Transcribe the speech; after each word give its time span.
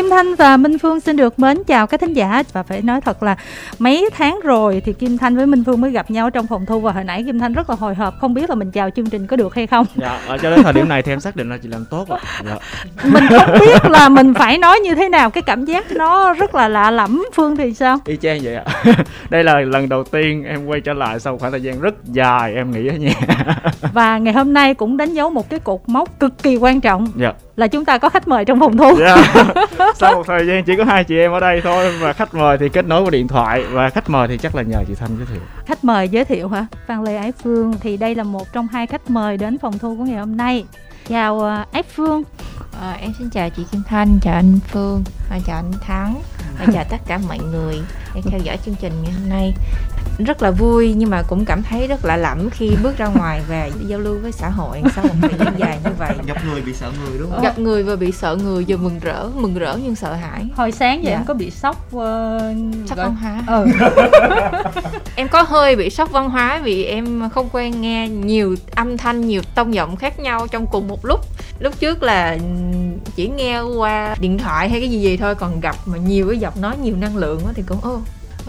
Kim 0.00 0.10
Thanh 0.10 0.34
và 0.34 0.56
Minh 0.56 0.78
Phương 0.78 1.00
xin 1.00 1.16
được 1.16 1.38
mến 1.38 1.64
chào 1.64 1.86
các 1.86 2.00
thính 2.00 2.12
giả 2.12 2.42
và 2.52 2.62
phải 2.62 2.82
nói 2.82 3.00
thật 3.00 3.22
là 3.22 3.36
mấy 3.78 4.10
tháng 4.16 4.40
rồi 4.42 4.82
thì 4.84 4.92
Kim 4.92 5.18
Thanh 5.18 5.36
với 5.36 5.46
Minh 5.46 5.64
Phương 5.64 5.80
mới 5.80 5.90
gặp 5.90 6.10
nhau 6.10 6.30
trong 6.30 6.46
phòng 6.46 6.66
thu 6.66 6.80
và 6.80 6.92
hồi 6.92 7.04
nãy 7.04 7.22
Kim 7.26 7.38
Thanh 7.38 7.52
rất 7.52 7.70
là 7.70 7.76
hồi 7.76 7.94
hộp 7.94 8.14
không 8.20 8.34
biết 8.34 8.50
là 8.50 8.54
mình 8.54 8.70
chào 8.70 8.90
chương 8.90 9.06
trình 9.06 9.26
có 9.26 9.36
được 9.36 9.54
hay 9.54 9.66
không. 9.66 9.86
Dạ, 9.96 10.20
ở 10.26 10.38
cho 10.38 10.50
đến 10.50 10.62
thời 10.62 10.72
điểm 10.72 10.88
này 10.88 11.02
thì 11.02 11.12
em 11.12 11.20
xác 11.20 11.36
định 11.36 11.50
là 11.50 11.58
chị 11.62 11.68
làm 11.68 11.84
tốt 11.84 12.08
ạ. 12.08 12.18
Dạ. 12.46 12.56
Mình 13.12 13.24
không 13.30 13.58
biết 13.60 13.90
là 13.90 14.08
mình 14.08 14.34
phải 14.34 14.58
nói 14.58 14.78
như 14.78 14.94
thế 14.94 15.08
nào 15.08 15.30
cái 15.30 15.42
cảm 15.42 15.64
giác 15.64 15.92
nó 15.92 16.34
rất 16.34 16.54
là 16.54 16.68
lạ 16.68 16.90
lẫm 16.90 17.24
Phương 17.34 17.56
thì 17.56 17.74
sao? 17.74 17.98
Y 18.06 18.16
chang 18.16 18.40
vậy 18.42 18.54
ạ. 18.54 18.64
Đây 19.30 19.44
là 19.44 19.60
lần 19.60 19.88
đầu 19.88 20.04
tiên 20.04 20.44
em 20.44 20.66
quay 20.66 20.80
trở 20.80 20.92
lại 20.92 21.20
sau 21.20 21.38
khoảng 21.38 21.52
thời 21.52 21.62
gian 21.62 21.80
rất 21.80 21.94
dài 22.04 22.54
em 22.54 22.70
nghỉ 22.70 22.86
ở 22.86 22.94
nhà. 22.94 23.14
Và 23.92 24.18
ngày 24.18 24.34
hôm 24.34 24.52
nay 24.52 24.74
cũng 24.74 24.96
đánh 24.96 25.14
dấu 25.14 25.30
một 25.30 25.50
cái 25.50 25.58
cột 25.58 25.80
mốc 25.86 26.20
cực 26.20 26.42
kỳ 26.42 26.56
quan 26.56 26.80
trọng. 26.80 27.06
Dạ. 27.16 27.32
Là 27.56 27.66
chúng 27.66 27.84
ta 27.84 27.98
có 27.98 28.08
khách 28.08 28.28
mời 28.28 28.44
trong 28.44 28.60
phòng 28.60 28.76
thu. 28.76 28.98
Dạ. 28.98 29.16
Sau 29.96 30.14
một 30.14 30.26
thời 30.26 30.46
gian 30.46 30.64
chỉ 30.64 30.76
có 30.76 30.84
hai 30.84 31.04
chị 31.04 31.18
em 31.18 31.32
ở 31.32 31.40
đây 31.40 31.60
thôi 31.64 31.92
và 32.00 32.12
khách 32.12 32.34
mời 32.34 32.58
thì 32.58 32.68
kết 32.68 32.84
nối 32.84 33.02
qua 33.02 33.10
điện 33.10 33.28
thoại 33.28 33.64
và 33.70 33.90
khách 33.90 34.10
mời 34.10 34.28
thì 34.28 34.38
chắc 34.38 34.54
là 34.54 34.62
nhờ 34.62 34.84
chị 34.88 34.94
Thanh 34.94 35.16
giới 35.16 35.26
thiệu. 35.26 35.40
Khách 35.66 35.84
mời 35.84 36.08
giới 36.08 36.24
thiệu 36.24 36.48
hả? 36.48 36.66
Phan 36.86 37.04
Lê 37.04 37.16
Ái 37.16 37.32
Phương 37.42 37.74
thì 37.80 37.96
đây 37.96 38.14
là 38.14 38.24
một 38.24 38.52
trong 38.52 38.68
hai 38.72 38.86
khách 38.86 39.10
mời 39.10 39.36
đến 39.36 39.58
phòng 39.58 39.78
thu 39.78 39.96
của 39.96 40.04
ngày 40.04 40.18
hôm 40.18 40.36
nay. 40.36 40.64
Chào 41.08 41.36
uh, 41.36 41.72
Ái 41.72 41.82
Phương. 41.82 42.22
À, 42.80 42.96
em 43.00 43.12
xin 43.18 43.30
chào 43.30 43.50
chị 43.50 43.66
Kim 43.72 43.82
Thanh, 43.86 44.18
chào 44.22 44.34
anh 44.34 44.58
Phương, 44.68 45.04
và 45.30 45.38
chào 45.46 45.56
anh 45.56 45.72
Thắng, 45.80 46.14
và 46.58 46.66
chào 46.72 46.84
tất 46.90 46.96
cả 47.06 47.18
mọi 47.28 47.38
người 47.38 47.74
đang 48.14 48.22
theo 48.30 48.40
dõi 48.44 48.56
chương 48.64 48.74
trình 48.80 48.92
ngày 49.02 49.12
hôm 49.12 49.28
nay. 49.28 49.52
Rất 50.24 50.42
là 50.42 50.50
vui 50.50 50.94
nhưng 50.96 51.10
mà 51.10 51.22
cũng 51.22 51.44
cảm 51.44 51.62
thấy 51.62 51.86
rất 51.86 52.04
lạ 52.04 52.16
lẫm 52.16 52.50
khi 52.50 52.70
bước 52.82 52.98
ra 52.98 53.06
ngoài 53.06 53.42
và 53.48 53.68
giao 53.86 53.98
lưu 53.98 54.18
với 54.22 54.32
xã 54.32 54.48
hội 54.48 54.82
sau 54.94 55.04
một 55.04 55.14
thời 55.20 55.32
gian 55.38 55.58
dài 55.58 55.78
như 55.84 55.90
vậy. 55.98 56.14
gặp 56.26 56.36
người 56.46 56.60
bị 56.60 56.72
sợ 56.72 56.92
người 57.04 57.18
đúng 57.18 57.30
không 57.30 57.42
Gặp 57.42 57.58
người 57.58 57.82
vừa 57.82 57.96
bị 57.96 58.12
sợ 58.12 58.36
người 58.44 58.64
vừa 58.68 58.76
mừng 58.76 58.98
rỡ, 58.98 59.28
mừng 59.34 59.54
rỡ 59.54 59.76
nhưng 59.84 59.94
sợ 59.94 60.12
hãi. 60.14 60.46
Hồi 60.56 60.72
sáng 60.72 61.04
giờ 61.04 61.10
Dạ. 61.10 61.16
em 61.16 61.24
có 61.24 61.34
bị 61.34 61.50
sốc 61.50 61.76
uh, 61.96 62.02
Sốc 62.88 62.98
gọi- 62.98 63.06
văn 63.06 63.16
hóa. 63.16 63.42
Ừ. 63.46 63.66
Em 65.16 65.28
có 65.28 65.42
hơi 65.42 65.76
bị 65.76 65.90
sốc 65.90 66.10
văn 66.10 66.30
hóa 66.30 66.60
vì 66.64 66.84
em 66.84 67.30
không 67.30 67.48
quen 67.52 67.80
nghe 67.80 68.08
nhiều 68.08 68.56
âm 68.74 68.96
thanh, 68.96 69.20
nhiều 69.20 69.42
tông 69.54 69.74
giọng 69.74 69.96
khác 69.96 70.18
nhau 70.20 70.46
trong 70.50 70.66
cùng 70.66 70.88
một 70.88 71.04
lúc. 71.04 71.20
Lúc 71.58 71.80
trước 71.80 72.02
là 72.02 72.38
chỉ 73.16 73.28
nghe 73.28 73.60
qua 73.60 74.14
điện 74.20 74.38
thoại 74.38 74.68
hay 74.70 74.80
cái 74.80 74.88
gì 74.90 75.00
gì 75.00 75.16
thôi, 75.16 75.34
còn 75.34 75.60
gặp 75.60 75.76
mà 75.86 75.98
nhiều 75.98 76.28
cái 76.28 76.38
giọng 76.38 76.54
nói 76.60 76.76
nhiều 76.82 76.96
năng 76.96 77.16
lượng 77.16 77.40
á 77.46 77.52
thì 77.54 77.62
cũng 77.66 77.80
ô 77.82 78.00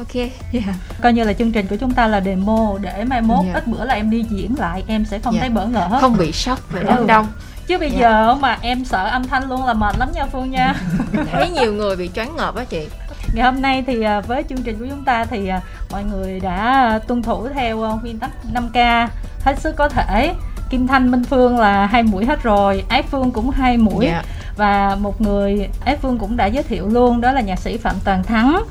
ok, 0.02 0.16
yeah. 0.54 0.76
coi 1.02 1.14
như 1.14 1.24
là 1.24 1.34
chương 1.34 1.52
trình 1.52 1.68
của 1.68 1.76
chúng 1.76 1.94
ta 1.94 2.08
là 2.08 2.22
demo 2.22 2.74
để 2.82 3.04
mai 3.04 3.22
mốt 3.22 3.46
Dạ. 3.46 3.54
ít 3.54 3.68
bữa 3.68 3.84
là 3.86 3.94
em 3.94 4.10
đi 4.10 4.26
diễn 4.30 4.56
lại 4.60 4.84
em 4.88 5.06
sẽ 5.06 5.20
không 5.20 5.34
Dạ. 5.34 5.40
thấy 5.40 5.50
bỡ 5.50 5.66
ngỡ 5.66 5.98
không 6.02 6.18
bị 6.18 6.32
sốc 6.32 6.60
về 6.72 6.84
đám 6.88 7.08
đông. 7.08 7.28
chứ 7.68 7.78
bây 7.78 7.92
Dạ. 7.92 8.00
giờ 8.00 8.36
mà 8.36 8.58
em 8.62 8.86
sợ 8.86 9.08
âm 9.08 9.24
thanh 9.28 9.50
luôn 9.50 9.66
là 9.66 9.74
mệt 9.74 9.96
lắm 10.00 10.10
nha 10.14 10.26
phương 10.26 10.52
nha 10.52 10.74
Thấy 11.32 11.50
nhiều 11.50 11.74
người 11.74 11.96
bị 11.96 12.10
choáng 12.16 12.36
ngợp 12.36 12.56
á 12.56 12.64
chị. 12.64 12.88
ngày 13.34 13.46
hôm 13.46 13.62
nay 13.62 13.84
thì 13.88 14.02
à, 14.04 14.20
với 14.22 14.44
chương 14.50 14.62
trình 14.64 14.80
của 14.80 14.86
chúng 14.90 15.04
ta 15.06 15.26
thì 15.26 15.48
à, 15.48 15.62
mọi 15.92 16.04
người 16.04 16.40
đã 16.40 17.00
tuân 17.08 17.22
thủ 17.22 17.48
theo 17.54 17.84
à, 17.84 17.92
nguyên 18.02 18.20
tắc 18.20 18.32
5k 18.54 19.08
hết 19.44 19.60
sức 19.60 19.76
có 19.76 19.90
thể 19.90 20.34
Kim 20.70 20.88
Thanh 20.88 21.12
Minh 21.12 21.24
Phương 21.24 21.60
là 21.60 21.86
hai 21.86 22.04
mũi 22.04 22.26
hết 22.26 22.44
rồi 22.44 22.84
Ái 22.90 23.02
Phương 23.04 23.32
cũng 23.32 23.50
hai 23.50 23.78
mũi 23.78 24.06
Dạ. 24.06 24.24
và 24.58 24.96
một 25.00 25.22
người 25.22 25.68
Ái 25.86 25.98
Phương 26.02 26.18
cũng 26.18 26.38
đã 26.38 26.46
giới 26.46 26.64
thiệu 26.64 26.88
luôn 26.88 27.22
đó 27.22 27.32
là 27.32 27.42
nhạc 27.42 27.60
sĩ 27.60 27.78
Phạm 27.78 27.96
Toàn 28.04 28.24
Thắng 28.24 28.64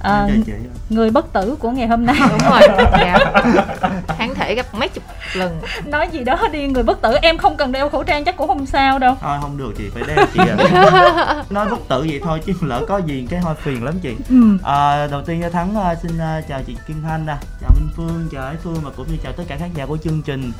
à, 0.00 0.28
người 0.88 1.10
bất 1.10 1.32
tử 1.32 1.56
của 1.58 1.70
ngày 1.70 1.86
hôm 1.86 2.06
nay 2.06 2.16
Đúng 2.30 2.50
rồi. 2.50 2.60
Dạ. 2.92 3.18
Kháng 4.18 4.34
thể 4.34 4.54
gấp 4.54 4.74
mấy 4.74 4.88
chục 4.88 5.04
lần. 5.34 5.60
nói 5.84 6.08
gì 6.12 6.24
đó 6.24 6.38
đi 6.52 6.68
người 6.68 6.82
bất 6.82 7.02
tử 7.02 7.14
em 7.22 7.38
không 7.38 7.56
cần 7.56 7.72
đeo 7.72 7.88
khẩu 7.88 8.02
trang 8.02 8.24
chắc 8.24 8.36
cũng 8.36 8.48
không 8.48 8.66
sao 8.66 8.98
đâu 8.98 9.16
thôi 9.20 9.38
không 9.42 9.58
được 9.58 9.72
chị 9.78 9.84
phải 9.94 10.02
đeo 10.06 10.26
chị 10.34 10.40
ạ 10.40 11.44
nói 11.50 11.66
bất 11.70 11.88
tử 11.88 12.06
vậy 12.08 12.20
thôi 12.24 12.40
chứ 12.46 12.52
lỡ 12.60 12.84
có 12.88 12.98
gì 12.98 13.26
cái 13.30 13.40
hơi 13.40 13.54
phiền 13.54 13.84
lắm 13.84 13.94
chị 14.02 14.16
ừ. 14.28 14.58
à, 14.62 15.06
đầu 15.06 15.22
tiên 15.22 15.42
cho 15.42 15.50
thắng 15.50 15.76
à, 15.76 15.94
xin 15.94 16.18
à, 16.18 16.40
chào 16.48 16.60
chị 16.66 16.76
kim 16.86 17.02
thanh 17.02 17.26
nè 17.26 17.36
chào 17.60 17.70
minh 17.74 17.88
phương 17.96 18.28
chào 18.32 18.44
ái 18.44 18.56
phương 18.64 18.80
và 18.82 18.90
cũng 18.96 19.06
như 19.10 19.16
chào 19.22 19.32
tất 19.32 19.44
cả 19.48 19.56
khán 19.56 19.70
giả 19.74 19.86
của 19.86 19.96
chương 19.96 20.22
trình 20.22 20.52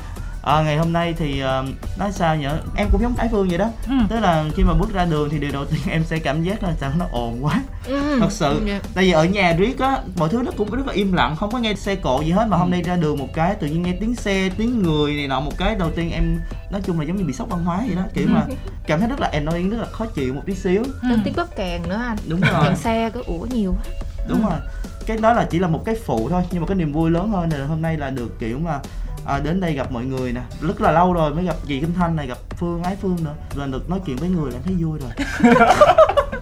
à, 0.47 0.61
ngày 0.63 0.77
hôm 0.77 0.93
nay 0.93 1.13
thì 1.17 1.41
à, 1.41 1.63
nói 1.99 2.11
sao 2.11 2.35
nhỉ 2.35 2.47
em 2.75 2.87
cũng 2.91 3.01
giống 3.01 3.15
ái 3.17 3.27
phương 3.31 3.47
vậy 3.49 3.57
đó 3.57 3.69
Ừ. 3.87 3.93
tức 4.09 4.19
là 4.19 4.45
khi 4.55 4.63
mà 4.63 4.73
bước 4.73 4.93
ra 4.93 5.05
đường 5.05 5.29
thì 5.29 5.39
điều 5.39 5.51
đầu 5.51 5.65
tiên 5.65 5.79
em 5.89 6.03
sẽ 6.03 6.19
cảm 6.19 6.43
giác 6.43 6.63
là 6.63 6.73
sao 6.81 6.91
nó 6.99 7.05
ồn 7.11 7.45
quá 7.45 7.61
Ừ. 7.87 8.17
thật 8.19 8.31
sự 8.31 8.61
Dạ. 8.67 8.79
tại 8.93 9.03
vì 9.03 9.11
ở 9.11 9.25
nhà 9.25 9.53
riết 9.57 9.79
á 9.79 9.97
mọi 10.17 10.29
thứ 10.29 10.41
nó 10.45 10.51
cũng 10.57 10.71
rất 10.71 10.87
là 10.87 10.93
im 10.93 11.13
lặng 11.13 11.35
không 11.35 11.51
có 11.51 11.57
nghe 11.57 11.73
xe 11.75 11.95
cộ 11.95 12.21
gì 12.21 12.31
hết 12.31 12.45
mà 12.49 12.57
Ừ. 12.57 12.59
hôm 12.59 12.71
nay 12.71 12.81
ra 12.81 12.95
đường 12.95 13.17
một 13.17 13.27
cái 13.33 13.55
tự 13.55 13.67
nhiên 13.67 13.81
nghe 13.81 13.93
tiếng 13.99 14.15
xe 14.15 14.49
tiếng 14.57 14.83
người 14.83 15.13
này 15.13 15.27
nọ 15.27 15.39
một 15.39 15.51
cái 15.57 15.75
đầu 15.75 15.91
tiên 15.91 16.11
em 16.11 16.39
nói 16.71 16.81
chung 16.85 16.99
là 16.99 17.05
giống 17.05 17.17
như 17.17 17.23
bị 17.23 17.33
sốc 17.33 17.49
văn 17.49 17.63
hóa 17.65 17.83
vậy 17.87 17.95
đó 17.95 18.01
kiểu 18.13 18.27
mà 18.29 18.43
cảm 18.87 18.99
thấy 18.99 19.09
rất 19.09 19.19
là 19.19 19.29
annoying 19.33 19.69
rất 19.69 19.77
là 19.79 19.85
khó 19.91 20.05
chịu 20.05 20.33
một 20.33 20.41
tí 20.45 20.55
xíu 20.55 20.83
Ừ. 21.01 21.17
Tiếng 21.23 21.33
bóp 21.35 21.47
kèn 21.55 21.81
nữa 21.89 22.01
anh. 22.07 22.17
đúng 22.27 22.41
rồi 22.41 22.63
Kèn 22.63 22.75
xe 22.75 23.09
cứ 23.13 23.23
ủa 23.27 23.45
nhiều 23.53 23.71
quá. 23.77 23.93
đúng 24.29 24.41
rồi 24.43 24.59
cái 25.05 25.17
đó 25.17 25.33
là 25.33 25.47
chỉ 25.49 25.59
là 25.59 25.67
một 25.67 25.85
cái 25.85 25.95
phụ 26.05 26.29
thôi 26.29 26.43
nhưng 26.51 26.61
mà 26.61 26.67
cái 26.67 26.75
niềm 26.77 26.91
vui 26.93 27.11
lớn 27.11 27.29
hơn 27.31 27.49
là 27.49 27.65
hôm 27.65 27.81
nay 27.81 27.97
là 27.97 28.09
được 28.09 28.39
kiểu 28.39 28.59
mà 28.59 28.79
à, 29.27 29.39
đến 29.39 29.59
đây 29.59 29.73
gặp 29.73 29.91
mọi 29.91 30.05
người 30.05 30.31
nè. 30.31 30.41
Rất 30.61 30.81
là 30.81 30.91
lâu 30.91 31.13
rồi 31.13 31.33
mới 31.33 31.45
gặp 31.45 31.55
chị 31.67 31.79
Kim 31.79 31.93
Thanh 31.93 32.15
này 32.15 32.27
gặp 32.27 32.37
Phương 32.59 32.83
Ái 32.83 32.97
Phương 33.01 33.17
nữa. 33.23 33.33
Là 33.55 33.65
được 33.65 33.89
nói 33.89 33.99
chuyện 34.05 34.15
với 34.15 34.29
người 34.29 34.51
là 34.51 34.57
thấy 34.65 34.75
vui 34.79 34.99
rồi. 34.99 35.11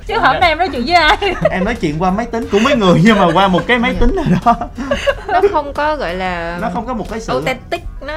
Chứ 0.07 0.13
hôm 0.19 0.39
nay 0.39 0.49
em 0.49 0.57
nói 0.57 0.69
chuyện 0.71 0.85
với 0.85 0.95
ai. 0.95 1.17
Em 1.51 1.65
nói 1.65 1.75
chuyện 1.75 1.95
qua 1.99 2.11
máy 2.11 2.25
tính 2.25 2.47
của 2.51 2.59
mấy 2.59 2.75
người 2.75 3.01
nhưng 3.03 3.19
mà 3.19 3.27
qua 3.33 3.47
một 3.47 3.61
cái 3.67 3.79
máy 3.79 3.95
tính 3.99 4.15
nào 4.15 4.25
đó. 4.45 4.55
Nó 5.27 5.41
không 5.51 5.73
có 5.73 5.95
gọi 5.95 6.15
là 6.15 6.57
nó 6.61 6.69
không 6.73 6.85
có 6.85 6.93
một 6.93 7.09
cái 7.09 7.19
sự 7.21 7.33
authentic 7.33 7.81
nó 8.05 8.13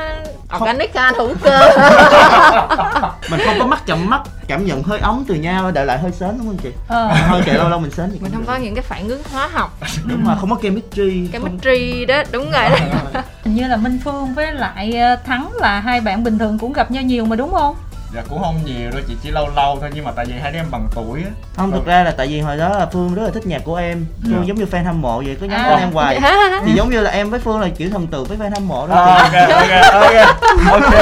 organic 0.57 0.95
anh 0.95 1.15
hữu 1.15 1.35
cơ. 1.43 1.61
Mình 3.31 3.41
không 3.45 3.59
có 3.59 3.67
mắt 3.67 3.87
chậm 3.87 4.11
mắt 4.11 4.21
cảm 4.49 4.67
nhận 4.67 4.83
hơi 4.83 4.99
ấm 4.99 5.25
từ 5.29 5.35
nhau 5.35 5.71
đợi 5.71 5.87
lại 5.87 5.99
hơi 5.99 6.13
sến 6.13 6.29
đúng 6.39 6.47
không 6.47 6.57
chị? 6.63 6.71
Ờ. 6.89 7.07
hơi 7.07 7.43
kệ 7.47 7.53
lâu 7.53 7.69
lâu 7.69 7.79
mình 7.79 7.91
sến 7.91 8.11
thì 8.13 8.19
mình 8.21 8.33
không 8.33 8.41
được. 8.41 8.47
có 8.47 8.57
những 8.57 8.75
cái 8.75 8.83
phản 8.83 9.09
ứng 9.09 9.23
hóa 9.33 9.49
học. 9.53 9.79
Đúng 10.05 10.25
mà 10.25 10.37
không 10.37 10.51
có 10.51 10.57
chemistry. 10.63 11.29
Cái 11.33 11.41
không... 11.41 11.51
chemistry 11.51 12.05
đó 12.05 12.23
đúng 12.33 12.51
rồi 12.51 12.69
đó. 13.15 13.23
Hình 13.45 13.55
như 13.55 13.69
là 13.69 13.77
Minh 13.77 14.01
Phương 14.05 14.35
với 14.35 14.53
lại 14.53 14.93
ờ, 14.93 15.17
Thắng 15.17 15.51
là 15.55 15.81
hai 15.81 16.01
bạn 16.01 16.25
bình 16.25 16.39
thường 16.39 16.59
cũng 16.59 16.73
gặp 16.73 16.91
nhau 16.91 17.03
nhiều 17.03 17.25
mà 17.25 17.37
đúng 17.37 17.53
không 17.53 17.77
Dạ 18.15 18.23
cũng 18.29 18.43
không 18.43 18.61
nhiều 18.65 18.91
đâu 18.91 19.01
chị 19.09 19.15
chỉ 19.23 19.31
lâu 19.31 19.49
lâu 19.57 19.79
thôi 19.81 19.91
nhưng 19.95 20.05
mà 20.05 20.11
tại 20.17 20.25
vì 20.29 20.33
hai 20.43 20.53
đứa 20.53 20.59
em 20.59 20.67
bằng 20.71 20.89
tuổi 20.95 21.21
á. 21.25 21.31
không 21.57 21.73
thực 21.73 21.87
ra 21.87 22.03
là 22.03 22.11
tại 22.11 22.27
vì 22.27 22.41
hồi 22.41 22.57
đó 22.57 22.69
là 22.69 22.87
phương 22.93 23.15
rất 23.15 23.23
là 23.23 23.31
thích 23.31 23.47
nhạc 23.47 23.61
của 23.65 23.77
em 23.77 24.07
phương 24.23 24.33
Dạ. 24.37 24.45
giống 24.47 24.57
như 24.57 24.65
fan 24.71 24.85
hâm 24.85 25.01
mộ 25.01 25.23
vậy 25.27 25.37
cứ 25.41 25.47
nhắn 25.47 25.61
À. 25.61 25.69
tin 25.71 25.79
em 25.79 25.93
hoài 25.93 26.21
thì 26.67 26.73
giống 26.77 26.91
như 26.91 27.01
là 27.01 27.11
em 27.11 27.31
với 27.31 27.41
phương 27.41 27.61
là 27.61 27.69
kiểu 27.79 27.91
thần 27.91 28.07
tượng 28.07 28.25
với 28.25 28.39
fan 28.39 28.51
hâm 28.55 28.69
mộ 28.69 28.87
đó 28.87 28.95
À, 28.95 29.15
ok 29.53 29.93
ok 29.93 29.93
ok 29.93 30.27
ok. 30.73 30.95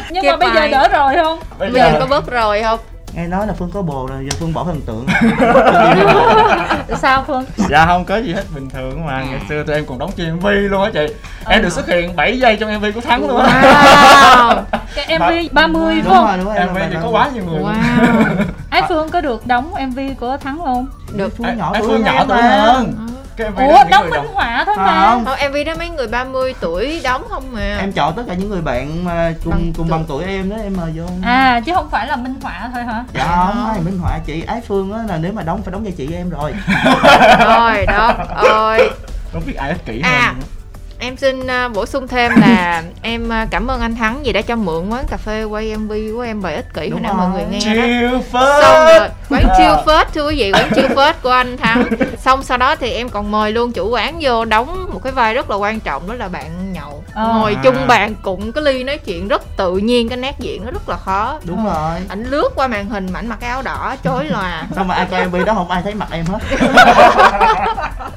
nhưng 0.10 0.22
Kịp 0.22 0.30
mà 0.30 0.36
bây 0.36 0.48
giờ 0.48 0.60
bài. 0.60 0.68
đỡ 0.68 0.88
rồi 0.88 1.14
không 1.24 1.38
Bây 1.58 1.70
bây 1.70 1.80
giờ 1.82 1.96
có 2.00 2.06
bớt 2.06 2.26
rồi 2.30 2.62
không 2.62 2.78
nghe 3.16 3.26
nói 3.26 3.46
là 3.46 3.52
phương 3.52 3.70
có 3.70 3.82
bồ 3.82 4.06
rồi 4.06 4.24
giờ 4.30 4.36
phương 4.40 4.52
bỏ 4.52 4.64
thần 4.64 4.80
tượng 4.80 5.06
sao 7.00 7.24
Phương? 7.26 7.44
Dạ 7.56 7.86
không 7.86 8.04
có 8.04 8.16
gì 8.16 8.32
hết 8.32 8.44
bình 8.54 8.70
thường 8.70 9.06
mà. 9.06 9.24
Ngày 9.24 9.40
xưa 9.48 9.64
tụi 9.64 9.76
em 9.76 9.86
còn 9.86 9.98
đóng 9.98 10.10
trên 10.16 10.34
MV 10.36 10.46
luôn 10.46 10.82
á 10.82 10.90
chị. 10.94 11.06
Em 11.48 11.62
được 11.62 11.72
xuất 11.72 11.88
hiện 11.88 12.16
7 12.16 12.38
giây 12.38 12.56
trong 12.60 12.78
MV 12.78 12.84
của 12.94 13.00
Thắng 13.00 13.28
luôn 13.28 13.40
á. 13.40 13.62
wow. 14.66 14.80
Cái 14.94 15.18
MV 15.18 15.52
30 15.52 15.94
phải 15.94 16.02
đúng 16.02 16.12
không? 16.14 16.26
rồi 16.26 16.36
đúng 16.38 16.46
rồi. 16.46 16.56
Em 16.56 16.68
MV 16.72 16.78
thì 16.90 16.96
có 17.02 17.08
quá 17.08 17.30
nhiều 17.34 17.44
người. 17.44 17.62
wow. 17.62 18.24
Ái 18.70 18.82
Phương 18.88 19.08
có 19.10 19.20
được 19.20 19.46
đóng 19.46 19.74
MV 19.88 19.98
của 20.20 20.36
Thắng 20.36 20.58
không? 20.64 20.86
Được. 21.12 21.36
Phương 21.36 21.58
nhỏ 21.58 21.72
tuổi 21.78 21.88
Phương 21.88 22.02
nhỏ 22.02 22.12
em 22.12 22.28
tuổi 22.28 22.42
hơn. 22.42 23.03
Cái 23.36 23.50
MV 23.50 23.58
đó 23.58 23.64
ủa 23.66 23.78
những 23.78 23.90
đóng 23.90 24.10
minh 24.10 24.26
họa 24.34 24.62
thôi 24.66 24.74
mà. 24.78 25.10
không? 25.10 25.24
Thôi 25.24 25.36
MV 25.48 25.56
đó 25.66 25.72
mấy 25.78 25.90
người 25.90 26.06
30 26.08 26.54
tuổi 26.60 27.00
đóng 27.04 27.24
không 27.28 27.44
mà 27.52 27.76
em 27.80 27.92
chọn 27.92 28.14
tất 28.16 28.22
cả 28.28 28.34
những 28.34 28.48
người 28.50 28.62
bạn 28.62 29.04
mà 29.04 29.34
cùng 29.44 29.50
Bằng 29.52 29.72
cùng 29.76 29.86
tuổi. 29.88 29.90
bằng 29.90 30.04
tuổi 30.08 30.24
em 30.24 30.50
đó 30.50 30.56
em 30.62 30.76
mời 30.76 30.92
vô. 30.96 31.04
À 31.22 31.60
chứ 31.66 31.72
không 31.74 31.90
phải 31.90 32.06
là 32.06 32.16
minh 32.16 32.34
họa 32.42 32.70
thôi 32.74 32.82
hả? 32.84 33.04
Dạ 33.14 33.26
không 33.46 33.66
ai 33.66 33.80
minh 33.80 33.98
họa 33.98 34.18
chị 34.26 34.42
ái 34.46 34.60
phương 34.68 34.92
á 34.92 34.98
là 35.08 35.16
nếu 35.18 35.32
mà 35.32 35.42
đóng 35.42 35.62
phải 35.62 35.72
đóng 35.72 35.84
cho 35.84 35.90
chị 35.96 36.08
em 36.14 36.30
rồi. 36.30 36.52
Rồi 37.38 37.86
đó 37.86 38.14
ơi 38.36 38.90
Không 39.32 39.42
biết 39.46 39.54
ai 39.56 39.68
ích 39.70 39.84
kỷ 39.86 40.00
À. 40.04 40.26
hơn. 40.26 40.36
Em 41.04 41.16
xin 41.16 41.40
uh, 41.40 41.72
bổ 41.74 41.86
sung 41.86 42.08
thêm 42.08 42.32
là 42.36 42.82
em 43.02 43.24
uh, 43.28 43.50
cảm 43.50 43.66
ơn 43.66 43.80
anh 43.80 43.94
Thắng 43.94 44.22
vì 44.24 44.32
đã 44.32 44.42
cho 44.42 44.56
mượn 44.56 44.88
quán 44.88 45.04
cà 45.08 45.16
phê 45.16 45.44
quay 45.44 45.76
MV 45.76 45.92
của 46.14 46.20
em 46.20 46.42
bài 46.42 46.54
ích 46.54 46.74
kỷ 46.74 46.88
hồi 46.88 47.00
nãy 47.00 47.12
mọi 47.14 47.30
người 47.30 47.44
nghe 47.50 47.58
đó. 47.58 47.82
Chill 47.82 48.10
xong 48.10 48.22
phết. 48.22 48.98
rồi 48.98 49.08
quán 49.30 49.44
chiêu 49.58 49.76
phết 49.86 50.12
thưa 50.14 50.28
quý 50.28 50.36
vị 50.36 50.52
quán 50.52 50.70
chiêu 50.74 50.88
phết 50.96 51.22
của 51.22 51.30
anh 51.30 51.56
thắng. 51.56 51.84
Xong 52.18 52.42
sau 52.42 52.58
đó 52.58 52.76
thì 52.76 52.90
em 52.90 53.08
còn 53.08 53.30
mời 53.30 53.52
luôn 53.52 53.72
chủ 53.72 53.88
quán 53.88 54.18
vô 54.20 54.44
đóng 54.44 54.86
một 54.92 55.00
cái 55.02 55.12
vai 55.12 55.34
rất 55.34 55.50
là 55.50 55.56
quan 55.56 55.80
trọng 55.80 56.08
đó 56.08 56.14
là 56.14 56.28
bạn 56.28 56.72
nhậu 56.72 57.03
Ờ. 57.14 57.32
ngồi 57.34 57.54
À. 57.54 57.60
chung 57.64 57.86
bàn 57.86 58.14
cụng 58.22 58.52
cái 58.52 58.64
ly 58.64 58.84
nói 58.84 58.98
chuyện 58.98 59.28
rất 59.28 59.56
tự 59.56 59.76
nhiên 59.76 60.08
cái 60.08 60.18
nét 60.18 60.34
diễn 60.38 60.64
nó 60.64 60.70
rất 60.70 60.88
là 60.88 60.96
khó 60.96 61.38
đúng 61.44 61.64
rồi 61.66 62.00
ảnh 62.08 62.24
lướt 62.24 62.48
qua 62.54 62.66
màn 62.66 62.88
hình 62.88 63.06
mà 63.12 63.18
ảnh 63.18 63.28
mặc 63.28 63.38
cái 63.40 63.50
áo 63.50 63.62
đỏ 63.62 63.94
chói 64.04 64.24
lòa 64.24 64.62
xong 64.76 64.88
mà 64.88 64.94
ai 64.94 65.06
coi 65.10 65.26
MV 65.26 65.36
đó 65.46 65.54
không 65.54 65.70
ai 65.70 65.82
thấy 65.82 65.94
mặt 65.94 66.08
em 66.10 66.24
hết 66.26 66.38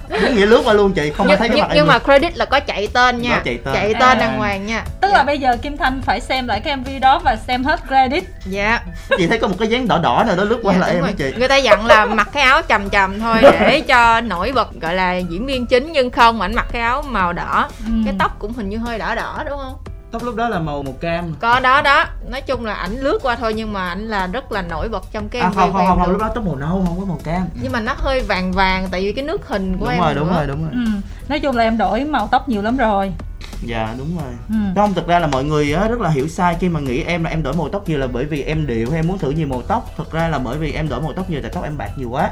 đúng 0.10 0.36
nghĩa 0.36 0.46
lướt 0.46 0.62
qua 0.66 0.74
luôn 0.74 0.94
chị 0.94 1.12
không 1.18 1.28
ai 1.28 1.38
thấy 1.38 1.48
cái 1.50 1.58
nhưng, 1.58 1.64
mặt 1.64 1.68
em 1.70 1.76
nhưng 1.76 1.86
luôn. 1.86 1.94
mà 1.94 2.00
credit 2.00 2.38
là 2.38 2.46
có 2.46 2.60
chạy 2.60 2.88
tên 2.88 3.22
nha 3.22 3.36
Có 3.36 3.42
chạy 3.46 3.58
tên. 3.66 3.74
chạy 3.74 3.94
À. 3.94 4.00
tên 4.00 4.20
đàng 4.20 4.38
hoàng 4.38 4.66
nha 4.66 4.84
tức 5.02 5.08
là 5.14 5.24
bây 5.24 5.40
giờ 5.40 5.58
Kim 5.62 5.78
Thanh 5.78 6.02
phải 6.02 6.22
xem 6.22 6.48
lại 6.48 6.60
cái 6.60 6.76
MV 6.78 6.88
đó 7.02 7.20
và 7.24 7.36
xem 7.48 7.64
hết 7.64 7.80
credit 7.88 8.24
dạ 8.46 8.80
chị 9.18 9.28
thấy 9.28 9.38
có 9.40 9.48
một 9.48 9.56
cái 9.60 9.68
dáng 9.68 9.88
đỏ 9.88 9.98
đỏ 9.98 10.24
nào 10.28 10.36
đó 10.36 10.44
lướt 10.44 10.60
qua 10.64 10.74
Dạ, 10.74 10.80
là 10.80 10.88
em 10.88 11.00
rồi. 11.00 11.08
á 11.08 11.14
chị 11.18 11.34
người 11.38 11.48
ta 11.48 11.56
dặn 11.56 11.86
là 11.86 12.06
mặc 12.06 12.30
cái 12.34 12.44
áo 12.44 12.62
chầm 12.70 12.90
chầm 12.90 13.20
thôi 13.20 13.38
để 13.42 13.82
cho 13.88 14.22
nổi 14.22 14.52
bật 14.56 14.74
gọi 14.82 14.94
là 14.96 15.16
diễn 15.18 15.46
viên 15.46 15.66
chính 15.66 15.92
nhưng 15.92 16.10
không 16.12 16.42
ảnh 16.42 16.56
mặc 16.56 16.66
cái 16.72 16.82
áo 16.82 17.02
màu 17.02 17.34
đỏ 17.34 17.70
Ừ. 17.86 17.92
cái 18.06 18.14
tóc 18.20 18.36
cũng 18.40 18.54
hình 18.54 18.70
như 18.70 18.78
hơi 18.88 19.00
đỏ 19.00 19.16
đỏ 19.16 19.44
đúng 19.50 19.58
không? 19.60 19.74
Tóc 20.12 20.24
lúc 20.24 20.36
đó 20.36 20.50
là 20.50 20.60
màu 20.60 20.84
màu 20.84 20.94
cam. 20.94 21.36
Có 21.40 21.60
đó 21.60 21.82
đó. 21.82 22.06
Nói 22.30 22.42
chung 22.42 22.66
là 22.66 22.74
ảnh 22.74 22.98
lướt 23.00 23.20
qua 23.24 23.36
thôi 23.36 23.54
nhưng 23.54 23.74
mà 23.74 23.88
ảnh 23.90 24.08
là 24.08 24.28
rất 24.28 24.52
là 24.52 24.62
nổi 24.62 24.90
bật 24.90 25.04
trong 25.12 25.30
cái 25.30 25.42
à, 25.42 25.52
không 25.56 25.74
không 25.74 25.88
không, 25.88 26.00
không 26.00 26.12
lúc 26.12 26.22
đó 26.22 26.30
tóc 26.36 26.46
màu 26.46 26.56
nâu 26.56 26.84
không 26.88 27.00
có 27.00 27.06
màu 27.06 27.20
cam. 27.24 27.48
Nhưng 27.62 27.72
mà 27.72 27.80
nó 27.80 27.94
hơi 27.98 28.22
vàng 28.22 28.52
vàng 28.52 28.88
tại 28.92 29.02
vì 29.02 29.12
cái 29.12 29.26
nước 29.26 29.48
hình 29.48 29.78
của 29.78 29.86
đúng 29.86 29.94
em 29.94 30.00
rồi 30.02 30.16
đúng 30.16 30.28
nữa. 30.28 30.34
rồi 30.36 30.48
đúng 30.48 30.62
rồi. 30.64 30.72
Ừ. 30.74 30.92
nói 31.30 31.40
chung 31.40 31.56
là 31.58 31.64
em 31.64 31.78
đổi 31.78 32.04
màu 32.06 32.28
tóc 32.32 32.50
nhiều 32.50 32.62
lắm 32.62 32.78
rồi. 32.78 33.14
Dạ 33.64 33.94
đúng 33.98 34.18
rồi. 34.18 34.34
Ừ. 34.50 34.56
không 34.76 34.94
thực 34.94 35.08
ra 35.08 35.20
là 35.20 35.28
mọi 35.28 35.44
người 35.44 35.74
á, 35.74 35.88
rất 35.88 36.00
là 36.02 36.10
hiểu 36.10 36.28
sai 36.28 36.56
khi 36.60 36.70
mà 36.70 36.80
nghĩ 36.80 37.04
em 37.04 37.24
là 37.24 37.30
em 37.30 37.44
đổi 37.44 37.54
màu 37.54 37.70
tóc 37.70 37.90
nhiều 37.90 37.98
là 38.00 38.08
bởi 38.08 38.26
vì 38.26 38.42
em 38.42 38.68
điệu 38.68 38.90
hay 38.92 39.00
em 39.00 39.08
muốn 39.08 39.18
thử 39.18 39.30
nhiều 39.30 39.48
màu 39.48 39.62
tóc. 39.62 39.92
Thực 39.98 40.12
ra 40.12 40.28
là 40.28 40.40
bởi 40.40 40.58
vì 40.58 40.72
em 40.74 40.90
đổi 40.90 41.02
màu 41.02 41.14
tóc 41.14 41.30
nhiều 41.30 41.40
tại 41.42 41.52
tóc 41.54 41.64
em 41.64 41.78
bạc 41.78 41.90
nhiều 41.98 42.10
quá 42.10 42.30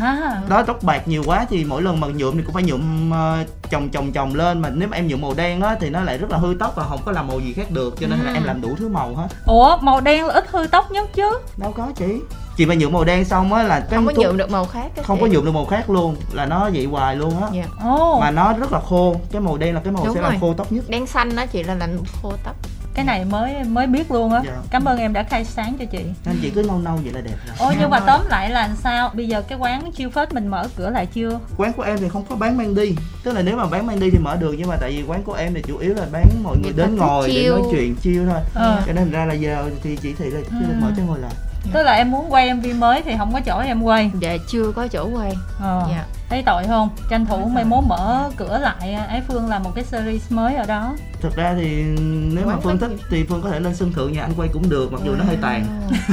à. 0.00 0.42
Đó 0.48 0.62
tóc 0.62 0.82
bạc 0.82 1.08
nhiều 1.08 1.22
quá 1.26 1.46
thì 1.50 1.64
mỗi 1.64 1.82
lần 1.82 2.00
mà 2.00 2.06
nhuộm 2.08 2.36
thì 2.36 2.42
cũng 2.42 2.54
phải 2.54 2.62
nhuộm 2.62 3.10
ờ, 3.10 3.44
chồng 3.70 3.88
chồng 3.88 4.12
chồng 4.12 4.34
lên. 4.34 4.60
Mà 4.60 4.68
nếu 4.70 4.88
mà 4.88 4.96
em 4.96 5.08
nhuộm 5.08 5.20
màu 5.20 5.34
đen 5.34 5.60
á 5.60 5.76
thì 5.80 5.90
nó 5.90 6.00
lại 6.00 6.18
rất 6.18 6.30
là 6.30 6.38
hư 6.38 6.56
tóc 6.60 6.72
và 6.76 6.84
không 6.88 7.00
có 7.04 7.12
làm 7.12 7.26
màu 7.28 7.40
gì 7.40 7.52
khác 7.52 7.70
được 7.70 7.94
cho 8.00 8.06
nên 8.06 8.18
là 8.18 8.30
Ừ. 8.30 8.34
em 8.34 8.44
làm 8.44 8.60
đủ 8.60 8.68
thứ 8.78 8.88
màu 8.88 9.14
hết. 9.14 9.28
Ủa 9.46 9.76
màu 9.80 10.00
đen 10.00 10.26
là 10.26 10.34
ít 10.34 10.44
hư 10.50 10.66
tóc 10.66 10.90
nhất 10.90 11.08
chứ? 11.14 11.38
Đâu 11.56 11.72
có 11.76 11.92
chị. 11.96 12.06
Chị 12.56 12.66
mà 12.66 12.74
nhuộm 12.74 12.92
màu 12.92 13.04
đen 13.04 13.24
xong 13.24 13.52
á 13.52 13.62
là 13.62 13.80
cái 13.80 13.88
không 13.90 14.06
có 14.06 14.12
thuốc- 14.12 14.24
nhuộm 14.24 14.36
được 14.36 14.50
màu 14.50 14.64
khác 14.64 14.88
không 15.04 15.16
chị. 15.16 15.20
có 15.20 15.26
nhuộm 15.26 15.44
được 15.44 15.52
màu 15.52 15.64
khác 15.64 15.90
luôn 15.90 16.16
là 16.32 16.46
nó 16.46 16.70
vậy 16.74 16.84
hoài 16.84 17.16
luôn 17.16 17.42
á. 17.42 17.48
Dạ. 17.52 17.64
ồ. 17.84 18.18
Mà 18.20 18.30
nó 18.30 18.52
rất 18.52 18.72
là 18.72 18.80
khô. 18.80 19.16
Cái 19.32 19.40
màu 19.40 19.56
đen 19.56 19.74
là 19.74 19.80
cái 19.84 19.92
màu 19.92 20.04
Đúng 20.04 20.14
sẽ 20.14 20.20
làm 20.20 20.30
rồi. 20.30 20.38
khô 20.40 20.54
tóc 20.56 20.72
nhất. 20.72 20.84
Đen 20.88 21.06
xanh 21.06 21.36
đó 21.36 21.46
chị 21.46 21.62
là 21.62 21.74
làm 21.74 21.90
khô 22.22 22.32
tóc 22.44 22.56
cái 22.98 23.04
này 23.04 23.24
mới 23.24 23.64
mới 23.64 23.86
biết 23.86 24.10
luôn 24.10 24.32
á. 24.32 24.40
Dạ. 24.46 24.52
cảm 24.70 24.84
ơn 24.84 24.98
em 24.98 25.12
đã 25.12 25.22
khai 25.22 25.44
sáng 25.44 25.76
cho 25.78 25.84
chị. 25.84 26.04
Nên 26.26 26.38
chị 26.42 26.50
cứ 26.50 26.62
nâu 26.68 26.78
nâu 26.78 26.96
vậy 26.96 27.12
là 27.12 27.20
đẹp 27.20 27.34
rồi. 27.46 27.56
Ôi 27.58 27.74
nhưng 27.80 27.90
mà 27.90 28.00
tóm 28.00 28.20
lại 28.28 28.50
là 28.50 28.68
sao? 28.82 29.10
Bây 29.14 29.28
giờ 29.28 29.42
cái 29.42 29.58
quán 29.58 29.92
chiêu 29.92 30.10
phết 30.10 30.32
mình 30.34 30.46
mở 30.48 30.68
cửa 30.76 30.90
lại 30.90 31.06
chưa? 31.06 31.38
Quán 31.56 31.72
của 31.72 31.82
em 31.82 31.98
thì 31.98 32.08
không 32.08 32.24
có 32.28 32.36
bán 32.36 32.56
mang 32.56 32.74
đi. 32.74 32.94
Tức 33.24 33.32
là 33.32 33.42
nếu 33.42 33.56
mà 33.56 33.66
bán 33.66 33.86
mang 33.86 34.00
đi 34.00 34.10
thì 34.10 34.18
mở 34.18 34.36
được 34.36 34.54
nhưng 34.58 34.68
mà 34.68 34.76
tại 34.80 34.90
vì 34.90 35.02
quán 35.06 35.22
của 35.22 35.32
em 35.34 35.54
thì 35.54 35.62
chủ 35.66 35.78
yếu 35.78 35.94
là 35.94 36.06
bán 36.12 36.24
mọi 36.42 36.56
người 36.56 36.72
Người 36.72 36.82
ta 36.82 36.86
đến 36.86 36.96
ngồi 36.96 37.28
để 37.28 37.34
chill. 37.34 37.50
nói 37.50 37.62
chuyện 37.72 37.94
chiêu 37.96 38.26
thôi. 38.30 38.40
Ờ. 38.54 38.82
Cho 38.86 38.92
nên 38.92 39.10
ra 39.10 39.24
là 39.24 39.34
giờ 39.34 39.70
thì 39.82 39.96
chỉ 40.02 40.12
thị 40.14 40.24
là 40.30 40.40
chưa 40.50 40.56
được 40.66 40.74
Ừ. 40.74 40.80
mở 40.80 40.88
cho 40.96 41.02
ngồi 41.02 41.18
lại. 41.18 41.32
Tức 41.72 41.82
là 41.82 41.92
em 41.92 42.10
muốn 42.10 42.32
quay 42.32 42.54
mv 42.54 42.66
mới 42.78 43.02
thì 43.02 43.14
không 43.18 43.32
có 43.32 43.40
chỗ 43.46 43.58
em 43.58 43.82
quay. 43.82 44.10
Dạ 44.20 44.36
chưa 44.48 44.72
có 44.72 44.88
chỗ 44.88 45.08
quay. 45.14 45.32
Ờ. 45.60 45.86
Dạ 45.90 46.04
thấy 46.28 46.42
tội 46.46 46.64
không? 46.68 46.88
Tranh 47.10 47.26
thủ 47.26 47.36
mai 47.54 47.64
mốt 47.64 47.84
mở 47.84 48.30
cửa 48.36 48.58
lại 48.58 48.92
ái 48.92 49.22
phương 49.28 49.48
làm 49.48 49.62
một 49.62 49.70
cái 49.74 49.84
series 49.84 50.32
mới 50.32 50.54
ở 50.54 50.66
đó. 50.66 50.94
Thực 51.20 51.36
ra 51.36 51.54
thì 51.56 51.82
nếu 52.32 52.46
mà 52.46 52.54
phương 52.62 52.78
thích 52.78 52.90
thì 53.10 53.24
phương 53.28 53.42
có 53.42 53.50
thể 53.50 53.60
lên 53.60 53.74
sân 53.74 53.92
thượng 53.92 54.12
nhà 54.12 54.22
anh 54.22 54.32
quay 54.36 54.48
cũng 54.52 54.68
được 54.70 54.92
mặc 54.92 55.00
dù 55.04 55.12
nó 55.18 55.24
hơi 55.24 55.36
tàn. 55.42 55.64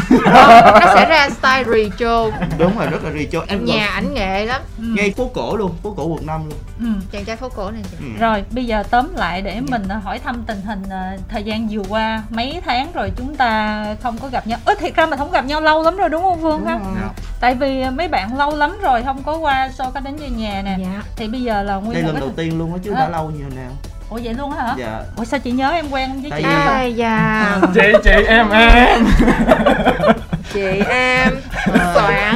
Wow. 0.10 0.80
nó 0.80 0.94
sẽ 0.96 1.06
ra 1.10 1.30
style 1.30 1.64
retro. 1.64 2.30
Đúng 2.58 2.78
rồi 2.78 2.88
rất 2.88 3.04
là 3.04 3.12
retro. 3.12 3.40
Em 3.48 3.66
nhà 3.66 3.88
ảnh 3.88 4.14
nghệ 4.14 4.46
lắm. 4.46 4.62
Ừ. 4.78 4.84
ngay 4.98 5.14
phố 5.18 5.32
cổ 5.34 5.56
luôn 5.56 5.72
phố 5.84 5.94
cổ 5.98 6.06
quận 6.06 6.26
5 6.26 6.50
luôn. 6.50 6.60
Ừ. 6.80 7.02
chàng 7.12 7.26
trai 7.26 7.36
phố 7.36 7.50
cổ 7.50 7.72
này 7.72 7.82
chị. 7.92 7.98
Ừ. 8.00 8.20
Rồi 8.20 8.44
bây 8.52 8.66
giờ 8.66 8.84
tóm 8.90 9.08
lại 9.16 9.42
để 9.42 9.62
mình 9.62 9.84
ờ, 9.90 9.98
hỏi 9.98 10.20
thăm 10.20 10.44
tình 10.48 10.62
hình 10.62 10.84
ờ, 10.90 11.18
thời 11.30 11.44
gian 11.44 11.68
vừa 11.68 11.84
qua. 11.90 12.24
Mấy 12.30 12.62
tháng 12.66 12.92
rồi 12.94 13.12
chúng 13.18 13.36
ta 13.36 13.86
không 14.04 14.18
có 14.18 14.28
gặp 14.28 14.48
nhau. 14.48 14.60
Ơ 14.66 14.76
thiệt 14.80 14.96
ra 14.96 15.06
mình 15.06 15.20
không 15.20 15.32
gặp 15.32 15.46
nhau 15.46 15.62
lâu 15.62 15.84
lắm 15.84 15.98
rồi 15.98 16.10
đúng 16.10 16.22
không 16.22 16.42
Phương 16.42 16.60
Đúng 16.60 16.96
ha? 16.96 17.10
Dạ. 17.36 17.48
Tại 17.48 17.56
vì 17.56 17.82
ờ, 17.82 17.92
mấy 17.92 18.08
bạn 18.08 18.38
lâu 18.38 18.56
lắm 18.56 18.78
rồi 18.82 19.04
không 19.04 19.24
có 19.24 19.38
qua 19.38 19.70
so 19.74 19.90
có 19.94 20.00
đến 20.00 20.16
về 20.16 20.30
nhà 20.30 20.62
nè. 20.66 20.76
dạ 20.80 21.02
Thì 21.16 21.28
bây 21.28 21.42
giờ 21.42 21.64
là 21.64 21.76
nguyên 21.76 21.94
đây 21.94 22.04
lần 22.04 22.14
cái 22.14 22.20
đầu 22.22 22.32
tiên 22.36 22.58
luôn 22.60 22.74
á 22.74 22.80
chứ 22.84 22.94
À. 22.94 23.00
đã 23.00 23.10
lâu 23.10 23.32
như 23.32 23.44
nào 23.56 23.72
Ủa 24.10 24.20
vậy 24.24 24.34
luôn 24.34 24.52
hả? 24.52 24.76
dạ 24.78 25.02
Ủa 25.18 25.24
sao 25.26 25.40
chị 25.40 25.52
nhớ 25.52 25.70
em 25.72 25.86
quen 25.92 26.22
với 26.22 26.32
Tại 26.32 26.42
chị? 26.44 26.50
ai 26.50 26.94
da 26.96 27.60
chị 27.74 27.82
chị 28.04 28.12
em 28.28 28.50
em 28.50 29.06
chị 30.56 30.82
em 30.90 31.42
Ờ. 31.80 31.92
soạn 31.96 32.36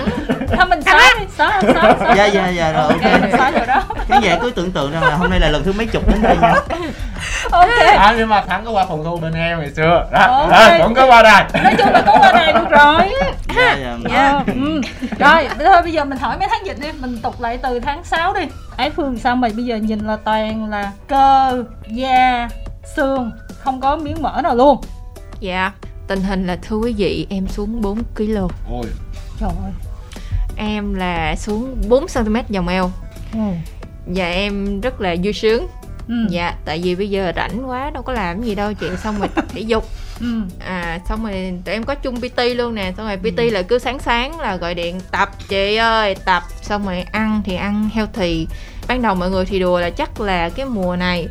Thôi 0.58 0.66
mình 0.70 0.82
xóa 0.82 1.14
đi, 1.20 1.26
xóa 1.38 1.62
xóa 1.62 1.94
xóa. 2.00 2.14
dạ 2.16 2.26
dạ 2.26 2.48
dạ 2.50 2.72
rồi 2.72 2.82
Ok, 2.84 3.02
mình 3.22 3.32
xóa 3.38 3.52
rồi 3.52 3.66
đó. 3.68 3.82
khán 4.10 4.22
giả 4.22 4.38
cứ 4.42 4.52
tưởng 4.56 4.72
tượng 4.72 4.92
rằng 4.92 5.04
là 5.04 5.16
hôm 5.16 5.30
nay 5.30 5.40
là 5.40 5.50
lần 5.50 5.64
thứ 5.64 5.72
mấy 5.72 5.86
chục 5.88 6.04
đến 6.10 6.22
đây 6.22 6.38
nha 6.42 6.54
Ok. 7.52 7.70
à, 7.98 8.14
nhưng 8.18 8.30
mà 8.30 8.42
thắng 8.42 8.66
có 8.66 8.72
qua 8.72 8.86
phòng 8.90 9.04
thu 9.04 9.18
bên 9.18 9.34
em 9.34 9.60
ngày 9.60 9.70
xưa 9.76 10.06
đó, 10.12 10.20
Ok. 10.22 10.50
đó 10.52 10.70
cũng 10.84 10.94
có 10.94 11.06
qua 11.06 11.24
đây 11.24 11.64
Nói 11.64 11.74
chung 11.78 11.88
là 11.94 12.02
có 12.06 12.18
qua 12.20 12.32
này 12.34 12.54
được 12.54 12.70
rồi. 12.70 13.10
dạ 13.56 13.78
dạ 14.10 14.30
Ờ, 14.30 14.44
ừ. 14.48 14.82
Rồi, 15.20 15.48
thôi 15.66 15.82
bây 15.84 15.92
giờ 15.92 16.06
mình 16.06 16.18
hỏi 16.18 16.38
mấy 16.40 16.48
tháng 16.52 16.66
dịch 16.66 16.78
đi, 16.82 16.88
mình 17.00 17.20
tục 17.24 17.42
lại 17.42 17.58
từ 17.64 17.80
tháng 17.80 18.04
6 18.04 18.34
đi. 18.34 18.42
Ái 18.78 18.90
Phương 18.90 19.18
sao 19.18 19.36
mà 19.36 19.48
bây 19.56 19.66
giờ 19.66 19.76
nhìn 19.76 20.00
là 20.08 20.18
toàn 20.24 20.70
là 20.70 20.92
cơ, 21.08 21.64
da, 21.88 22.50
xương, 22.96 23.32
không 23.64 23.82
có 23.82 23.96
miếng 23.96 24.22
mỡ 24.22 24.42
nào 24.44 24.56
luôn. 24.56 24.82
dạ 25.40 25.72
tình 26.10 26.22
hình 26.24 26.48
là 26.48 26.56
thưa 26.62 26.76
quý 26.76 26.94
vị 26.98 27.28
em 27.30 27.48
xuống 27.48 27.82
4 27.82 28.04
kg 28.16 28.36
ôi 28.72 28.86
Trời 29.40 29.50
ơi. 29.64 29.72
em 30.56 30.94
là 30.94 31.36
xuống 31.36 31.76
4 31.90 32.06
cm 32.14 32.36
vòng 32.56 32.68
eo 32.68 32.92
Ừ. 33.34 33.40
và 34.06 34.26
em 34.32 34.82
rất 34.82 35.02
là 35.02 35.16
vui 35.24 35.34
sướng 35.34 35.68
Ừ. 36.08 36.16
dạ 36.30 36.54
tại 36.66 36.80
vì 36.84 36.96
bây 36.96 37.10
giờ 37.10 37.32
rảnh 37.36 37.70
quá 37.70 37.90
đâu 37.94 38.04
có 38.04 38.14
làm 38.14 38.42
gì 38.44 38.56
đâu 38.56 38.74
chị 38.74 38.88
xong 39.04 39.20
rồi 39.20 39.28
tập 39.28 39.46
thể 39.50 39.62
dục 39.62 39.86
Ừ. 40.20 40.42
à 40.60 41.00
xong 41.10 41.24
rồi 41.26 41.54
tụi 41.66 41.74
em 41.74 41.84
có 41.84 41.96
chung 41.96 42.16
PT 42.22 42.40
luôn 42.56 42.76
nè 42.76 42.94
xong 42.98 43.08
rồi 43.08 43.18
PT 43.18 43.40
là 43.54 43.62
cứ 43.62 43.80
sáng 43.80 44.00
sáng 44.00 44.40
là 44.40 44.56
gọi 44.56 44.74
điện 44.76 45.00
tập 45.12 45.30
chị 45.50 45.76
ơi 45.76 46.16
tập 46.26 46.44
xong 46.62 46.86
rồi 46.86 47.02
ăn 47.02 47.42
thì 47.46 47.56
ăn 47.56 47.90
healthy 47.94 48.48
ban 48.88 49.02
đầu 49.02 49.16
mọi 49.16 49.30
người 49.30 49.46
thì 49.46 49.60
đùa 49.60 49.80
là 49.80 49.90
chắc 49.90 50.22
là 50.22 50.50
cái 50.50 50.66
mùa 50.66 50.96
này 50.96 51.28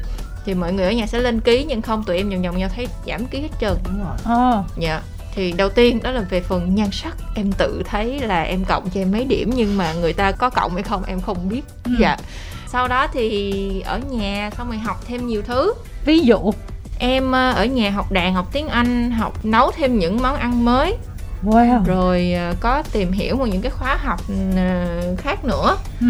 thì 0.49 0.55
mọi 0.55 0.73
người 0.73 0.85
ở 0.85 0.93
nhà 0.93 1.07
sẽ 1.07 1.19
lên 1.19 1.41
ký 1.41 1.65
nhưng 1.69 1.83
không 1.83 2.05
tụi 2.05 2.17
em 2.17 2.31
vòng 2.31 2.43
vòng 2.43 2.59
nhau 2.59 2.69
thấy 2.77 2.89
giảm 3.07 3.27
ký 3.27 3.41
hết 3.41 3.49
trơn 3.61 3.75
đúng 3.85 4.05
rồi 4.05 4.17
Ờ. 4.25 4.63
dạ 4.79 5.01
thì 5.35 5.53
đầu 5.53 5.69
tiên 5.69 6.01
đó 6.03 6.11
là 6.11 6.21
về 6.21 6.41
phần 6.41 6.75
nhan 6.75 6.89
sắc 6.93 7.17
em 7.35 7.53
tự 7.53 7.83
thấy 7.87 8.19
là 8.21 8.43
em 8.43 8.65
cộng 8.65 8.91
cho 8.91 9.01
em 9.01 9.11
mấy 9.13 9.25
điểm 9.25 9.51
nhưng 9.55 9.77
mà 9.77 9.93
người 9.93 10.13
ta 10.13 10.33
có 10.33 10.51
cộng 10.51 10.75
hay 10.75 10.83
không 10.83 11.03
em 11.05 11.21
không 11.21 11.49
biết 11.49 11.63
Ừ. 11.85 11.91
dạ 12.01 12.17
sau 12.69 12.89
đó 12.89 13.07
thì 13.13 13.81
ở 13.81 13.99
nhà 14.11 14.51
xong 14.59 14.69
rồi 14.69 14.79
học 14.79 14.97
thêm 15.07 15.27
nhiều 15.27 15.43
thứ 15.43 15.73
Ví 16.05 16.19
dụ. 16.21 16.53
em 16.99 17.33
ờ, 17.33 17.51
ở 17.53 17.65
nhà 17.65 17.91
học 17.91 18.13
đàn 18.13 18.35
học 18.35 18.49
tiếng 18.53 18.69
anh 18.69 19.11
học 19.11 19.45
nấu 19.45 19.71
thêm 19.71 19.99
những 19.99 20.23
món 20.23 20.37
ăn 20.37 20.65
mới 20.65 20.97
Wow. 21.45 21.85
rồi 21.85 22.33
ờ, 22.33 22.55
có 22.61 22.83
tìm 22.93 23.13
hiểu 23.13 23.37
một 23.37 23.47
những 23.47 23.63
cái 23.63 23.71
khóa 23.71 23.97
học 23.97 24.21
ờ, 24.57 24.87
khác 25.19 25.45
nữa 25.45 25.77
Ừ. 26.01 26.07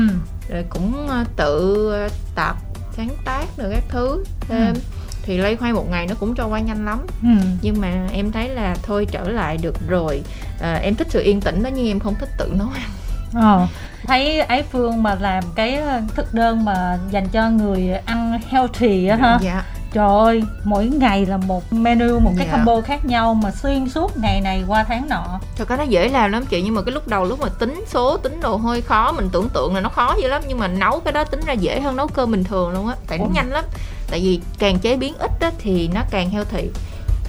rồi 0.48 0.64
cũng 0.70 1.08
tự 1.36 1.92
tập 2.34 2.56
sáng 2.98 3.10
tác 3.24 3.44
rồi 3.56 3.70
các 3.74 3.84
thứ 3.88 4.24
thêm 4.48 4.74
Ừ. 4.74 4.80
thì 5.22 5.38
lây 5.38 5.54
hoay 5.60 5.72
một 5.72 5.90
ngày 5.90 6.06
nó 6.06 6.14
cũng 6.20 6.34
trôi 6.34 6.48
qua 6.48 6.60
nhanh 6.60 6.84
lắm 6.84 7.06
Ừ. 7.22 7.28
nhưng 7.62 7.80
mà 7.80 8.06
em 8.12 8.32
thấy 8.32 8.48
là 8.48 8.76
thôi 8.82 9.06
trở 9.12 9.28
lại 9.28 9.56
được 9.62 9.74
rồi 9.88 10.22
à, 10.60 10.74
em 10.74 10.94
thích 10.94 11.06
sự 11.10 11.22
yên 11.22 11.40
tĩnh 11.40 11.62
đó 11.62 11.70
nhưng 11.74 11.86
em 11.88 12.00
không 12.00 12.14
thích 12.20 12.28
tự 12.38 12.52
nấu 12.58 12.68
ăn 12.74 12.90
Ờ. 13.34 13.66
Thấy 14.06 14.40
Ái 14.40 14.62
Phương 14.62 15.02
mà 15.02 15.14
làm 15.20 15.44
cái 15.54 15.80
thực 16.16 16.34
đơn 16.34 16.64
mà 16.64 16.98
dành 17.10 17.28
cho 17.28 17.50
người 17.50 17.90
ăn 17.92 18.40
healthy 18.48 19.06
á 19.06 19.16
ha. 19.16 19.38
dạ 19.42 19.64
Trời 19.92 20.08
ơi, 20.08 20.42
mỗi 20.64 20.86
ngày 20.86 21.26
là 21.26 21.36
một 21.36 21.72
menu, 21.72 22.18
một 22.20 22.32
cái 22.38 22.46
Dạ. 22.46 22.56
combo 22.56 22.80
khác 22.80 23.04
nhau 23.04 23.34
mà 23.34 23.50
xuyên 23.50 23.88
suốt 23.88 24.16
ngày 24.16 24.40
này 24.40 24.64
qua 24.68 24.84
tháng 24.88 25.08
nọ. 25.08 25.40
thật 25.56 25.68
ra 25.68 25.76
nó 25.76 25.82
dễ 25.82 26.08
làm 26.08 26.32
lắm 26.32 26.44
chị 26.46 26.62
nhưng 26.62 26.74
mà 26.74 26.82
cái 26.82 26.92
lúc 26.94 27.08
đầu 27.08 27.24
lúc 27.24 27.40
mà 27.40 27.48
tính 27.48 27.84
số 27.88 28.16
tính 28.16 28.40
đồ 28.40 28.56
hơi 28.56 28.80
khó 28.82 29.12
mình 29.12 29.28
tưởng 29.32 29.48
tượng 29.48 29.74
là 29.74 29.80
nó 29.80 29.88
khó 29.88 30.14
dữ 30.22 30.28
lắm 30.28 30.42
nhưng 30.48 30.58
mà 30.58 30.68
nấu 30.68 31.00
cái 31.00 31.12
đó 31.12 31.24
tính 31.24 31.40
ra 31.46 31.52
dễ 31.52 31.80
hơn 31.80 31.96
nấu 31.96 32.06
cơm 32.06 32.30
bình 32.30 32.44
thường 32.44 32.70
luôn 32.70 32.88
á 32.88 32.94
tại 33.06 33.18
nó 33.18 33.24
Ủa? 33.24 33.30
nhanh 33.34 33.50
lắm 33.50 33.64
tại 34.10 34.20
vì 34.20 34.40
càng 34.58 34.78
chế 34.78 34.96
biến 34.96 35.14
ít 35.18 35.30
á, 35.40 35.50
thì 35.58 35.88
nó 35.94 36.00
càng 36.10 36.30
healthy 36.30 36.68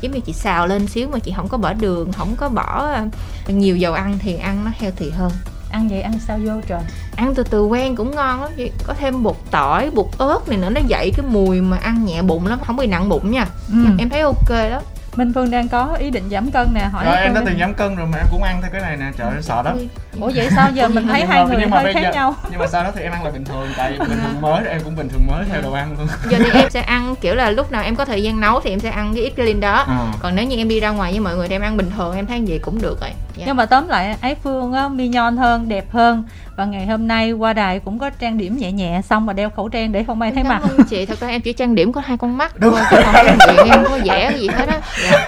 giống 0.01 0.11
như 0.11 0.19
chị 0.19 0.33
xào 0.33 0.67
lên 0.67 0.87
xíu 0.87 1.07
mà 1.07 1.19
chị 1.19 1.33
không 1.35 1.47
có 1.47 1.57
bỏ 1.57 1.73
đường 1.73 2.11
không 2.11 2.35
có 2.37 2.49
bỏ 2.49 2.85
à, 2.93 3.05
nhiều 3.47 3.77
dầu 3.77 3.93
ăn 3.93 4.17
thì 4.21 4.35
ăn 4.37 4.65
nó 4.65 4.71
healthy 4.79 5.09
hơn 5.09 5.31
Ăn 5.71 5.87
vậy 5.87 6.01
ăn 6.01 6.13
sao 6.27 6.39
vô 6.45 6.53
trời? 6.67 6.79
ăn 7.15 7.35
từ 7.35 7.43
từ 7.43 7.65
quen 7.65 7.95
cũng 7.95 8.15
ngon 8.15 8.41
lắm 8.41 8.51
chị 8.57 8.71
có 8.87 8.93
thêm 8.93 9.23
bột 9.23 9.35
tỏi 9.51 9.89
bột 9.89 10.07
ớt 10.17 10.39
này 10.49 10.57
nữa 10.57 10.69
nó 10.69 10.81
dậy 10.87 11.11
cái 11.17 11.25
mùi 11.29 11.61
mà 11.61 11.77
ăn 11.77 12.05
nhẹ 12.05 12.21
bụng 12.21 12.47
lắm 12.47 12.59
không 12.67 12.75
bị 12.75 12.87
nặng 12.87 13.09
bụng 13.09 13.31
nha. 13.31 13.45
Ừ. 13.69 13.75
em 13.99 14.09
thấy 14.09 14.21
ok 14.21 14.49
lắm 14.49 14.81
Minh 15.15 15.31
Phương 15.35 15.51
đang 15.51 15.67
có 15.67 15.95
ý 15.99 16.09
định 16.09 16.23
giảm 16.31 16.51
cân 16.51 16.67
nè, 16.73 16.81
hỏi 16.91 17.05
rồi 17.05 17.15
em 17.17 17.33
đã 17.33 17.41
từng 17.45 17.59
giảm 17.59 17.73
cân 17.73 17.95
rồi 17.95 18.07
mà 18.07 18.17
em 18.17 18.25
cũng 18.31 18.43
ăn 18.43 18.61
theo 18.61 18.71
cái 18.71 18.81
này 18.81 18.97
nè 18.97 19.05
trời 19.17 19.27
ơi 19.27 19.41
sợ 19.41 19.61
lắm. 19.61 19.77
Ủa 20.19 20.31
vậy 20.35 20.49
sao 20.55 20.69
giờ 20.73 20.87
mình 20.87 21.07
thấy 21.07 21.25
hai 21.25 21.45
người 21.45 21.55
nhưng 21.59 21.69
mà 21.69 21.79
hơi 21.81 21.93
khác 21.93 22.01
giờ- 22.03 22.11
nhau? 22.13 22.35
nhưng 22.51 22.59
mà 22.59 22.67
sau 22.67 22.83
đó 22.83 22.91
thì 22.95 23.01
em 23.01 23.11
ăn 23.11 23.23
là 23.25 23.31
bình 23.31 23.45
thường 23.45 23.67
tại 23.77 23.91
bình 23.99 24.09
thường 24.23 24.41
mới 24.41 24.65
em 24.67 24.81
cũng 24.83 24.95
bình 24.95 25.09
thường 25.09 25.27
mới 25.27 25.45
theo 25.51 25.61
đồ 25.61 25.71
ăn 25.71 25.95
luôn. 25.97 26.07
Giờ 26.29 26.37
thì 26.39 26.59
em 26.59 26.69
sẽ 26.69 26.81
ăn 26.81 27.15
kiểu 27.21 27.35
là 27.35 27.49
lúc 27.49 27.71
nào 27.71 27.83
em 27.83 27.95
có 27.95 28.05
thời 28.05 28.23
gian 28.23 28.39
nấu 28.39 28.59
thì 28.59 28.69
em 28.69 28.79
sẽ 28.79 28.89
ăn 28.89 29.13
cái 29.13 29.23
ít 29.23 29.33
cái 29.35 29.45
linh 29.45 29.59
đó. 29.59 29.83
Ờ. 29.87 30.07
còn 30.19 30.35
nếu 30.35 30.45
như 30.45 30.57
em 30.57 30.67
đi 30.69 30.79
ra 30.79 30.89
ngoài 30.89 31.11
với 31.11 31.19
mọi 31.19 31.35
người 31.35 31.47
thì 31.47 31.55
em 31.55 31.61
ăn 31.61 31.77
bình 31.77 31.91
thường 31.97 32.15
em 32.15 32.25
thấy 32.25 32.43
vậy 32.47 32.59
cũng 32.59 32.81
được 32.81 33.01
rồi 33.01 33.09
dạ. 33.39 33.45
Nhưng 33.47 33.55
mà 33.55 33.65
tóm 33.65 33.87
lại 33.87 34.15
Ái 34.21 34.35
Phương 34.35 34.73
á, 34.73 34.87
mi 34.87 35.07
nhon 35.07 35.37
hơn, 35.37 35.69
đẹp 35.69 35.91
hơn. 35.91 36.23
Và 36.55 36.65
ngày 36.65 36.85
hôm 36.85 37.07
nay 37.07 37.31
qua 37.31 37.53
đài 37.53 37.79
cũng 37.79 37.99
có 37.99 38.09
trang 38.09 38.37
điểm 38.37 38.57
nhẹ 38.57 38.71
nhẹ 38.71 39.01
Xong 39.09 39.25
mà 39.25 39.33
đeo 39.33 39.49
khẩu 39.49 39.69
trang 39.69 39.91
để 39.91 40.03
không 40.03 40.21
ai 40.21 40.31
thấy 40.31 40.43
mặt. 40.43 40.61
chị. 40.89 41.05
Thật 41.05 41.19
ra 41.19 41.27
em 41.27 41.41
chỉ 41.41 41.53
trang 41.53 41.75
điểm 41.75 41.91
có 41.91 42.01
hai 42.05 42.17
con 42.17 42.37
mắt 42.37 42.53
thôi 42.61 42.71
chứ 42.91 42.97
không 43.05 43.13
có 43.13 43.35
chuyện 43.45 43.67
em 43.71 43.83
không 43.83 43.91
có 43.91 43.97
vẽ 44.05 44.29
cái 44.31 44.39
gì 44.39 44.47
hết 44.47 44.67
á. 44.69 44.79
Dạ. 45.03 45.27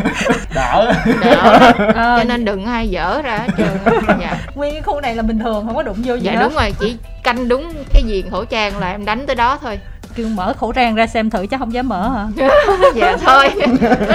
đỡ. 0.56 0.94
Đỡ. 1.22 1.74
Ờ, 1.96 2.18
cho 2.18 2.24
nên 2.24 2.46
đừng 2.46 2.66
ai 2.66 2.90
dở 2.90 3.22
ra 3.22 3.38
hết 3.38 3.50
trơn 3.58 3.96
dạ. 4.22 4.38
Nguyên 4.56 4.74
cái 4.74 4.82
khu 4.82 5.02
này 5.02 5.16
là 5.16 5.24
bình 5.24 5.40
thường, 5.40 5.66
không 5.66 5.76
có 5.76 5.84
đụng 5.84 5.98
vô 6.06 6.16
gì 6.16 6.22
dạ 6.24 6.32
hết. 6.32 6.44
đúng 6.44 6.54
rồi. 6.54 6.74
Chỉ 6.80 6.98
canh 7.24 7.48
đúng 7.48 7.74
cái 7.94 8.04
viền 8.06 8.30
khẩu 8.30 8.46
trang 8.46 8.78
là 8.78 8.92
em 8.92 9.06
đánh 9.06 9.28
tới 9.28 9.36
đó 9.36 9.58
thôi 9.62 9.80
Kêu 10.16 10.28
mở 10.30 10.54
khẩu 10.54 10.72
trang 10.72 10.96
ra 10.96 11.08
xem 11.08 11.30
thử 11.30 11.46
chứ 11.46 11.58
không 11.60 11.74
dám 11.74 11.90
mở 11.90 12.10
hả 12.10 12.28
dạ 12.96 13.18
thôi 13.26 13.50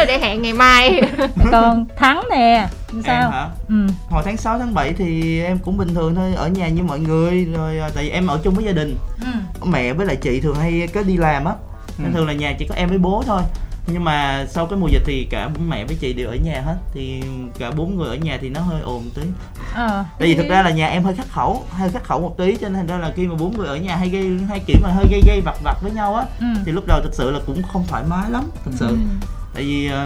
để 0.07 0.19
hẹn 0.19 0.43
ngày 0.43 0.53
mai 0.53 1.03
Còn 1.53 1.87
Thắng 1.97 2.23
nè 2.31 2.69
Sao? 3.07 3.21
em 3.23 3.31
hả 3.31 3.49
Ừ. 3.69 3.75
hồi 4.11 4.23
tháng 4.25 4.37
6 4.37 4.59
tháng 4.59 4.75
7 4.75 4.93
thì 4.93 5.43
em 5.43 5.59
cũng 5.59 5.77
bình 5.77 5.95
thường 5.95 6.15
thôi 6.15 6.35
ở 6.37 6.49
nhà 6.49 6.69
như 6.69 6.83
mọi 6.83 6.99
người 7.01 7.45
rồi 7.45 7.79
à, 7.79 7.89
tại 7.95 8.05
vì 8.05 8.11
em 8.11 8.27
ở 8.27 8.41
chung 8.45 8.55
với 8.55 8.65
gia 8.65 8.73
đình 8.73 8.97
Ừ. 9.21 9.27
mẹ 9.67 9.93
với 9.93 10.07
lại 10.07 10.17
chị 10.17 10.41
thường 10.41 10.57
hay 10.57 10.89
có 10.95 11.03
đi 11.03 11.17
làm 11.17 11.45
á 11.45 11.53
nên 11.99 12.13
Ừ. 12.13 12.17
thường 12.17 12.27
là 12.27 12.33
nhà 12.33 12.53
chỉ 12.59 12.67
có 12.69 12.75
em 12.75 12.89
với 12.89 12.99
bố 12.99 13.23
thôi 13.27 13.43
nhưng 13.87 14.05
mà 14.05 14.47
sau 14.51 14.67
cái 14.67 14.79
mùa 14.79 14.89
dịch 14.89 15.03
thì 15.07 15.25
cả 15.31 15.49
bố 15.49 15.61
mẹ 15.69 15.85
với 15.85 15.97
chị 16.01 16.13
đều 16.13 16.29
ở 16.29 16.35
nhà 16.37 16.63
hết. 16.67 16.77
Thì 16.95 17.23
cả 17.59 17.71
bốn 17.71 17.97
người 17.97 18.09
ở 18.09 18.15
nhà 18.17 18.39
thì 18.41 18.49
nó 18.49 18.61
hơi 18.61 18.81
ồn 18.81 19.11
tí. 19.15 19.23
Ờ 19.75 20.05
tại 20.19 20.29
vì 20.29 20.35
thực 20.35 20.49
ra 20.49 20.63
là 20.63 20.71
nhà 20.71 20.87
em 20.87 21.05
hơi 21.05 21.15
khắc 21.15 21.29
khẩu 21.31 21.63
hơi 21.71 21.91
khắc 21.91 22.05
khẩu 22.05 22.21
một 22.21 22.35
tí 22.39 22.57
cho 22.57 22.69
nên 22.69 22.75
thành 22.75 22.87
ra 22.87 22.99
là 22.99 23.13
khi 23.17 23.27
mà 23.27 23.35
bốn 23.35 23.57
người 23.59 23.69
ở 23.69 23.77
nhà 23.77 23.97
hay 23.97 24.09
gây 24.09 24.39
hay 24.49 24.61
kiểu 24.67 24.77
mà 24.83 24.89
hơi 24.91 25.05
gây 25.11 25.23
gây 25.27 25.41
vặt 25.41 25.57
vặt 25.65 25.77
với 25.83 25.93
nhau 25.93 26.15
á 26.15 26.25
ừ. 26.41 26.47
thì 26.65 26.73
lúc 26.73 26.85
đầu 26.87 27.01
thực 27.03 27.15
sự 27.15 27.31
là 27.31 27.39
cũng 27.47 27.63
không 27.63 27.85
thoải 27.89 28.03
mái 28.09 28.31
lắm 28.31 28.45
thực 28.65 28.73
sự. 28.75 28.87
Ừ. 28.87 28.97
tại 29.55 29.63
vì 29.65 29.87
ờ, 29.91 30.05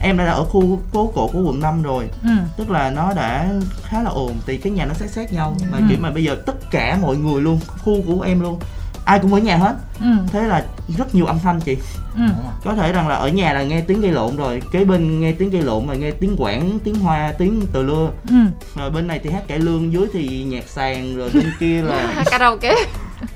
em 0.00 0.16
đã 0.18 0.24
ở 0.24 0.44
khu 0.44 0.80
phố 0.92 1.12
cổ 1.14 1.28
của 1.32 1.42
quận 1.42 1.60
5 1.60 1.82
rồi. 1.82 2.08
Ừ. 2.22 2.28
Tức 2.56 2.70
là 2.70 2.90
nó 2.90 3.12
đã 3.14 3.52
khá 3.82 4.02
là 4.02 4.10
ồn 4.10 4.32
thì 4.46 4.56
cái 4.56 4.72
nhà 4.72 4.84
nó 4.84 4.94
sát 4.94 5.10
sát 5.10 5.32
nhau. 5.32 5.56
Mà 5.70 5.78
Ừ. 5.78 5.84
kiểu 5.88 5.98
mà 6.00 6.10
bây 6.10 6.24
giờ 6.24 6.36
tất 6.46 6.70
cả 6.70 6.98
mọi 7.02 7.16
người 7.16 7.40
luôn 7.42 7.60
khu 7.84 8.02
của 8.06 8.20
em 8.22 8.40
luôn 8.40 8.58
ai 9.04 9.18
cũng 9.18 9.34
ở 9.34 9.40
nhà 9.40 9.56
hết. 9.56 9.74
Ừ. 10.00 10.06
Thế 10.32 10.42
là 10.42 10.64
rất 10.98 11.14
nhiều 11.14 11.26
âm 11.26 11.38
thanh 11.38 11.60
chị. 11.60 11.76
Ừ. 12.16 12.22
Có 12.64 12.74
thể 12.74 12.92
rằng 12.92 13.08
là 13.08 13.14
ở 13.14 13.28
nhà 13.28 13.52
là 13.52 13.62
nghe 13.62 13.80
tiếng 13.80 14.00
gây 14.00 14.12
lộn 14.12 14.36
rồi 14.36 14.62
kế 14.72 14.84
bên 14.84 15.20
nghe 15.20 15.32
tiếng 15.32 15.50
gây 15.50 15.62
lộn 15.62 15.86
rồi 15.86 15.98
nghe 15.98 16.10
tiếng 16.10 16.36
quảng 16.38 16.78
tiếng 16.84 16.94
hoa 16.94 17.32
tiếng 17.38 17.66
từ 17.72 17.82
lưa. 17.82 18.10
Ừ. 18.28 18.36
Rồi 18.76 18.90
bên 18.90 19.06
này 19.06 19.20
thì 19.24 19.30
hát 19.30 19.42
cải 19.48 19.58
lương 19.58 19.92
dưới 19.92 20.06
thì 20.12 20.44
nhạc 20.44 20.64
sàn 20.68 21.16
rồi 21.16 21.30
bên 21.34 21.52
kia 21.60 21.82
là 21.82 22.22
karaoke 22.30 22.74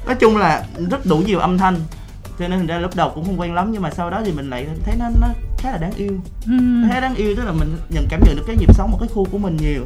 nói 0.06 0.14
chung 0.14 0.36
là 0.36 0.64
rất 0.90 1.06
đủ 1.06 1.16
nhiều 1.16 1.38
âm 1.38 1.58
thanh. 1.58 1.76
Cho 2.38 2.48
nên 2.48 2.58
thành 2.58 2.66
ra 2.66 2.78
lúc 2.78 2.96
đầu 2.96 3.12
cũng 3.14 3.24
không 3.24 3.40
quen 3.40 3.54
lắm 3.54 3.72
nhưng 3.72 3.82
mà 3.82 3.90
sau 3.90 4.10
đó 4.10 4.20
thì 4.24 4.32
mình 4.32 4.50
lại 4.50 4.66
thấy 4.84 4.94
nó 4.98 5.04
nó 5.20 5.28
khá 5.58 5.70
là 5.70 5.78
đáng 5.78 5.92
yêu. 5.96 6.12
Ừ. 6.46 6.52
Thấy 6.90 7.00
đáng 7.00 7.14
yêu 7.14 7.34
tức 7.36 7.44
là 7.44 7.52
mình 7.52 7.76
nhận 7.88 8.06
cảm 8.10 8.20
nhận 8.26 8.36
được 8.36 8.44
cái 8.46 8.56
nhịp 8.56 8.74
sống 8.74 8.92
ở 8.92 8.96
cái 9.00 9.08
khu 9.14 9.24
của 9.24 9.38
mình 9.38 9.56
nhiều 9.56 9.82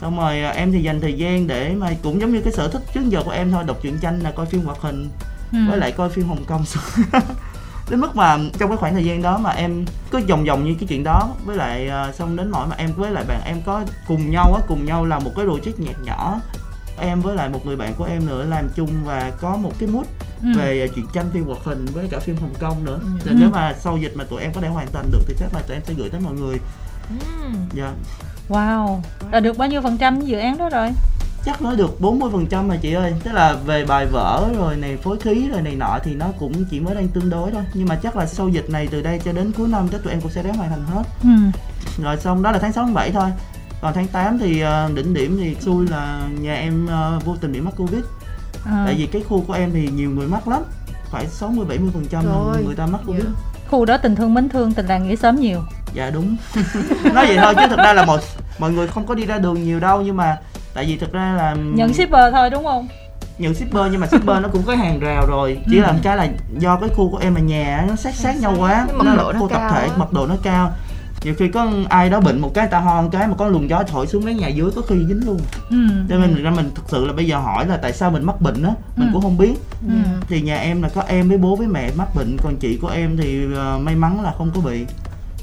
xong 0.00 0.18
rồi 0.18 0.40
à, 0.42 0.50
em 0.50 0.72
thì 0.72 0.82
dành 0.82 1.00
thời 1.00 1.12
gian 1.12 1.46
để 1.46 1.74
mà 1.78 1.90
cũng 2.02 2.20
giống 2.20 2.32
như 2.32 2.40
cái 2.40 2.52
sở 2.52 2.68
thích 2.68 2.82
trước 2.94 3.08
giờ 3.08 3.22
của 3.24 3.30
em 3.30 3.50
thôi 3.50 3.64
đọc 3.66 3.76
truyện 3.82 3.98
tranh 4.02 4.20
là 4.20 4.30
coi 4.30 4.46
phim 4.46 4.64
hoạt 4.64 4.78
hình 4.80 5.08
ừ. 5.52 5.58
với 5.68 5.78
lại 5.78 5.92
coi 5.92 6.10
phim 6.10 6.28
hồng 6.28 6.44
kông 6.44 6.64
đến 7.90 8.00
mức 8.00 8.16
mà 8.16 8.38
trong 8.58 8.68
cái 8.70 8.76
khoảng 8.76 8.94
thời 8.94 9.04
gian 9.04 9.22
đó 9.22 9.38
mà 9.38 9.50
em 9.50 9.84
cứ 10.10 10.20
vòng 10.28 10.44
vòng 10.44 10.64
như 10.64 10.74
cái 10.80 10.86
chuyện 10.88 11.04
đó 11.04 11.28
với 11.44 11.56
lại 11.56 11.88
à, 11.88 12.12
xong 12.12 12.36
đến 12.36 12.50
nỗi 12.50 12.66
mà 12.66 12.76
em 12.78 12.92
với 12.96 13.10
lại 13.10 13.24
bạn 13.28 13.40
em 13.44 13.62
có 13.66 13.84
cùng 14.08 14.30
nhau 14.30 14.54
á 14.54 14.60
cùng 14.68 14.84
nhau 14.84 15.04
làm 15.04 15.24
một 15.24 15.30
cái 15.36 15.46
project 15.46 15.72
nhạc 15.78 16.02
nhỏ 16.04 16.40
em 17.00 17.20
với 17.20 17.36
lại 17.36 17.48
một 17.48 17.66
người 17.66 17.76
bạn 17.76 17.94
của 17.94 18.04
em 18.04 18.26
nữa 18.26 18.44
làm 18.44 18.68
chung 18.76 18.90
và 19.04 19.32
có 19.40 19.56
một 19.56 19.72
cái 19.78 19.88
mood 19.88 20.06
ừ. 20.42 20.48
về 20.56 20.82
à, 20.82 20.92
truyện 20.94 21.06
tranh 21.12 21.30
phim 21.32 21.44
hoạt 21.44 21.64
hình 21.64 21.86
với 21.86 22.08
cả 22.10 22.18
phim 22.18 22.36
hồng 22.36 22.54
kông 22.60 22.84
nữa 22.84 22.98
Ừ. 23.02 23.08
thì 23.24 23.30
Ừ. 23.30 23.36
nếu 23.40 23.50
mà 23.50 23.74
sau 23.80 23.96
dịch 23.96 24.12
mà 24.16 24.24
tụi 24.24 24.42
em 24.42 24.52
có 24.54 24.60
thể 24.60 24.68
hoàn 24.68 24.86
thành 24.92 25.10
được 25.10 25.20
thì 25.28 25.34
chắc 25.38 25.54
là 25.54 25.60
tụi 25.60 25.76
em 25.76 25.82
sẽ 25.86 25.94
gửi 25.94 26.10
tới 26.10 26.20
mọi 26.20 26.32
người 26.34 26.56
Ừ. 27.10 27.48
dạ. 27.74 27.92
Wow. 28.48 29.00
Là 29.32 29.40
được 29.40 29.58
bao 29.58 29.68
nhiêu 29.68 29.82
phần 29.82 29.98
trăm 29.98 30.20
dự 30.20 30.38
án 30.38 30.58
đó 30.58 30.68
rồi? 30.68 30.88
Chắc 31.44 31.62
nói 31.62 31.76
được 31.76 31.96
40% 32.00 32.30
phần 32.32 32.46
trăm 32.46 32.68
mà 32.68 32.76
chị 32.76 32.92
ơi. 32.92 33.14
Tức 33.24 33.32
là 33.32 33.56
về 33.66 33.84
bài 33.84 34.06
vở 34.06 34.48
rồi 34.56 34.76
này 34.76 34.96
phối 34.96 35.18
khí 35.18 35.48
rồi 35.52 35.62
này 35.62 35.74
nọ 35.76 35.98
thì 36.04 36.14
nó 36.14 36.26
cũng 36.38 36.64
chỉ 36.70 36.80
mới 36.80 36.94
đang 36.94 37.08
tương 37.08 37.30
đối 37.30 37.50
thôi. 37.50 37.62
Nhưng 37.74 37.88
mà 37.88 37.98
chắc 38.02 38.16
là 38.16 38.26
sau 38.26 38.48
dịch 38.48 38.70
này 38.70 38.88
từ 38.90 39.02
đây 39.02 39.20
cho 39.24 39.32
đến 39.32 39.52
cuối 39.52 39.68
năm 39.68 39.88
chắc 39.92 40.02
tụi 40.02 40.12
em 40.12 40.20
cũng 40.20 40.30
sẽ 40.30 40.42
ráng 40.42 40.54
hoàn 40.54 40.70
thành 40.70 40.84
hết. 40.84 41.02
Ừ 41.22 41.28
rồi 42.02 42.16
xong 42.16 42.42
đó 42.42 42.52
là 42.52 42.58
tháng 42.58 42.72
6 42.72 42.84
tháng 42.84 42.94
7 42.94 43.12
thôi. 43.12 43.30
Còn 43.80 43.94
tháng 43.94 44.06
8 44.06 44.38
thì 44.38 44.60
ờ, 44.60 44.90
đỉnh 44.94 45.14
điểm 45.14 45.36
thì 45.40 45.56
xui 45.60 45.88
là 45.88 46.28
nhà 46.40 46.54
em 46.54 46.86
ờ, 46.86 47.20
vô 47.24 47.36
tình 47.40 47.52
bị 47.52 47.60
mắc 47.60 47.74
covid. 47.76 48.00
À. 48.64 48.82
tại 48.86 48.94
vì 48.98 49.06
cái 49.06 49.22
khu 49.28 49.44
của 49.46 49.52
em 49.52 49.70
thì 49.72 49.88
nhiều 49.94 50.10
người 50.10 50.28
mắc 50.28 50.48
lắm. 50.48 50.62
Phải 51.10 51.26
60 51.26 51.66
70 51.68 51.90
phần 51.94 52.06
trăm 52.10 52.24
người 52.64 52.74
ta 52.74 52.86
mắc 52.86 53.00
covid. 53.06 53.24
Dạ. 53.24 53.57
Khu 53.70 53.84
đó 53.84 53.96
tình 53.96 54.16
thương 54.16 54.34
mến 54.34 54.48
thương 54.48 54.72
tình 54.72 54.86
làng 54.86 55.08
nghĩa 55.08 55.16
sớm 55.16 55.36
nhiều. 55.36 55.60
Dạ 55.94 56.10
đúng. 56.10 56.36
Nói 57.14 57.26
vậy 57.26 57.38
thôi 57.42 57.54
chứ 57.56 57.62
thực 57.70 57.78
ra 57.78 57.92
là 57.92 58.04
mọi 58.04 58.18
mọi 58.58 58.70
người 58.72 58.88
không 58.88 59.06
có 59.06 59.14
đi 59.14 59.26
ra 59.26 59.38
đường 59.38 59.62
nhiều 59.64 59.80
đâu 59.80 60.02
nhưng 60.02 60.16
mà 60.16 60.36
tại 60.74 60.84
vì 60.84 60.96
thực 60.96 61.12
ra 61.12 61.34
là 61.36 61.54
nhận 61.58 61.92
shipper 61.94 62.32
thôi 62.34 62.50
đúng 62.50 62.64
không? 62.64 62.88
Nhận 63.38 63.54
shipper 63.54 63.82
nhưng 63.90 64.00
mà 64.00 64.06
shipper 64.06 64.42
nó 64.42 64.48
cũng 64.52 64.62
có 64.62 64.74
hàng 64.76 65.00
rào 65.00 65.26
rồi. 65.26 65.58
Chỉ 65.70 65.76
Ừ. 65.76 65.82
là 65.82 65.94
cái 66.02 66.16
là 66.16 66.26
do 66.58 66.76
cái 66.76 66.88
khu 66.96 67.10
của 67.10 67.18
em 67.18 67.34
là 67.34 67.40
nhà 67.40 67.84
nó 67.88 67.96
sát 67.96 68.14
sát 68.14 68.36
nhau 68.40 68.54
quá. 68.58 68.86
Nó 68.98 69.04
là 69.04 69.16
độ 69.16 69.32
nó 69.32 69.40
khu 69.40 69.48
tập 69.48 69.58
cao 69.58 69.70
thể 69.70 69.88
mật 69.96 70.12
độ 70.12 70.26
nó 70.26 70.34
cao 70.42 70.72
nhiều 71.24 71.34
khi 71.38 71.48
có 71.48 71.70
ai 71.88 72.10
đó 72.10 72.20
bệnh 72.20 72.40
một 72.40 72.54
cái 72.54 72.66
ta 72.66 72.78
ho 72.80 73.02
một 73.02 73.08
cái 73.12 73.28
mà 73.28 73.34
có 73.34 73.48
luồng 73.48 73.68
gió 73.70 73.82
thổi 73.82 74.06
xuống 74.06 74.24
mấy 74.24 74.34
nhà 74.34 74.48
dưới 74.48 74.70
có 74.76 74.82
khi 74.82 74.94
dính 75.08 75.26
luôn. 75.26 75.40
Ừ. 75.70 75.76
Cho 76.08 76.18
nên 76.18 76.34
thực 76.34 76.42
ra 76.42 76.50
mình 76.50 76.70
thực 76.74 76.84
sự 76.88 77.06
là 77.06 77.12
bây 77.12 77.26
giờ 77.26 77.38
hỏi 77.38 77.66
là 77.66 77.76
tại 77.76 77.92
sao 77.92 78.10
mình 78.10 78.24
mắc 78.24 78.40
bệnh 78.40 78.62
á 78.62 78.72
mình 78.96 79.08
Ừ. 79.08 79.12
cũng 79.12 79.22
không 79.22 79.38
biết. 79.38 79.54
Ừ. 79.88 79.94
Thì 80.28 80.40
nhà 80.40 80.56
em 80.56 80.82
là 80.82 80.88
có 80.88 81.02
em 81.02 81.28
với 81.28 81.38
bố 81.38 81.56
với 81.56 81.66
mẹ 81.66 81.90
mắc 81.96 82.08
bệnh 82.14 82.36
còn 82.42 82.56
chị 82.56 82.76
của 82.82 82.88
em 82.88 83.16
thì 83.16 83.44
ờ, 83.56 83.78
may 83.82 83.94
mắn 83.96 84.22
là 84.22 84.34
không 84.38 84.50
có 84.54 84.60
bị. 84.60 84.84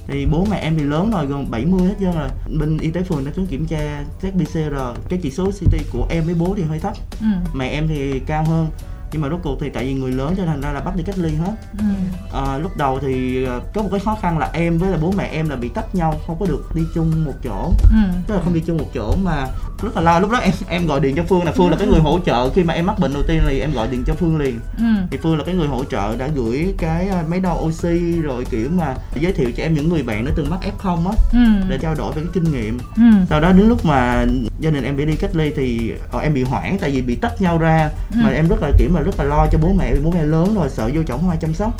Thì 0.07 0.25
bố 0.25 0.45
mẹ 0.51 0.57
em 0.57 0.77
thì 0.77 0.83
lớn 0.83 1.11
rồi 1.11 1.25
gần 1.25 1.51
70 1.51 1.87
hết 1.87 1.95
trơn 1.99 2.11
rồi. 2.11 2.29
Bên 2.59 2.77
y 2.77 2.91
tế 2.91 3.03
phường 3.03 3.25
đã 3.25 3.31
xuống 3.35 3.47
kiểm 3.47 3.65
tra 3.67 4.03
test 4.21 4.33
PCR 4.35 4.75
cái 5.09 5.19
chỉ 5.23 5.31
số 5.31 5.51
CT 5.51 5.75
của 5.91 6.05
em 6.09 6.23
với 6.25 6.33
bố 6.35 6.53
thì 6.57 6.63
hơi 6.63 6.79
thấp. 6.79 6.93
Ừ. 7.21 7.27
Mẹ 7.53 7.67
em 7.67 7.87
thì 7.87 8.19
cao 8.19 8.43
hơn 8.43 8.67
nhưng 9.15 9.21
mà 9.21 9.29
rốt 9.29 9.39
cuộc 9.43 9.57
thì 9.61 9.69
tại 9.69 9.85
vì 9.85 9.93
người 9.93 10.11
lớn 10.11 10.33
cho 10.37 10.45
nên 10.45 10.61
ra 10.61 10.71
là 10.71 10.79
bắt 10.79 10.95
đi 10.95 11.03
cách 11.03 11.17
ly 11.17 11.35
hết. 11.35 11.53
Ừ. 11.79 11.85
À, 12.33 12.57
lúc 12.57 12.77
đầu 12.77 12.99
thì 13.01 13.43
ờ, 13.43 13.61
có 13.73 13.81
một 13.81 13.89
cái 13.91 13.99
khó 13.99 14.17
khăn 14.21 14.37
là 14.37 14.49
em 14.53 14.77
với 14.77 14.89
là 14.89 14.97
bố 15.01 15.13
mẹ 15.17 15.29
em 15.31 15.49
là 15.49 15.55
bị 15.55 15.69
tách 15.69 15.95
nhau 15.95 16.19
không 16.27 16.39
có 16.39 16.45
được 16.45 16.75
đi 16.75 16.81
chung 16.95 17.25
một 17.25 17.33
chỗ. 17.43 17.71
Ừ. 17.91 17.97
Tức 18.27 18.35
là 18.35 18.41
không 18.43 18.53
đi 18.53 18.59
chung 18.65 18.77
một 18.77 18.89
chỗ 18.93 19.15
mà 19.23 19.47
rất 19.83 19.95
là 19.95 20.01
lo. 20.01 20.19
Lúc 20.19 20.31
đó 20.31 20.37
em 20.37 20.53
em 20.67 20.87
gọi 20.87 20.99
điện 20.99 21.15
cho 21.15 21.23
phương 21.29 21.43
là 21.43 21.51
phương 21.51 21.71
là 21.71 21.77
cái 21.77 21.87
người 21.87 21.99
hỗ 21.99 22.19
trợ. 22.25 22.49
Khi 22.49 22.63
mà 22.63 22.73
em 22.73 22.85
mắc 22.85 22.99
bệnh 22.99 23.13
đầu 23.13 23.23
tiên 23.27 23.41
thì 23.47 23.59
em 23.59 23.73
gọi 23.73 23.87
điện 23.87 24.03
cho 24.07 24.13
phương 24.13 24.37
liền. 24.37 24.59
Ừ. 24.77 24.83
Thì 25.11 25.17
phương 25.17 25.37
là 25.37 25.43
cái 25.43 25.55
người 25.55 25.67
hỗ 25.67 25.83
trợ 25.83 26.15
đã 26.15 26.27
gửi 26.27 26.73
cái 26.77 27.07
ờ, 27.07 27.23
máy 27.27 27.39
đo 27.39 27.53
oxy 27.53 28.21
rồi 28.21 28.45
kiểu 28.45 28.69
mà 28.69 28.95
giới 29.15 29.33
thiệu 29.33 29.51
cho 29.57 29.63
em 29.63 29.73
những 29.73 29.89
người 29.89 30.03
bạn 30.03 30.25
đã 30.25 30.31
từng 30.35 30.49
mắc 30.49 30.59
f0 30.79 31.07
á 31.07 31.13
ừ. 31.31 31.69
để 31.69 31.77
trao 31.77 31.95
đổi 31.95 32.13
về 32.13 32.21
cái 32.21 32.31
kinh 32.33 32.51
nghiệm. 32.51 32.77
Ừ. 32.95 33.03
Sau 33.29 33.41
đó 33.41 33.51
đến 33.51 33.69
lúc 33.69 33.85
mà 33.85 34.25
gia 34.59 34.69
đình 34.69 34.83
em 34.83 34.97
bị 34.97 35.05
đi 35.05 35.15
cách 35.15 35.35
ly 35.35 35.51
thì 35.55 35.93
ờ, 36.11 36.19
em 36.19 36.33
bị 36.33 36.43
hoảng 36.43 36.77
tại 36.81 36.91
vì 36.91 37.01
bị 37.01 37.15
tách 37.15 37.41
nhau 37.41 37.57
ra. 37.57 37.89
Ừ. 38.11 38.19
mà 38.23 38.29
em 38.29 38.47
rất 38.47 38.61
là 38.61 38.71
kiểu 38.77 38.89
mà 38.93 39.01
rất 39.05 39.19
là 39.19 39.23
lo 39.25 39.47
cho 39.51 39.57
bố 39.61 39.73
mẹ 39.73 39.93
vì 39.93 39.99
bố 40.03 40.11
mẹ 40.11 40.23
lớn 40.23 40.55
rồi 40.55 40.69
sợ 40.69 40.89
vô 40.93 41.01
chồng 41.07 41.19
không 41.21 41.29
ai 41.29 41.37
chăm 41.41 41.53
sóc. 41.53 41.73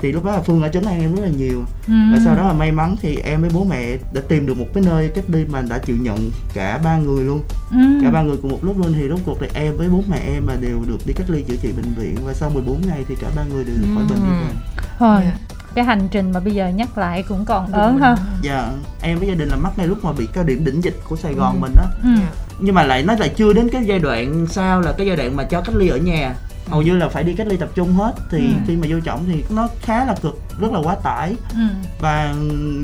Thì 0.00 0.12
lúc 0.12 0.24
đó 0.24 0.32
là 0.32 0.40
phương 0.40 0.62
đã 0.62 0.68
trấn 0.68 0.84
an 0.84 1.00
em 1.00 1.14
rất 1.14 1.22
là 1.22 1.28
nhiều. 1.28 1.64
Ừ. 1.86 1.92
Và 2.12 2.18
sau 2.24 2.34
đó 2.36 2.46
là 2.46 2.52
may 2.52 2.72
mắn 2.72 2.96
thì 3.02 3.16
em 3.16 3.40
với 3.40 3.50
bố 3.54 3.64
mẹ 3.64 3.96
đã 4.12 4.20
tìm 4.28 4.46
được 4.46 4.58
một 4.58 4.66
cái 4.74 4.84
nơi 4.86 5.08
cách 5.14 5.24
ly 5.28 5.44
mà 5.48 5.62
đã 5.62 5.78
chịu 5.78 5.96
nhận 6.00 6.30
cả 6.54 6.80
ba 6.84 6.96
người 6.96 7.24
luôn. 7.24 7.42
Ừ. 7.70 7.76
cả 8.02 8.10
ba 8.10 8.22
người 8.22 8.36
cùng 8.42 8.50
một 8.50 8.58
lúc 8.64 8.78
luôn. 8.78 8.92
Thì 8.92 9.08
rốt 9.08 9.18
cuộc 9.26 9.36
thì 9.40 9.46
em 9.54 9.76
với 9.76 9.88
bố 9.88 10.02
mẹ 10.08 10.18
em 10.26 10.46
mà 10.46 10.52
đều 10.60 10.78
được 10.86 10.98
đi 11.06 11.12
cách 11.12 11.30
ly 11.30 11.42
chữa 11.42 11.56
trị 11.56 11.72
bệnh 11.76 11.94
viện. 11.94 12.16
Và 12.24 12.32
sau 12.34 12.50
14 12.50 12.80
ngày 12.86 13.04
thì 13.08 13.14
cả 13.20 13.28
ba 13.36 13.42
người 13.52 13.64
đều 13.64 13.74
được 13.76 13.86
khỏi 13.94 14.04
bệnh 14.10 14.18
đi 14.18 14.30
về 14.30 14.54
thôi 14.98 15.20
Dạ. 15.24 15.32
cái 15.74 15.84
hành 15.84 16.08
trình 16.10 16.32
mà 16.32 16.40
bây 16.40 16.54
giờ 16.54 16.68
nhắc 16.68 16.98
lại 16.98 17.22
cũng 17.28 17.44
còn 17.44 17.72
ớn 17.72 17.98
ha 17.98 18.16
dạ 18.42 18.70
em 19.02 19.18
với 19.18 19.28
gia 19.28 19.34
đình 19.34 19.48
là 19.48 19.56
mắc 19.56 19.72
ngay 19.78 19.86
lúc 19.86 20.04
mà 20.04 20.12
bị 20.12 20.26
cao 20.32 20.44
điểm 20.44 20.64
đỉnh 20.64 20.84
dịch 20.84 20.96
của 21.08 21.16
sài 21.16 21.34
gòn 21.34 21.54
Ừ. 21.54 21.58
mình 21.60 21.72
đó 21.76 21.82
ừ. 22.02 22.08
Dạ. 22.20 22.28
nhưng 22.60 22.74
mà 22.74 22.82
lại 22.82 23.02
nó 23.02 23.14
lại 23.18 23.28
chưa 23.36 23.52
đến 23.52 23.68
cái 23.72 23.84
giai 23.84 23.98
đoạn 23.98 24.46
sau 24.50 24.80
là 24.80 24.92
cái 24.92 25.06
giai 25.06 25.16
đoạn 25.16 25.36
mà 25.36 25.44
cho 25.44 25.60
cách 25.60 25.74
ly 25.76 25.88
ở 25.88 25.96
nhà 25.96 26.34
hầu 26.66 26.82
như 26.82 26.96
là 26.96 27.08
phải 27.08 27.24
đi 27.24 27.34
cách 27.34 27.46
ly 27.46 27.56
tập 27.56 27.68
trung 27.74 27.92
hết 27.92 28.12
thì 28.30 28.38
Ừ. 28.38 28.52
khi 28.66 28.76
mà 28.76 28.86
vô 28.90 29.00
trọng 29.00 29.24
thì 29.26 29.44
nó 29.50 29.68
khá 29.82 30.04
là 30.04 30.14
cực 30.22 30.38
rất 30.60 30.72
là 30.72 30.78
quá 30.78 30.94
tải. 30.94 31.36
Ừ. 31.54 31.60
Và 32.00 32.34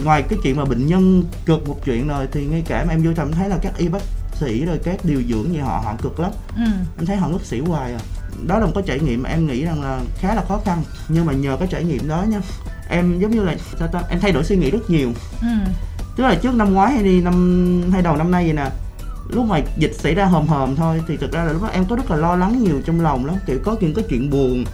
ngoài 0.04 0.22
cái 0.22 0.38
chuyện 0.42 0.56
mà 0.56 0.64
bệnh 0.64 0.86
nhân 0.86 1.24
cực 1.46 1.68
một 1.68 1.76
chuyện 1.84 2.08
rồi 2.08 2.28
thì 2.32 2.46
ngay 2.46 2.62
cả 2.68 2.84
mà 2.84 2.94
em 2.94 3.02
vô 3.04 3.12
trọng 3.12 3.32
thấy 3.32 3.48
là 3.48 3.58
các 3.62 3.76
y 3.76 3.88
bác 3.88 4.02
sĩ 4.40 4.64
rồi 4.64 4.78
các 4.84 5.04
điều 5.04 5.22
dưỡng 5.28 5.52
gì 5.52 5.58
họ 5.58 5.80
họ 5.84 5.94
cực 6.02 6.20
lắm. 6.20 6.30
Ừ. 6.56 6.62
Em 6.98 7.06
thấy 7.06 7.16
họ 7.16 7.28
ngất 7.28 7.42
xỉu 7.46 7.64
hoài 7.64 7.92
à. 7.92 7.98
Đó 8.46 8.58
là 8.58 8.66
một 8.66 8.72
cái 8.74 8.84
trải 8.86 9.00
nghiệm 9.00 9.22
mà 9.22 9.28
em 9.30 9.46
nghĩ 9.46 9.64
rằng 9.64 9.82
là 9.82 10.00
khá 10.18 10.34
là 10.34 10.42
khó 10.48 10.60
khăn. 10.64 10.82
Nhưng 11.08 11.26
mà 11.26 11.32
nhờ 11.32 11.56
cái 11.58 11.68
trải 11.70 11.84
nghiệm 11.84 12.08
đó 12.08 12.22
nha 12.28 12.40
em 12.88 13.18
giống 13.20 13.30
như 13.30 13.42
là 13.42 13.54
sao 13.78 13.88
ta 13.88 14.02
em 14.10 14.20
thay 14.20 14.32
đổi 14.32 14.44
suy 14.44 14.56
nghĩ 14.56 14.70
rất 14.70 14.90
nhiều. 14.90 15.12
Ừ. 15.42 15.48
Tức 16.16 16.24
là 16.24 16.34
trước 16.34 16.54
năm 16.54 16.72
ngoái 16.74 16.92
hay 16.92 17.02
đi 17.02 17.20
năm 17.20 17.82
hay 17.92 18.02
đầu 18.02 18.16
năm 18.16 18.30
nay 18.30 18.44
vậy 18.44 18.52
nè 18.52 18.70
lúc 19.28 19.44
mà 19.46 19.60
dịch 19.78 19.94
xảy 19.94 20.14
ra 20.14 20.24
hòm 20.24 20.46
hòm 20.46 20.76
thôi 20.76 21.02
thì 21.08 21.16
thực 21.16 21.32
ra 21.32 21.44
là 21.44 21.52
lúc 21.52 21.62
đó 21.62 21.68
em 21.72 21.84
có 21.84 21.96
rất 21.96 22.10
là 22.10 22.16
lo 22.16 22.36
lắng 22.36 22.62
nhiều 22.64 22.80
trong 22.86 23.00
lòng 23.00 23.26
lắm. 23.26 23.36
Kiểu 23.46 23.58
có 23.64 23.76
những 23.80 23.94
cái 23.94 24.04
chuyện 24.08 24.30
buồn 24.30 24.64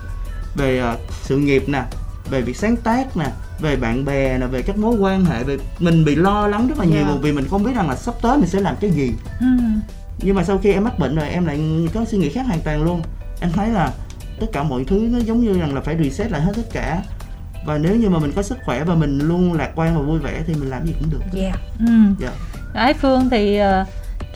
về 0.57 0.79
ờ, 0.79 0.97
sự 1.23 1.37
nghiệp 1.39 1.65
nè 1.69 1.83
về 2.31 2.41
việc 2.43 2.57
sáng 2.57 2.77
tác 2.77 3.17
nè 3.17 3.27
về 3.61 3.77
bạn 3.77 4.05
bè 4.05 4.39
nè 4.39 4.47
về 4.47 4.63
các 4.63 4.77
mối 4.79 4.97
quan 4.99 5.25
hệ 5.25 5.45
về 5.45 5.57
mình 5.79 6.05
bị 6.05 6.15
lo 6.15 6.47
lắng 6.47 6.69
rất 6.69 6.79
là 6.79 6.85
nhiều 6.85 7.05
Dạ. 7.09 7.15
vì 7.23 7.33
mình 7.33 7.47
không 7.51 7.63
biết 7.65 7.73
rằng 7.77 7.89
là 7.89 7.97
sắp 7.97 8.15
tới 8.23 8.37
mình 8.39 8.47
sẽ 8.49 8.61
làm 8.61 8.77
cái 8.81 8.91
gì. 8.91 9.13
Ừ. 9.41 9.47
Nhưng 10.23 10.35
mà 10.37 10.45
sau 10.45 10.59
khi 10.59 10.73
em 10.73 10.85
mắc 10.85 10.99
bệnh 10.99 11.17
rồi 11.17 11.29
em 11.29 11.47
lại 11.47 11.61
có 11.95 12.05
suy 12.05 12.19
nghĩ 12.19 12.29
khác 12.29 12.47
hoàn 12.47 12.61
toàn 12.61 12.83
luôn. 12.83 13.03
Em 13.41 13.53
thấy 13.53 13.69
là 13.69 13.93
tất 14.41 14.47
cả 14.53 14.63
mọi 14.63 14.85
thứ 14.85 15.09
nó 15.13 15.19
giống 15.19 15.41
như 15.41 15.59
rằng 15.59 15.75
là 15.75 15.81
phải 15.81 15.97
reset 16.03 16.31
lại 16.31 16.41
hết 16.41 16.53
tất 16.57 16.63
cả. 16.73 17.03
Và 17.67 17.79
nếu 17.79 17.97
như 17.97 18.09
mà 18.09 18.19
mình 18.19 18.33
có 18.37 18.43
sức 18.43 18.59
khỏe 18.65 18.85
và 18.85 18.95
mình 18.95 19.19
luôn 19.19 19.53
lạc 19.53 19.71
quan 19.75 19.97
và 19.97 20.03
vui 20.03 20.19
vẻ 20.19 20.43
thì 20.47 20.55
mình 20.55 20.71
làm 20.71 20.87
gì 20.87 20.95
cũng 21.01 21.11
được. 21.11 21.21
Dạ. 21.33 21.53
ừ. 21.79 21.93
Dạ. 22.21 22.31
Ái 22.75 22.95
Phương 22.95 23.31
thì 23.31 23.57
ờ, 23.57 23.85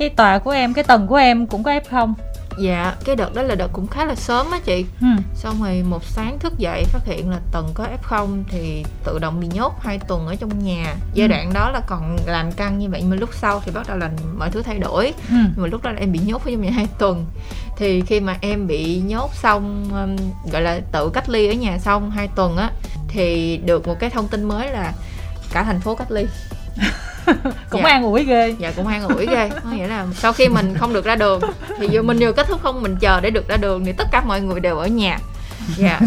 cái 0.03 0.11
tòa 0.11 0.39
của 0.39 0.51
em 0.51 0.75
cái 0.75 0.85
tầng 0.85 1.07
của 1.07 1.17
em 1.17 1.47
cũng 1.47 1.63
có 1.63 1.71
f 1.71 1.81
không? 1.91 2.15
Dạ, 2.59 2.95
cái 3.05 3.17
đợt 3.17 3.35
đó 3.35 3.43
là 3.43 3.55
đợt 3.55 3.69
cũng 3.73 3.87
khá 3.87 4.05
là 4.05 4.15
sớm 4.15 4.51
á 4.51 4.59
chị. 4.65 4.85
Ừ. 5.01 5.07
Xong 5.35 5.63
rồi 5.63 5.83
một 5.89 6.05
sáng 6.05 6.39
thức 6.39 6.59
dậy 6.59 6.85
phát 6.85 7.05
hiện 7.05 7.31
là 7.31 7.39
tầng 7.53 7.69
có 7.75 7.87
F0 8.03 8.43
Thì 8.49 8.85
tự 9.05 9.19
động 9.19 9.41
bị 9.41 9.47
nhốt 9.47 9.73
2 9.81 9.99
tuần 9.99 10.27
ở 10.27 10.35
trong 10.37 10.65
nhà. 10.65 10.95
Giai 11.15 11.29
Ừ. 11.29 11.33
đoạn 11.33 11.53
đó 11.53 11.71
là 11.71 11.81
còn 11.87 12.17
làm 12.27 12.53
căng 12.53 12.79
như 12.79 12.89
vậy 12.91 13.01
Nhưng 13.01 13.11
mà 13.11 13.17
lúc 13.17 13.31
sau 13.33 13.63
thì 13.65 13.73
bắt 13.73 13.89
đầu 13.89 13.97
là 13.97 14.11
mọi 14.39 14.51
thứ 14.51 14.63
thay 14.63 14.79
đổi. 14.79 15.07
Ừ. 15.07 15.13
Nhưng 15.31 15.53
mà 15.57 15.67
lúc 15.69 15.83
đó 15.83 15.91
là 15.91 16.01
em 16.01 16.13
bị 16.13 16.19
nhốt 16.19 16.45
ở 16.45 16.51
trong 16.51 16.63
nhà 16.63 16.71
2 16.71 16.87
tuần. 16.99 17.27
Thì 17.77 18.01
khi 18.07 18.21
mà 18.21 18.37
em 18.41 18.67
bị 18.67 19.01
nhốt 19.07 19.31
xong 19.35 19.85
um, 19.93 20.17
Gọi 20.53 20.63
là 20.63 20.81
tự 20.93 21.11
cách 21.15 21.29
ly 21.29 21.47
ở 21.49 21.53
nhà 21.53 21.79
xong 21.79 22.11
2 22.11 22.29
tuần 22.29 22.57
á 22.57 22.71
Thì 23.09 23.57
được 23.57 23.87
một 23.87 23.97
cái 24.01 24.11
thông 24.11 24.29
tin 24.29 24.45
mới 24.45 24.71
là 24.71 24.93
Cả 25.53 25.63
thành 25.65 25.81
phố 25.81 25.95
cách 25.95 26.11
ly 26.11 26.27
cũng 27.71 27.83
Dạ. 27.83 27.89
an 27.89 28.03
ủi 28.03 28.25
ghê. 28.25 28.55
Dạ 28.59 28.73
cũng 28.77 28.87
an 28.87 29.03
ủi 29.03 29.27
ghê. 29.27 29.51
Có 29.65 29.71
nghĩa 29.71 29.87
là 29.87 30.07
sau 30.15 30.33
khi 30.33 30.49
mình 30.49 30.75
không 30.79 30.93
được 30.93 31.05
ra 31.05 31.17
đường 31.17 31.41
thì 31.79 31.89
vừa 31.93 32.03
mình 32.03 32.17
vừa 32.21 32.33
kết 32.33 32.47
thúc 32.49 32.63
không 32.63 32.83
mình 32.83 32.97
chờ 33.01 33.21
để 33.21 33.31
được 33.31 33.49
ra 33.49 33.57
đường 33.57 33.85
thì 33.85 33.93
tất 33.93 34.09
cả 34.13 34.23
mọi 34.27 34.41
người 34.41 34.61
đều 34.61 34.79
ở 34.79 34.87
nhà 34.87 35.19
dạ 35.77 36.01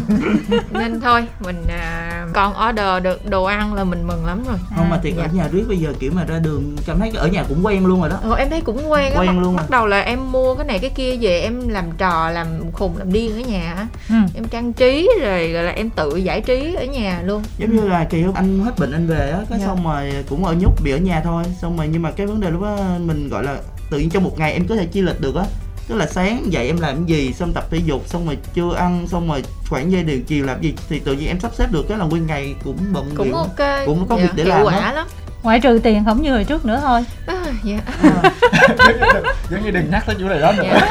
nên 0.71 1.01
thôi 1.01 1.27
mình 1.39 1.63
à, 1.69 2.27
còn 2.33 2.53
order 2.69 3.03
được 3.03 3.29
đồ 3.29 3.43
ăn 3.43 3.73
là 3.73 3.83
mình 3.83 4.07
mừng 4.07 4.25
lắm 4.25 4.43
rồi 4.47 4.57
không 4.75 4.89
mà 4.89 4.99
thiệt 5.03 5.13
dạ. 5.17 5.23
ở 5.23 5.27
nhà 5.33 5.47
riết 5.51 5.63
bây 5.67 5.77
giờ 5.77 5.93
kiểu 5.99 6.11
mà 6.15 6.23
ra 6.23 6.39
đường 6.39 6.75
cảm 6.85 6.99
thấy 6.99 7.11
ở 7.15 7.27
nhà 7.27 7.43
cũng 7.49 7.65
quen 7.65 7.85
luôn 7.85 7.99
rồi 7.99 8.09
đó 8.09 8.17
Ờ, 8.23 8.33
em 8.35 8.49
thấy 8.49 8.61
cũng 8.61 8.91
quen 8.91 9.13
á 9.13 9.19
Quen 9.19 9.27
bắt, 9.27 9.41
luôn 9.41 9.55
bắt 9.55 9.63
à. 9.63 9.71
đầu 9.71 9.87
là 9.87 10.01
em 10.01 10.31
mua 10.31 10.55
cái 10.55 10.65
này 10.67 10.79
cái 10.79 10.89
kia 10.89 11.17
về 11.21 11.39
em 11.39 11.69
làm 11.69 11.85
trò 11.97 12.29
làm 12.29 12.47
khùng 12.73 12.97
làm 12.97 13.13
điên 13.13 13.31
ở 13.33 13.39
nhà 13.49 13.73
á 13.73 13.87
ừ. 14.09 14.15
em 14.35 14.47
trang 14.47 14.73
trí 14.73 15.09
rồi 15.21 15.51
gọi 15.51 15.63
là 15.63 15.71
em 15.71 15.89
tự 15.89 16.15
giải 16.17 16.41
trí 16.41 16.75
ở 16.75 16.85
nhà 16.85 17.21
luôn 17.25 17.43
giống 17.57 17.75
như 17.75 17.87
là 17.87 18.03
kỳ 18.03 18.21
hôm 18.21 18.33
anh 18.35 18.59
hết 18.59 18.79
bệnh 18.79 18.91
anh 18.91 19.07
về 19.07 19.31
á 19.31 19.39
cái 19.49 19.59
Dạ. 19.59 19.65
xong 19.65 19.83
rồi 19.85 20.11
cũng 20.29 20.45
ở 20.45 20.53
nhốt 20.53 20.71
bị 20.83 20.91
ở 20.91 20.97
nhà 20.97 21.21
thôi 21.23 21.43
xong 21.61 21.77
rồi 21.77 21.87
nhưng 21.91 22.01
mà 22.01 22.11
cái 22.11 22.27
vấn 22.27 22.39
đề 22.41 22.51
lúc 22.51 22.61
đó 22.61 22.77
mình 22.99 23.29
gọi 23.29 23.43
là 23.43 23.57
tự 23.91 23.99
nhiên 23.99 24.09
trong 24.09 24.23
một 24.23 24.39
ngày 24.39 24.53
em 24.53 24.67
có 24.67 24.75
thể 24.75 24.85
chia 24.85 25.01
lịch 25.01 25.21
được 25.21 25.35
á 25.35 25.43
tức 25.87 25.95
là 25.95 26.07
sáng 26.07 26.53
dậy 26.53 26.67
em 26.67 26.77
làm 26.77 27.05
gì 27.05 27.33
xong 27.33 27.53
tập 27.53 27.67
thể 27.71 27.77
dục 27.85 28.07
xong 28.07 28.25
rồi 28.25 28.37
trưa 28.53 28.75
ăn 28.75 29.07
xong 29.07 29.27
rồi 29.27 29.43
khoảng 29.69 29.91
giai 29.91 30.03
đoạn 30.03 30.23
chiều 30.23 30.45
làm 30.45 30.61
gì 30.61 30.73
thì 30.89 30.99
tự 30.99 31.13
nhiên 31.13 31.27
em 31.27 31.39
sắp 31.39 31.51
xếp 31.55 31.67
được 31.71 31.85
cái 31.89 31.97
là 31.97 32.05
nguyên 32.05 32.27
ngày 32.27 32.55
cũng 32.63 32.77
bận 32.93 33.09
cũng 33.15 33.27
bịu. 33.27 33.35
ok 33.35 33.57
dạ, 33.57 33.83
cũng 33.85 34.07
có 34.07 34.15
việc 34.15 34.29
để 34.35 34.43
làm 34.43 34.65
quả 34.65 34.93
lắm 34.93 35.07
ngoại 35.45 35.59
trừ 35.59 35.79
tiền 35.83 36.05
không 36.05 36.21
như 36.21 36.31
hồi 36.31 36.43
trước 36.43 36.65
nữa 36.65 36.79
thôi. 36.83 37.05
À, 37.27 37.35
dạ. 37.63 37.77
giống 39.49 39.63
như 39.65 39.71
đừng 39.71 39.91
nhắc 39.91 40.03
tới 40.05 40.15
chủ 40.19 40.29
đề 40.29 40.41
đó 40.41 40.51
nữa. 40.51 40.63
Dạ. 40.63 40.87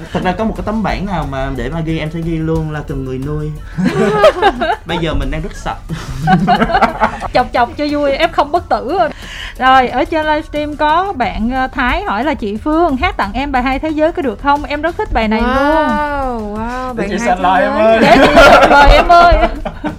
thật 0.12 0.20
ra 0.24 0.32
có 0.32 0.44
một 0.44 0.54
cái 0.56 0.62
tấm 0.66 0.82
bảng 0.82 1.06
nào 1.06 1.26
mà 1.30 1.50
để 1.56 1.70
mà 1.70 1.80
ghi 1.80 1.98
em 1.98 2.10
sẽ 2.14 2.20
ghi 2.20 2.36
luôn 2.36 2.70
là 2.70 2.80
cần 2.88 3.04
người 3.04 3.18
nuôi. 3.26 3.50
Bây 4.86 4.98
giờ 4.98 5.14
mình 5.14 5.30
đang 5.30 5.42
rất 5.42 5.56
sạch 5.56 5.76
chọc 7.34 7.46
chọc 7.52 7.76
cho 7.76 7.86
vui 7.90 8.12
em 8.12 8.30
không 8.32 8.52
bất 8.52 8.68
tử 8.68 8.98
rồi. 8.98 9.08
Rồi 9.58 9.88
ở 9.88 10.04
trên 10.04 10.26
livestream 10.26 10.76
có 10.76 11.12
bạn 11.16 11.50
ờ, 11.50 11.68
Thái 11.72 12.02
hỏi 12.02 12.24
là 12.24 12.34
chị 12.34 12.56
Phương 12.56 12.96
hát 12.96 13.16
tặng 13.16 13.30
em 13.32 13.52
bài 13.52 13.62
hai 13.62 13.78
thế 13.78 13.88
giới 13.88 14.12
có 14.12 14.22
được 14.22 14.42
không? 14.42 14.64
Em 14.64 14.82
rất 14.82 14.96
thích 14.98 15.12
bài 15.12 15.28
này 15.28 15.40
luôn. 15.40 15.48
wow, 15.50 16.56
wow 16.56 16.94
Để 16.96 17.02
bạn 17.02 17.10
chị 17.10 17.16
hai 17.26 17.36
thế 17.36 17.42
lời 17.42 17.62
em 17.62 17.72
giới. 17.78 17.86
ơi. 17.86 17.98
để 18.00 18.16
chị 18.26 18.32
lời 18.70 18.90
em 18.90 19.08
ơi. 19.08 19.34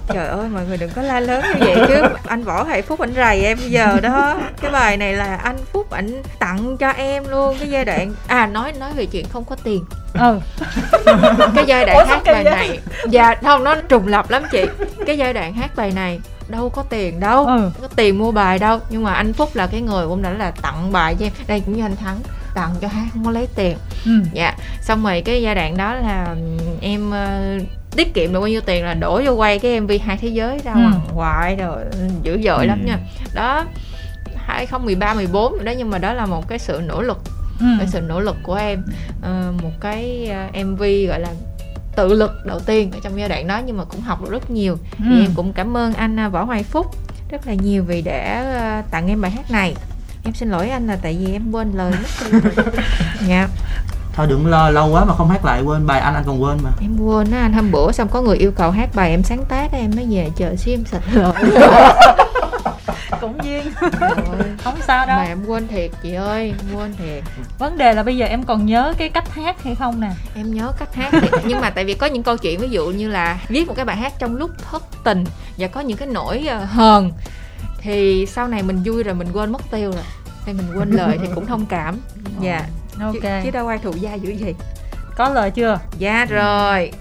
Trời 0.08 0.26
ơi 0.26 0.48
mọi 0.54 0.62
người 0.68 0.76
đừng 0.76 0.90
có 0.90 1.02
la 1.02 1.20
lớn 1.20 1.44
như 1.48 1.66
vậy 1.66 1.76
chứ. 1.88 2.02
Anh 2.26 2.44
võ 2.44 2.62
hạnh 2.64 2.82
phúc 2.82 3.00
anh 3.00 3.12
rầy 3.16 3.40
em 3.44 3.58
bây 3.58 3.70
giờ 3.70 3.81
đó. 4.02 4.38
Cái 4.60 4.70
bài 4.70 4.96
này 4.96 5.12
là 5.12 5.36
anh 5.36 5.56
phúc 5.72 5.90
ảnh 5.90 6.22
tặng 6.38 6.76
cho 6.76 6.88
em 6.90 7.24
luôn 7.28 7.56
cái 7.60 7.68
giai 7.70 7.84
đoạn 7.84 8.14
à 8.26 8.46
nói 8.46 8.72
nói 8.72 8.92
về 8.96 9.06
chuyện 9.06 9.26
không 9.32 9.44
có 9.44 9.56
tiền. 9.64 9.84
Ừ. 10.14 10.40
Cái 11.54 11.64
giai 11.66 11.84
đoạn 11.86 11.98
Ủa, 11.98 12.04
hát 12.04 12.22
bài 12.26 12.44
vậy? 12.44 12.52
này 12.54 12.78
dạ 13.10 13.34
không 13.42 13.64
nó 13.64 13.74
trùng 13.88 14.06
lập 14.08 14.30
lắm 14.30 14.42
chị. 14.50 14.64
Cái 15.06 15.18
giai 15.18 15.32
đoạn 15.32 15.54
hát 15.54 15.70
bài 15.76 15.90
này 15.94 16.20
đâu 16.48 16.68
có 16.70 16.82
tiền 16.82 17.20
đâu 17.20 17.46
Ừ. 17.46 17.70
Có 17.82 17.88
tiền 17.96 18.18
mua 18.18 18.32
bài 18.32 18.58
đâu. 18.58 18.80
Nhưng 18.90 19.02
mà 19.02 19.12
anh 19.14 19.32
phúc 19.32 19.50
là 19.54 19.66
cái 19.66 19.80
người 19.80 20.06
cũng 20.08 20.22
đã 20.22 20.30
là 20.30 20.50
tặng 20.62 20.92
bài 20.92 21.16
cho 21.20 21.26
em. 21.26 21.32
Đây 21.46 21.62
cũng 21.66 21.76
như 21.76 21.82
anh 21.84 21.96
thắng 21.96 22.18
tặng 22.54 22.70
cho 22.80 22.88
hát 22.88 23.04
không 23.12 23.24
có 23.24 23.30
lấy 23.30 23.48
tiền. 23.54 23.76
Ừ. 24.04 24.10
Dạ 24.32 24.54
xong 24.80 25.04
rồi 25.04 25.22
cái 25.24 25.42
giai 25.42 25.54
đoạn 25.54 25.76
đó 25.76 25.94
là 25.94 26.24
ừm, 26.28 26.58
em 26.80 27.10
ờ, 27.10 27.40
tiết 27.96 28.14
kiệm 28.14 28.32
được 28.32 28.40
bao 28.40 28.48
nhiêu 28.48 28.60
tiền 28.60 28.84
là 28.84 28.94
đổ 28.94 29.20
vô 29.24 29.32
quay 29.32 29.58
cái 29.58 29.80
mv 29.80 29.92
hai 30.06 30.16
thế 30.16 30.28
giới 30.28 30.58
ra 30.64 30.72
Ừ. 30.72 30.78
hoàng 30.80 31.00
hoại 31.14 31.56
rồi 31.56 31.82
ừ, 31.92 31.98
dữ 32.22 32.40
dội 32.44 32.66
lắm 32.66 32.78
Ừ. 32.82 32.86
nha 32.86 32.98
đó 33.34 33.64
2013 34.36 35.14
14 35.14 35.52
rồi 35.52 35.64
đó 35.64 35.72
nhưng 35.78 35.90
mà 35.90 35.98
đó 35.98 36.12
là 36.12 36.26
một 36.26 36.48
cái 36.48 36.58
sự 36.58 36.80
nỗ 36.86 37.02
lực 37.02 37.18
ừ. 37.60 37.66
cái 37.78 37.88
sự 37.88 38.00
nỗ 38.00 38.20
lực 38.20 38.36
của 38.42 38.54
em. 38.54 38.82
Ờ, 39.22 39.52
một 39.62 39.70
cái 39.80 40.28
ờ, 40.30 40.64
mv 40.64 40.82
gọi 41.08 41.20
là 41.20 41.28
tự 41.96 42.14
lực 42.14 42.30
đầu 42.44 42.60
tiên 42.60 42.90
ở 42.92 42.98
trong 43.04 43.18
giai 43.18 43.28
đoạn 43.28 43.46
đó 43.46 43.60
nhưng 43.66 43.76
mà 43.76 43.84
cũng 43.84 44.00
học 44.00 44.22
được 44.22 44.30
rất 44.30 44.50
nhiều. 44.50 44.78
Ừ. 44.98 45.04
thì 45.08 45.20
em 45.20 45.30
cũng 45.34 45.52
cảm 45.52 45.76
ơn 45.76 45.94
anh 45.94 46.16
ờ, 46.16 46.28
võ 46.28 46.44
hoài 46.44 46.62
phúc 46.62 46.86
rất 47.30 47.46
là 47.46 47.54
nhiều 47.54 47.84
vì 47.84 48.02
đã 48.02 48.44
ờ, 48.60 48.90
tặng 48.90 49.08
em 49.08 49.20
bài 49.20 49.30
hát 49.30 49.50
này. 49.50 49.74
Em 50.24 50.34
xin 50.34 50.50
lỗi 50.50 50.68
anh 50.68 50.86
là 50.86 50.96
tại 51.02 51.16
vì 51.20 51.32
em 51.32 51.52
quên 51.52 51.72
lời 51.72 51.90
mất 51.90 52.08
tiêu 52.20 52.40
rồi. 52.40 52.64
dạ. 53.28 53.48
Thôi 54.14 54.26
đừng 54.30 54.46
lo 54.46 54.70
lâu 54.70 54.90
quá 54.90 55.04
mà 55.04 55.14
không 55.14 55.28
hát 55.28 55.44
lại 55.44 55.62
quên 55.62 55.86
bài 55.86 56.00
anh 56.00 56.14
anh 56.14 56.24
còn 56.26 56.42
quên 56.42 56.58
mà. 56.64 56.70
Em 56.80 56.96
quên 56.96 57.30
á 57.30 57.40
anh 57.40 57.52
hôm 57.52 57.70
bữa 57.70 57.92
xong 57.92 58.08
có 58.08 58.22
người 58.22 58.36
yêu 58.36 58.52
cầu 58.52 58.70
hát 58.70 58.88
bài 58.94 59.10
em 59.10 59.22
sáng 59.22 59.44
tác 59.44 59.72
em 59.72 59.90
mới 59.96 60.06
về 60.10 60.30
chờ 60.36 60.56
xí 60.56 60.72
em 60.72 60.84
sạch 60.84 61.02
lời 61.12 61.32
cũng 63.20 63.44
duyên. 63.44 63.62
Không 64.64 64.74
sao 64.86 65.06
đâu. 65.06 65.16
Mà 65.16 65.24
em 65.24 65.44
quên 65.46 65.68
thiệt 65.68 65.90
chị 66.02 66.14
ơi 66.14 66.54
em 66.58 66.78
quên 66.78 66.94
thiệt. 66.96 67.22
Vấn 67.58 67.78
đề 67.78 67.92
là 67.92 68.02
bây 68.02 68.16
giờ 68.16 68.26
em 68.26 68.42
còn 68.42 68.66
nhớ 68.66 68.94
cái 68.98 69.08
cách 69.08 69.34
hát 69.34 69.62
hay 69.62 69.74
không 69.74 70.00
nè? 70.00 70.10
Em 70.36 70.54
nhớ 70.54 70.72
cách 70.78 70.94
hát 70.94 71.10
thiệt. 71.12 71.30
nhưng 71.46 71.60
mà 71.60 71.70
tại 71.70 71.84
vì 71.84 71.94
có 71.94 72.06
những 72.06 72.22
câu 72.22 72.36
chuyện 72.36 72.60
ví 72.60 72.68
dụ 72.68 72.86
như 72.86 73.08
là 73.08 73.40
viết 73.48 73.68
một 73.68 73.74
cái 73.76 73.84
bài 73.84 73.96
hát 73.96 74.12
trong 74.18 74.36
lúc 74.36 74.50
thất 74.70 74.82
tình 75.04 75.24
và 75.58 75.66
có 75.66 75.80
những 75.80 75.98
cái 75.98 76.08
nỗi 76.08 76.46
ờ, 76.48 76.64
hờn 76.64 77.12
thì 77.78 78.26
sau 78.26 78.48
này 78.48 78.62
mình 78.62 78.82
vui 78.84 79.02
rồi 79.02 79.14
mình 79.14 79.28
quên 79.32 79.52
mất 79.52 79.62
tiêu 79.70 79.92
rồi. 79.92 80.04
Thì 80.46 80.52
mình 80.52 80.66
quên 80.78 80.90
lời 80.90 81.18
thì 81.22 81.28
cũng 81.34 81.46
thông 81.46 81.66
cảm. 81.66 81.98
Dạ. 82.40 82.62
Ok 83.00 83.12
chứ, 83.12 83.28
chứ 83.44 83.50
đâu 83.50 83.68
ai 83.68 83.78
thù 83.78 83.92
gia 83.92 84.14
dữ 84.14 84.30
gì 84.30 84.54
có 85.16 85.28
lời 85.28 85.50
chưa? 85.50 85.78
Dạ 85.98 86.24
rồi 86.24 86.92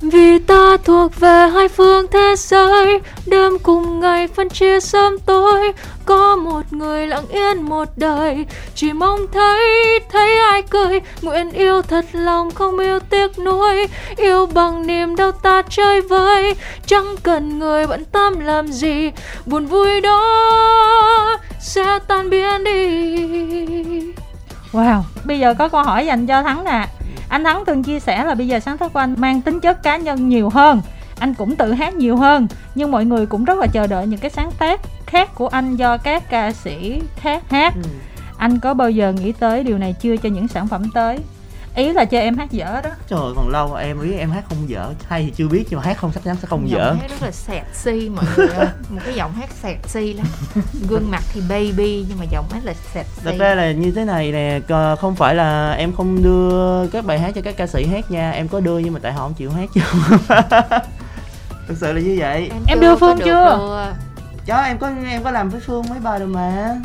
vì 0.00 0.38
ta 0.38 0.76
thuộc 0.84 1.20
về 1.20 1.48
hai 1.54 1.68
phương 1.68 2.06
thế 2.12 2.34
giới 2.36 3.00
Đêm 3.26 3.58
cùng 3.62 4.00
ngày 4.00 4.28
phân 4.28 4.48
chia 4.48 4.80
sớm 4.80 5.18
tối. 5.18 5.72
Có 6.04 6.36
một 6.36 6.72
người 6.72 7.06
lặng 7.06 7.28
yên 7.28 7.62
một 7.62 7.88
đời 7.96 8.46
Chỉ 8.74 8.92
mong 8.92 9.20
thấy, 9.32 10.00
thấy 10.12 10.38
ai 10.38 10.62
cười. 10.62 11.00
Nguyện 11.22 11.50
yêu 11.50 11.82
thật 11.82 12.04
lòng 12.12 12.50
không 12.50 12.78
yêu 12.78 12.98
tiếc 13.00 13.38
nuối. 13.38 13.86
Yêu 14.16 14.46
bằng 14.46 14.86
niềm 14.86 15.16
đau 15.16 15.32
ta 15.32 15.62
chơi 15.70 16.00
vơi. 16.00 16.54
Chẳng 16.86 17.16
cần 17.22 17.58
người 17.58 17.86
bận 17.86 18.04
tâm 18.04 18.40
làm 18.40 18.66
gì 18.66 19.10
Buồn 19.46 19.66
vui 19.66 20.00
đó 20.00 21.38
sẽ 21.60 21.98
tan 22.08 22.30
biến 22.30 22.64
đi. 22.64 24.12
Wow 24.72 25.02
bây 25.24 25.38
giờ 25.38 25.54
có 25.58 25.68
câu 25.68 25.82
hỏi 25.82 26.06
dành 26.06 26.26
cho 26.26 26.42
thắng 26.42 26.64
nè 26.64 26.86
anh 27.30 27.44
thắng 27.44 27.64
từng 27.66 27.82
chia 27.82 28.00
sẻ 28.00 28.24
là 28.24 28.34
bây 28.34 28.48
giờ 28.48 28.60
sáng 28.60 28.78
tác 28.78 28.92
của 28.92 28.98
anh 28.98 29.14
mang 29.18 29.40
tính 29.40 29.60
chất 29.60 29.82
cá 29.82 29.96
nhân 29.96 30.28
nhiều 30.28 30.48
hơn. 30.48 30.80
Anh 31.18 31.34
cũng 31.34 31.56
tự 31.56 31.72
hát 31.72 31.94
nhiều 31.94 32.16
hơn 32.16 32.46
nhưng 32.74 32.90
mọi 32.90 33.04
người 33.04 33.26
cũng 33.26 33.44
rất 33.44 33.58
là 33.58 33.66
chờ 33.66 33.86
đợi 33.86 34.06
những 34.06 34.20
cái 34.20 34.30
sáng 34.30 34.50
tác 34.58 34.80
khác 35.06 35.34
của 35.34 35.48
anh 35.48 35.76
do 35.76 35.96
các 35.96 36.30
ca 36.30 36.52
sĩ 36.52 37.02
khác 37.16 37.42
hát. 37.50 37.74
Ừ. 37.74 37.82
anh 38.36 38.58
có 38.58 38.74
bao 38.74 38.90
giờ 38.90 39.12
nghĩ 39.12 39.32
tới 39.32 39.64
điều 39.64 39.78
này 39.78 39.94
chưa 40.00 40.16
cho 40.16 40.28
những 40.28 40.48
sản 40.48 40.68
phẩm 40.68 40.90
tới 40.94 41.18
ý 41.74 41.92
là 41.92 42.04
cho 42.04 42.18
em 42.18 42.36
hát 42.38 42.50
dở 42.50 42.80
đó 42.84 42.90
trời 43.08 43.20
ơi, 43.20 43.32
còn 43.36 43.48
lâu 43.48 43.74
em 43.74 44.00
biết 44.02 44.14
em 44.18 44.30
hát 44.30 44.44
không 44.48 44.68
dở 44.70 44.90
hay 45.08 45.22
thì 45.22 45.32
chưa 45.36 45.48
biết 45.48 45.64
nhưng 45.70 45.80
mà 45.80 45.86
hát 45.86 45.96
không 45.98 46.10
chắc 46.14 46.24
chắn 46.24 46.36
sẽ 46.42 46.46
không 46.48 46.70
dở 46.70 46.78
giọng 46.78 46.98
hát 47.00 47.10
rất 47.10 47.22
là 47.22 47.30
sexy 47.30 48.08
mọi 48.08 48.24
người 48.36 48.48
ơi 48.48 48.66
một 48.88 49.00
cái 49.04 49.14
giọng 49.14 49.32
hát 49.32 49.48
sexy 49.62 50.12
lắm 50.14 50.26
gương 50.88 51.10
mặt 51.10 51.22
thì 51.32 51.40
baby 51.48 52.04
nhưng 52.08 52.18
mà 52.18 52.24
giọng 52.30 52.44
hát 52.52 52.60
là 52.64 52.74
sexy 52.94 53.20
Thật 53.24 53.34
ra 53.38 53.54
là 53.54 53.72
như 53.72 53.90
thế 53.96 54.04
này 54.04 54.32
nè, 54.32 54.60
không 55.00 55.16
phải 55.16 55.34
là 55.34 55.72
em 55.72 55.92
không 55.96 56.22
đưa 56.22 56.86
các 56.86 57.04
bài 57.04 57.18
hát 57.18 57.32
cho 57.34 57.40
các 57.44 57.56
ca 57.56 57.66
sĩ 57.66 57.86
hát 57.86 58.10
nha, 58.10 58.30
em 58.30 58.48
có 58.48 58.60
đưa 58.60 58.78
nhưng 58.78 58.92
mà 58.92 59.00
tại 59.02 59.12
họ 59.12 59.20
không 59.22 59.34
chịu 59.34 59.50
hát 59.50 59.68
chứ. 59.74 59.80
Thực 61.68 61.76
sự 61.80 61.92
là 61.92 62.00
như 62.00 62.16
vậy. 62.18 62.50
Em 62.66 62.78
chưa 62.80 62.80
đưa 62.80 62.96
Phương 62.96 63.18
chưa? 63.18 63.24
đưa. 63.58 63.92
Chó 64.46 64.56
em 64.62 64.78
có 64.78 64.90
em 65.10 65.22
có 65.22 65.30
làm 65.30 65.50
với 65.50 65.60
Phương 65.66 65.84
mấy 65.90 65.98
bài 66.00 66.18
rồi 66.18 66.28
mà. 66.28 66.76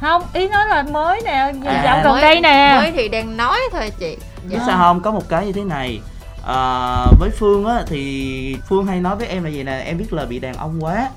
không 0.00 0.22
ý 0.32 0.48
nói 0.48 0.66
là 0.66 0.82
mới 0.82 1.20
nè 1.24 1.30
À, 1.64 1.82
dạo 1.84 2.00
gần 2.04 2.12
mới- 2.12 2.22
đây 2.22 2.40
nè 2.40 2.78
mới 2.80 2.92
thì 2.92 3.08
đang 3.08 3.36
nói 3.36 3.58
thôi 3.72 3.90
chị 3.98 4.16
Biết 4.48 4.56
Dạ. 4.58 4.62
sao 4.66 4.78
không? 4.78 5.00
Có 5.00 5.10
một 5.10 5.28
cái 5.28 5.46
như 5.46 5.52
thế 5.52 5.64
này. 5.64 6.00
À, 6.46 7.06
với 7.18 7.30
Phương 7.30 7.64
á 7.66 7.82
thì 7.86 8.56
Phương 8.68 8.86
hay 8.86 9.00
nói 9.00 9.16
với 9.16 9.26
em 9.26 9.44
là 9.44 9.50
vậy 9.54 9.64
nè, 9.64 9.72
em 9.86 9.98
biết 9.98 10.12
lời 10.12 10.26
bị 10.26 10.38
đàn 10.38 10.54
ông 10.54 10.84
quá. 10.84 11.08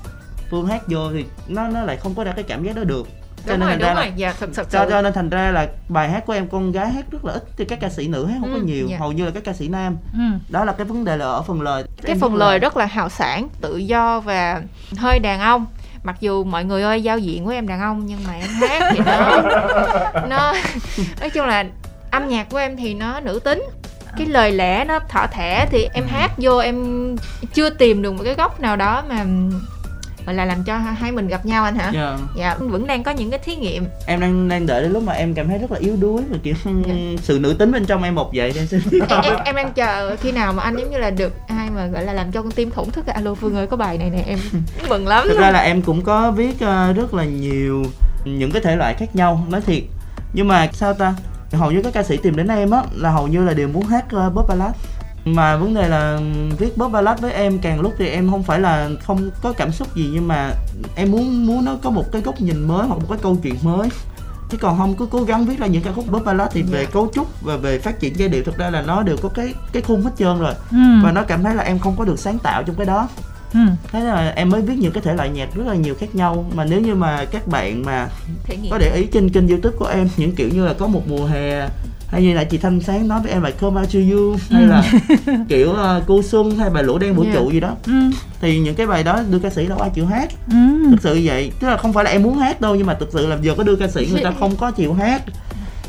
Phương 0.50 0.66
hát 0.66 0.82
vô 0.86 1.10
thì 1.12 1.24
nó 1.48 1.68
nó 1.68 1.80
lại 1.82 1.96
không 1.96 2.14
có 2.14 2.24
ra 2.24 2.32
cái 2.32 2.44
cảm 2.44 2.64
giác 2.64 2.76
đó 2.76 2.84
được. 2.84 3.06
đúng 3.46 3.60
rồi 3.60 3.68
thành 3.70 3.78
đúng 3.78 3.88
ra 3.88 3.94
rồi 3.94 4.06
là 4.06 4.12
dạ 4.16 4.34
thật 4.40 4.50
thật 4.54 4.66
cho 4.70 4.86
cho 4.90 5.02
nên 5.02 5.12
thành 5.12 5.28
ra 5.30 5.50
là 5.50 5.66
bài 5.88 6.08
hát 6.10 6.26
của 6.26 6.32
em 6.32 6.48
con 6.48 6.72
gái 6.72 6.90
hát 6.92 7.04
rất 7.10 7.24
là 7.24 7.32
ít 7.32 7.42
thì 7.56 7.64
các 7.64 7.80
ca 7.80 7.88
sĩ 7.88 8.08
nữ 8.08 8.26
hát 8.26 8.36
không 8.40 8.50
có 8.52 8.58
Ừ, 8.58 8.62
nhiều 8.64 8.86
dạ. 8.90 8.96
hầu 8.98 9.12
như 9.12 9.24
là 9.24 9.30
các 9.30 9.44
ca 9.44 9.52
sĩ 9.52 9.68
nam 9.68 9.96
ừ. 10.14 10.20
đó 10.48 10.64
là 10.64 10.72
cái 10.72 10.84
vấn 10.86 11.04
đề 11.04 11.16
là 11.16 11.24
ở 11.24 11.42
phần 11.42 11.60
lời 11.62 11.84
cái 12.02 12.10
Em 12.12 12.20
phần 12.20 12.34
lời 12.36 12.58
là- 12.58 12.62
rất 12.62 12.76
là 12.76 12.86
hào 12.86 13.08
sản 13.08 13.48
tự 13.60 13.76
do 13.76 14.20
và 14.20 14.62
hơi 14.98 15.18
đàn 15.18 15.40
ông 15.40 15.66
mặc 16.04 16.16
dù 16.20 16.44
mọi 16.44 16.64
người 16.64 16.82
ơi 16.82 17.02
giao 17.02 17.18
diện 17.18 17.44
của 17.44 17.50
em 17.50 17.68
đàn 17.68 17.80
ông 17.80 18.06
nhưng 18.06 18.18
mà 18.26 18.32
em 18.32 18.48
hát 18.68 18.92
thì 18.92 18.98
nó 19.06 19.42
nó 20.28 20.54
nói 21.20 21.30
chung 21.30 21.46
là 21.46 21.64
âm 22.14 22.28
nhạc 22.28 22.48
của 22.50 22.56
em 22.56 22.76
thì 22.76 22.94
nó 22.94 23.20
nữ 23.20 23.40
tính. 23.44 23.62
Cái 24.18 24.26
lời 24.26 24.52
lẽ 24.52 24.84
nó 24.84 24.98
thỏ 25.08 25.26
thẻ 25.32 25.66
thì 25.70 25.88
em 25.94 26.04
hát 26.06 26.30
vô 26.38 26.58
em 26.58 26.76
chưa 27.54 27.70
tìm 27.70 28.02
được 28.02 28.12
một 28.12 28.22
cái 28.24 28.34
góc 28.34 28.60
nào 28.60 28.76
đó 28.76 29.02
mà 29.08 29.24
gọi 30.26 30.34
là 30.34 30.44
làm 30.44 30.64
cho 30.64 30.76
hai 30.78 31.12
mình 31.12 31.28
gặp 31.28 31.46
nhau 31.46 31.64
anh 31.64 31.74
hả? 31.74 31.90
Dạ. 31.94 32.18
dạ 32.36 32.56
vẫn 32.60 32.86
đang 32.86 33.02
có 33.02 33.10
những 33.10 33.30
cái 33.30 33.38
thí 33.38 33.56
nghiệm. 33.56 33.86
Em 34.06 34.20
đang 34.20 34.48
đang 34.48 34.66
đợi 34.66 34.82
đến 34.82 34.92
lúc 34.92 35.02
mà 35.02 35.12
em 35.12 35.34
cảm 35.34 35.48
thấy 35.48 35.58
rất 35.58 35.72
là 35.72 35.78
yếu 35.78 35.96
đuối 36.00 36.22
và 36.30 36.36
kiểu 36.42 36.54
Dạ. 36.64 36.94
sự 37.22 37.38
nữ 37.38 37.54
tính 37.58 37.72
bên 37.72 37.86
trong 37.86 38.02
em 38.02 38.14
một 38.14 38.30
vậy 38.34 38.52
em 38.56 38.66
sẽ 38.66 38.78
em, 38.92 39.20
em, 39.22 39.34
em 39.44 39.56
đang 39.56 39.72
chờ 39.72 40.16
khi 40.20 40.32
nào 40.32 40.52
mà 40.52 40.62
anh 40.62 40.76
giống 40.76 40.90
như 40.90 40.98
là 40.98 41.10
được 41.10 41.32
ai 41.48 41.70
mà 41.70 41.86
gọi 41.86 42.04
là 42.04 42.12
làm 42.12 42.32
cho 42.32 42.42
con 42.42 42.50
tim 42.50 42.70
thổn 42.70 42.90
thức 42.90 43.06
alo 43.06 43.34
phương 43.34 43.56
ơi 43.56 43.66
có 43.66 43.76
bài 43.76 43.98
này 43.98 44.10
nè 44.10 44.22
em 44.26 44.38
mừng 44.88 45.08
lắm. 45.08 45.24
Thực 45.28 45.38
ra 45.38 45.50
là 45.50 45.60
em 45.60 45.82
cũng 45.82 46.02
có 46.02 46.30
viết 46.30 46.60
ờ, 46.60 46.92
rất 46.92 47.14
là 47.14 47.24
nhiều 47.24 47.84
những 48.24 48.50
cái 48.52 48.62
thể 48.62 48.76
loại 48.76 48.94
khác 48.94 49.16
nhau 49.16 49.46
nói 49.48 49.60
thiệt. 49.60 49.82
Nhưng 50.32 50.48
mà 50.48 50.68
sao 50.72 50.94
ta 50.94 51.14
hầu 51.54 51.70
như 51.70 51.82
các 51.82 51.92
ca 51.92 52.02
sĩ 52.02 52.16
tìm 52.16 52.36
đến 52.36 52.48
em 52.48 52.70
á 52.70 52.82
là 52.94 53.10
hầu 53.10 53.26
như 53.26 53.44
là 53.44 53.54
đều 53.54 53.68
muốn 53.68 53.86
hát 53.86 54.04
uh, 54.16 54.34
pop 54.34 54.48
ballad 54.48 54.72
mà 55.24 55.56
vấn 55.56 55.74
đề 55.74 55.88
là 55.88 56.20
viết 56.58 56.76
pop 56.76 56.92
ballad 56.92 57.20
với 57.20 57.32
em 57.32 57.58
càng 57.58 57.80
lúc 57.80 57.92
thì 57.98 58.08
em 58.08 58.30
không 58.30 58.42
phải 58.42 58.60
là 58.60 58.90
không 59.02 59.30
có 59.42 59.52
cảm 59.52 59.72
xúc 59.72 59.96
gì 59.96 60.10
nhưng 60.12 60.28
mà 60.28 60.50
em 60.96 61.10
muốn 61.10 61.46
muốn 61.46 61.64
nó 61.64 61.76
có 61.82 61.90
một 61.90 62.12
cái 62.12 62.22
góc 62.22 62.40
nhìn 62.40 62.68
mới 62.68 62.86
hoặc 62.86 62.96
một 62.96 63.06
cái 63.08 63.18
câu 63.22 63.36
chuyện 63.42 63.54
mới 63.62 63.88
chứ 64.50 64.56
còn 64.56 64.78
không 64.78 64.94
cứ 64.94 65.06
cố 65.10 65.22
gắng 65.22 65.44
viết 65.44 65.58
ra 65.58 65.66
những 65.66 65.82
ca 65.82 65.92
khúc 65.92 66.04
pop 66.08 66.24
ballad 66.24 66.48
thì 66.52 66.62
về 66.62 66.84
Dạ. 66.84 66.90
cấu 66.92 67.10
trúc 67.14 67.42
và 67.42 67.56
về 67.56 67.78
phát 67.78 68.00
triển 68.00 68.18
giai 68.18 68.28
điệu 68.28 68.42
thực 68.44 68.58
ra 68.58 68.70
là 68.70 68.82
nó 68.82 69.02
đều 69.02 69.16
có 69.22 69.28
cái 69.28 69.54
cái 69.72 69.82
khung 69.82 70.02
hết 70.02 70.10
trơn 70.18 70.38
rồi 70.40 70.54
ừ. 70.70 70.76
và 71.02 71.12
nó 71.12 71.22
cảm 71.22 71.42
thấy 71.42 71.54
là 71.54 71.62
em 71.62 71.78
không 71.78 71.94
có 71.98 72.04
được 72.04 72.18
sáng 72.18 72.38
tạo 72.38 72.62
trong 72.62 72.76
cái 72.76 72.86
đó 72.86 73.08
ừ. 73.54 73.60
thế 73.92 74.00
là 74.00 74.32
em 74.36 74.48
mới 74.48 74.62
viết 74.62 74.74
những 74.78 74.92
cái 74.92 75.02
thể 75.02 75.14
loại 75.14 75.28
nhạc 75.28 75.54
rất 75.54 75.66
là 75.66 75.74
nhiều 75.74 75.94
khác 76.00 76.14
nhau 76.14 76.44
mà 76.54 76.64
nếu 76.64 76.80
như 76.80 76.94
mà 76.94 77.24
các 77.30 77.46
bạn 77.48 77.82
mà 77.84 78.08
có 78.70 78.78
để 78.78 78.94
ý 78.94 79.06
trên 79.12 79.28
kênh 79.30 79.48
youtube 79.48 79.76
của 79.78 79.86
em 79.86 80.08
những 80.16 80.34
kiểu 80.34 80.48
như 80.48 80.66
là 80.66 80.72
có 80.78 80.86
một 80.86 81.02
mùa 81.08 81.24
hè 81.26 81.68
hay 82.08 82.22
như 82.22 82.34
là 82.34 82.44
chị 82.44 82.58
thanh 82.58 82.80
sáng 82.80 83.08
nói 83.08 83.20
với 83.22 83.32
em 83.32 83.42
là 83.42 83.50
come 83.50 83.80
out 83.80 83.92
to 83.92 83.98
you 84.12 84.36
hay 84.50 84.62
Ừ. 84.62 84.68
là 84.68 84.92
kiểu 85.48 85.70
uh, 85.70 86.02
cô 86.06 86.22
xuân 86.22 86.50
hay 86.58 86.70
bài 86.70 86.82
lũ 86.82 86.98
đen 86.98 87.14
vũ 87.14 87.22
Yeah. 87.22 87.34
trụ 87.34 87.50
gì 87.50 87.60
đó 87.60 87.70
Ừ. 87.86 87.92
thì 88.40 88.58
những 88.58 88.74
cái 88.74 88.86
bài 88.86 89.02
đó 89.02 89.20
đưa 89.30 89.38
ca 89.38 89.50
sĩ 89.50 89.66
đâu 89.66 89.78
ai 89.78 89.90
chịu 89.94 90.06
hát 90.06 90.28
Ừ. 90.50 90.56
thực 90.90 91.02
sự 91.02 91.20
vậy 91.24 91.52
tức 91.60 91.68
là 91.68 91.76
không 91.76 91.92
phải 91.92 92.04
là 92.04 92.10
em 92.10 92.22
muốn 92.22 92.38
hát 92.38 92.60
đâu 92.60 92.74
nhưng 92.74 92.86
mà 92.86 92.94
thực 92.94 93.08
sự 93.12 93.26
là 93.26 93.38
giờ 93.42 93.54
có 93.56 93.62
đưa 93.62 93.76
ca 93.76 93.88
sĩ 93.88 94.08
người 94.12 94.24
ta 94.24 94.32
không 94.40 94.56
có 94.56 94.70
chịu 94.70 94.92
hát 94.94 95.22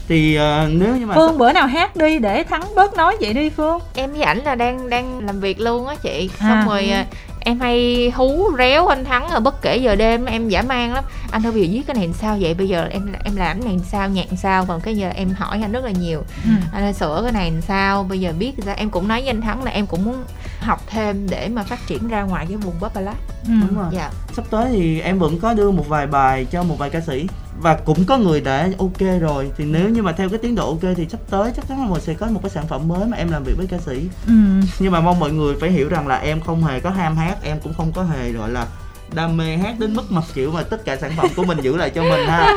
thì 0.08 0.36
ờ, 0.36 0.67
nếu 0.71 0.95
như 0.97 1.06
mà 1.06 1.15
Phương 1.15 1.38
bữa 1.38 1.51
nào 1.54 1.67
hát 1.67 1.95
đi 1.95 2.19
để 2.19 2.43
thắng 2.43 2.62
bớt 2.75 2.93
nói 2.93 3.15
vậy 3.21 3.34
đi 3.34 3.49
Phương 3.49 3.80
em 3.95 4.12
với 4.12 4.21
ảnh 4.21 4.38
là 4.38 4.56
đang 4.56 4.89
đang 4.89 5.25
làm 5.25 5.39
việc 5.39 5.60
luôn 5.60 5.88
á 5.88 5.95
chị 5.95 6.30
À. 6.39 6.47
xong 6.49 6.69
rồi 6.69 6.89
à, 6.89 7.06
em 7.47 7.60
hay 7.60 8.12
hú 8.15 8.49
réo 8.58 8.88
anh 8.88 9.05
thắng 9.05 9.27
ở 9.27 9.39
bất 9.39 9.62
kể 9.62 9.77
giờ 9.77 9.95
đêm 9.95 10.25
em 10.25 10.49
dã 10.49 10.62
man 10.62 10.93
lắm. 10.93 11.03
Anh 11.31 11.45
ơi 11.45 11.51
bây 11.51 11.62
giờ 11.62 11.67
viết 11.73 11.81
cái 11.88 11.95
này 11.95 12.05
làm 12.08 12.13
sao 12.13 12.38
vậy? 12.41 12.53
Bây 12.53 12.67
giờ 12.67 12.88
em 12.91 13.08
em 13.23 13.36
làm 13.36 13.58
cái 13.62 13.65
này 13.65 13.77
làm 13.77 13.86
sao 13.86 14.10
nhạc 14.10 14.25
làm 14.27 14.38
sao? 14.38 14.65
Còn 14.65 14.81
cái 14.81 14.97
giờ 14.97 15.10
em 15.15 15.29
hỏi 15.29 15.60
anh 15.62 15.71
rất 15.71 15.84
là 15.84 15.91
nhiều. 15.91 16.23
Ừ. 16.43 16.49
anh 16.73 16.84
ơi 16.84 16.93
sửa 16.93 17.19
cái 17.23 17.31
này 17.31 17.51
làm 17.51 17.62
sao? 17.62 18.03
Bây 18.03 18.19
giờ 18.19 18.34
biết 18.39 18.51
ra 18.65 18.73
em 18.73 18.89
cũng 18.89 19.08
nói 19.08 19.21
với 19.21 19.29
anh 19.29 19.41
thắng 19.41 19.63
là 19.63 19.71
em 19.71 19.88
cũng 19.88 20.05
muốn 20.05 20.23
học 20.60 20.81
thêm 20.88 21.27
để 21.29 21.47
mà 21.49 21.63
phát 21.63 21.79
triển 21.88 22.08
ra 22.08 22.21
ngoài 22.23 22.45
cái 22.49 22.58
vùng 22.58 22.73
ballad 22.81 23.15
Ừ. 23.47 23.51
đúng 23.62 23.77
rồi. 23.77 23.88
Dạ. 23.91 24.10
Sắp 24.34 24.45
tới 24.49 24.65
thì 24.71 24.99
em 24.99 25.19
vẫn 25.19 25.39
có 25.39 25.53
đưa 25.53 25.71
một 25.71 25.88
vài 25.88 26.08
bài 26.08 26.45
cho 26.51 26.63
một 26.63 26.75
vài 26.79 26.89
ca 26.89 27.01
sĩ 27.01 27.27
và 27.60 27.76
cũng 27.86 28.06
có 28.06 28.18
người 28.18 28.41
đã 28.41 28.70
ok 28.78 29.20
rồi. 29.22 29.52
Thì 29.58 29.65
nếu 29.65 29.89
như 29.89 30.02
mà 30.02 30.12
theo 30.12 30.30
cái 30.30 30.39
tiến 30.39 30.56
độ 30.56 30.68
ok 30.68 30.96
thì 30.98 31.08
sắp 31.10 31.20
tới 31.30 31.52
chắc 31.56 31.68
chắn 31.68 31.82
là 31.82 31.88
mình 31.88 32.02
sẽ 32.02 32.13
có 32.13 32.28
một 32.28 32.39
cái 32.44 32.50
sản 32.50 32.68
phẩm 32.68 32.88
mới 32.88 33.06
mà 33.08 33.18
em 33.18 33.32
làm 33.32 33.44
việc 33.44 33.54
với 33.58 33.68
ca 33.68 33.78
sĩ. 33.78 34.10
Ừ. 34.28 34.34
nhưng 34.80 34.91
mà 34.91 35.00
mong 35.00 35.20
mọi 35.20 35.32
người 35.32 35.56
phải 35.62 35.72
hiểu 35.72 35.89
rằng 35.89 36.08
là 36.08 36.18
em 36.18 36.41
không 36.41 36.63
hề 36.63 36.80
có 36.80 36.89
ham 36.89 37.18
hát 37.18 37.38
em 37.44 37.60
cũng 37.63 37.74
không 37.74 37.91
có 37.91 38.04
hề 38.04 38.32
gọi 38.32 38.50
là 38.50 38.68
đam 39.13 39.38
mê 39.38 39.58
hát 39.58 39.76
đến 39.80 39.96
mức 39.96 40.12
mà 40.12 40.22
kiểu 40.34 40.52
mà 40.52 40.63
tất 40.63 40.86
cả 40.86 40.98
sản 41.02 41.12
phẩm 41.18 41.28
của 41.36 41.44
mình 41.44 41.62
giữ 41.62 41.76
lại 41.78 41.89
cho 41.89 42.04
mình 42.04 42.28
ha. 42.28 42.54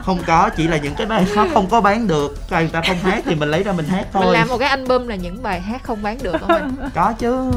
Không 0.04 0.18
có 0.26 0.50
chỉ 0.56 0.68
là 0.68 0.76
những 0.76 0.94
cái 0.94 1.06
bài 1.06 1.26
nó 1.36 1.46
không 1.54 1.66
có 1.70 1.80
bán 1.80 2.06
được. 2.06 2.36
Coi 2.50 2.62
người 2.62 2.70
ta 2.70 2.82
không 2.86 2.98
hát 2.98 3.22
thì 3.26 3.34
mình 3.34 3.50
lấy 3.50 3.62
ra 3.62 3.72
mình 3.72 3.86
hát 3.86 4.06
mình 4.14 4.22
thôi. 4.22 4.32
làm 4.32 4.48
một 4.48 4.58
cái 4.58 4.68
album 4.68 5.06
là 5.06 5.14
những 5.14 5.42
bài 5.42 5.60
hát 5.60 5.82
không 5.82 6.02
bán 6.02 6.18
được 6.22 6.36
không 6.40 6.48
anh? 6.48 6.76
Có 6.94 7.12
chứ. 7.18 7.50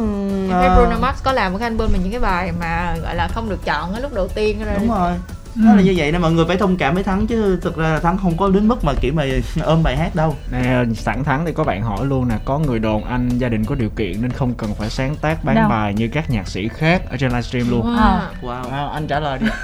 Em 0.49 0.51
thấy 0.51 0.69
Bruno 0.75 0.99
Mars 1.01 1.23
có 1.23 1.31
làm 1.31 1.51
một 1.51 1.57
cái 1.59 1.69
album 1.69 1.91
là 1.91 1.97
những 2.03 2.11
cái 2.11 2.19
bài 2.19 2.51
mà 2.59 2.95
gọi 3.03 3.15
là 3.15 3.27
không 3.27 3.49
được 3.49 3.65
chọn 3.65 3.93
ở 3.93 3.99
lúc 3.99 4.13
đầu 4.13 4.27
tiên 4.27 4.65
rồi. 4.65 4.75
Đúng 4.79 4.89
rồi 4.89 5.13
Ừ. 5.55 5.61
nó 5.65 5.73
là 5.75 5.81
như 5.81 5.93
vậy 5.97 6.11
nên 6.11 6.21
mọi 6.21 6.31
người 6.31 6.45
phải 6.45 6.57
thông 6.57 6.77
cảm 6.77 6.93
với 6.93 7.03
thắng 7.03 7.27
chứ 7.27 7.59
thực 7.61 7.77
ra 7.77 7.89
là 7.89 7.99
thắng 7.99 8.17
không 8.17 8.37
có 8.37 8.47
đến 8.49 8.67
mức 8.67 8.83
mà 8.83 8.93
kiểu 9.01 9.13
mà 9.13 9.23
ôm 9.63 9.83
bài 9.83 9.97
hát 9.97 10.15
đâu. 10.15 10.35
Nè, 10.51 10.83
sẵn 10.95 11.23
thắng 11.23 11.45
thì 11.45 11.51
có 11.53 11.63
bạn 11.63 11.81
hỏi 11.81 12.05
luôn 12.05 12.27
nè 12.27 12.35
có 12.45 12.59
người 12.59 12.79
đồn 12.79 13.03
anh 13.05 13.29
gia 13.29 13.49
đình 13.49 13.65
có 13.65 13.75
điều 13.75 13.89
kiện 13.89 14.21
nên 14.21 14.31
không 14.31 14.53
cần 14.53 14.69
phải 14.79 14.89
sáng 14.89 15.15
tác 15.21 15.43
bán 15.43 15.55
Đâu? 15.55 15.69
bài 15.69 15.93
như 15.93 16.09
các 16.13 16.29
nhạc 16.29 16.47
sĩ 16.47 16.67
khác 16.77 17.01
ở 17.11 17.17
trên 17.17 17.29
livestream 17.29 17.69
luôn. 17.69 17.97
À. 17.97 18.21
wow. 18.41 18.71
À, 18.71 18.87
anh 18.93 19.07
trả 19.07 19.19
lời 19.19 19.39
đi. 19.41 19.47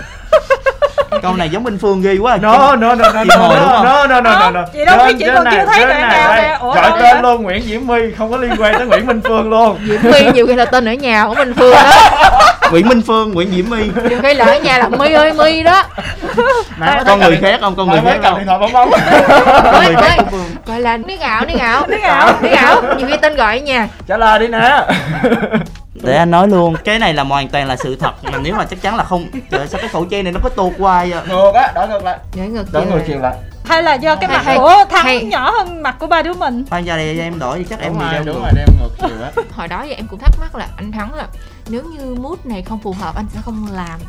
Câu 1.21 1.35
này 1.35 1.49
giống 1.49 1.63
Minh 1.63 1.77
Phương 1.77 2.01
ghi 2.01 2.17
quá. 2.17 2.37
No 2.37 2.75
no 2.75 2.95
no 2.95 3.11
no 3.13 3.23
Chị 3.23 3.29
Hồ 3.37 3.49
đúng 3.55 3.67
no 3.83 3.83
no 3.83 4.07
no 4.07 4.21
no 4.21 4.39
no 4.39 4.51
no. 4.51 4.65
Chị 4.73 4.85
đâu 4.85 4.97
biết, 4.97 5.03
Trên- 5.07 5.19
chị 5.19 5.25
còn 5.35 5.43
này- 5.43 5.55
chưa 5.57 5.65
thấy 5.65 5.79
trên 5.79 5.87
đoạn 5.89 6.01
này, 6.01 6.17
nào 6.17 6.35
nè. 6.35 6.57
Gọi 6.81 6.91
tên 7.01 7.21
luôn 7.21 7.43
Nguyễn 7.43 7.63
Diễm 7.63 7.87
My 7.87 7.95
không 8.17 8.31
có 8.31 8.37
liên 8.37 8.51
quan 8.59 8.73
tới 8.77 8.85
Nguyễn 8.87 9.05
Minh 9.05 9.21
Phương 9.27 9.49
luôn. 9.49 9.77
Diễm 9.87 10.01
My 10.11 10.31
nhiều 10.33 10.47
khi 10.47 10.55
là 10.55 10.65
tên 10.65 10.85
ở 10.87 10.93
nhà 10.93 11.25
của 11.27 11.35
mình 11.35 11.53
Phương 11.57 11.71
đó 11.73 11.91
Nguyễn 12.71 12.87
Minh 12.89 13.01
Phương 13.01 13.31
Nguyễn 13.31 13.51
Diễm 13.51 13.65
My. 13.69 13.89
Khi 14.21 14.33
là 14.33 14.45
ở 14.45 14.59
nhà 14.59 14.77
là 14.77 14.89
My 14.89 15.11
ơi 15.11 15.33
My 15.33 15.63
đó. 15.63 15.83
Nè, 16.79 17.01
con 17.07 17.19
người 17.19 17.37
khác 17.41 17.57
không 17.61 17.75
con 17.75 17.89
người 17.89 18.01
khác 18.05 18.21
đâu 18.21 18.37
điện 18.37 18.47
thoại 18.47 18.59
bấm 18.59 18.71
bấm. 18.73 18.89
Con 19.63 19.83
người 19.85 19.95
khác 19.95 20.17
gọi 20.65 20.79
là 20.79 20.97
nước 20.97 21.19
ảo 21.19 21.45
nước 21.45 21.59
ảo. 21.59 21.87
Nước 21.87 22.01
ảo. 22.03 22.33
nước 22.41 22.49
ảo 22.49 22.81
nhiều 22.97 23.07
khi 23.07 23.17
tên 23.21 23.35
gọi 23.35 23.57
ở 23.59 23.63
nhà. 23.63 23.87
Trả 24.07 24.17
lời 24.17 24.39
đi 24.39 24.47
nè. 24.47 24.81
Để 26.03 26.17
anh 26.17 26.31
nói 26.31 26.47
luôn 26.47 26.75
cái 26.83 26.99
này 26.99 27.13
là 27.13 27.23
hoàn 27.23 27.47
toàn 27.49 27.67
là 27.67 27.75
sự 27.75 27.95
thật 27.95 28.11
mà 28.23 28.37
nếu 28.43 28.53
mà 28.55 28.65
chắc 28.65 28.81
chắn 28.81 28.95
là 28.95 29.03
không 29.03 29.27
trời 29.51 29.59
ơi, 29.59 29.67
sao 29.67 29.79
cái 29.81 29.89
khẩu 29.89 30.05
trang 30.05 30.23
này 30.23 30.33
nó 30.33 30.39
có 30.43 30.49
tuột 30.49 30.73
hoài 30.79 31.11
à 31.13 31.21
ngược 31.29 31.51
á 31.53 31.71
đổi 31.75 31.87
ngược 31.87 32.03
lại. 32.03 32.17
Để 32.35 32.47
ngược 32.47 32.73
đổi 32.73 32.85
ngược 32.85 32.95
lại. 32.95 33.03
chiều 33.07 33.19
lại. 33.19 33.33
Hay 33.65 33.83
là 33.83 33.93
do 33.93 34.15
cái 34.15 34.29
Hay- 34.29 34.37
mặt 34.37 34.43
hay- 34.45 34.57
của 34.57 34.83
Thắng 34.89 35.03
hay. 35.05 35.21
nhỏ 35.23 35.51
hơn 35.51 35.83
mặt 35.83 35.95
của 35.99 36.07
ba 36.07 36.21
đứa 36.21 36.33
mình? 36.33 36.65
Khoan 36.69 36.85
ra 36.85 36.95
đây 36.97 37.19
em 37.19 37.39
đổi 37.39 37.57
thì 37.57 37.63
chắc 37.69 37.79
em 37.81 37.91
đúng 37.93 37.99
bị 37.99 38.05
rồi 38.15 38.23
đúng 38.25 38.41
rồi 38.43 38.51
đem 38.55 38.65
ngược 38.79 38.89
chiều 38.99 39.17
á. 39.23 39.31
Hồi 39.55 39.67
đó 39.67 39.81
thì 39.83 39.93
em 39.93 40.07
cũng 40.07 40.19
thắc 40.19 40.31
mắc 40.41 40.55
là 40.55 40.65
anh 40.77 40.91
thắng 40.91 41.13
là 41.13 41.23
nếu 41.69 41.83
như 41.83 42.15
mood 42.15 42.39
này 42.43 42.61
không 42.61 42.79
phù 42.79 42.93
hợp 42.93 43.15
anh 43.15 43.25
sẽ 43.33 43.41
không 43.41 43.67
làm. 43.71 43.99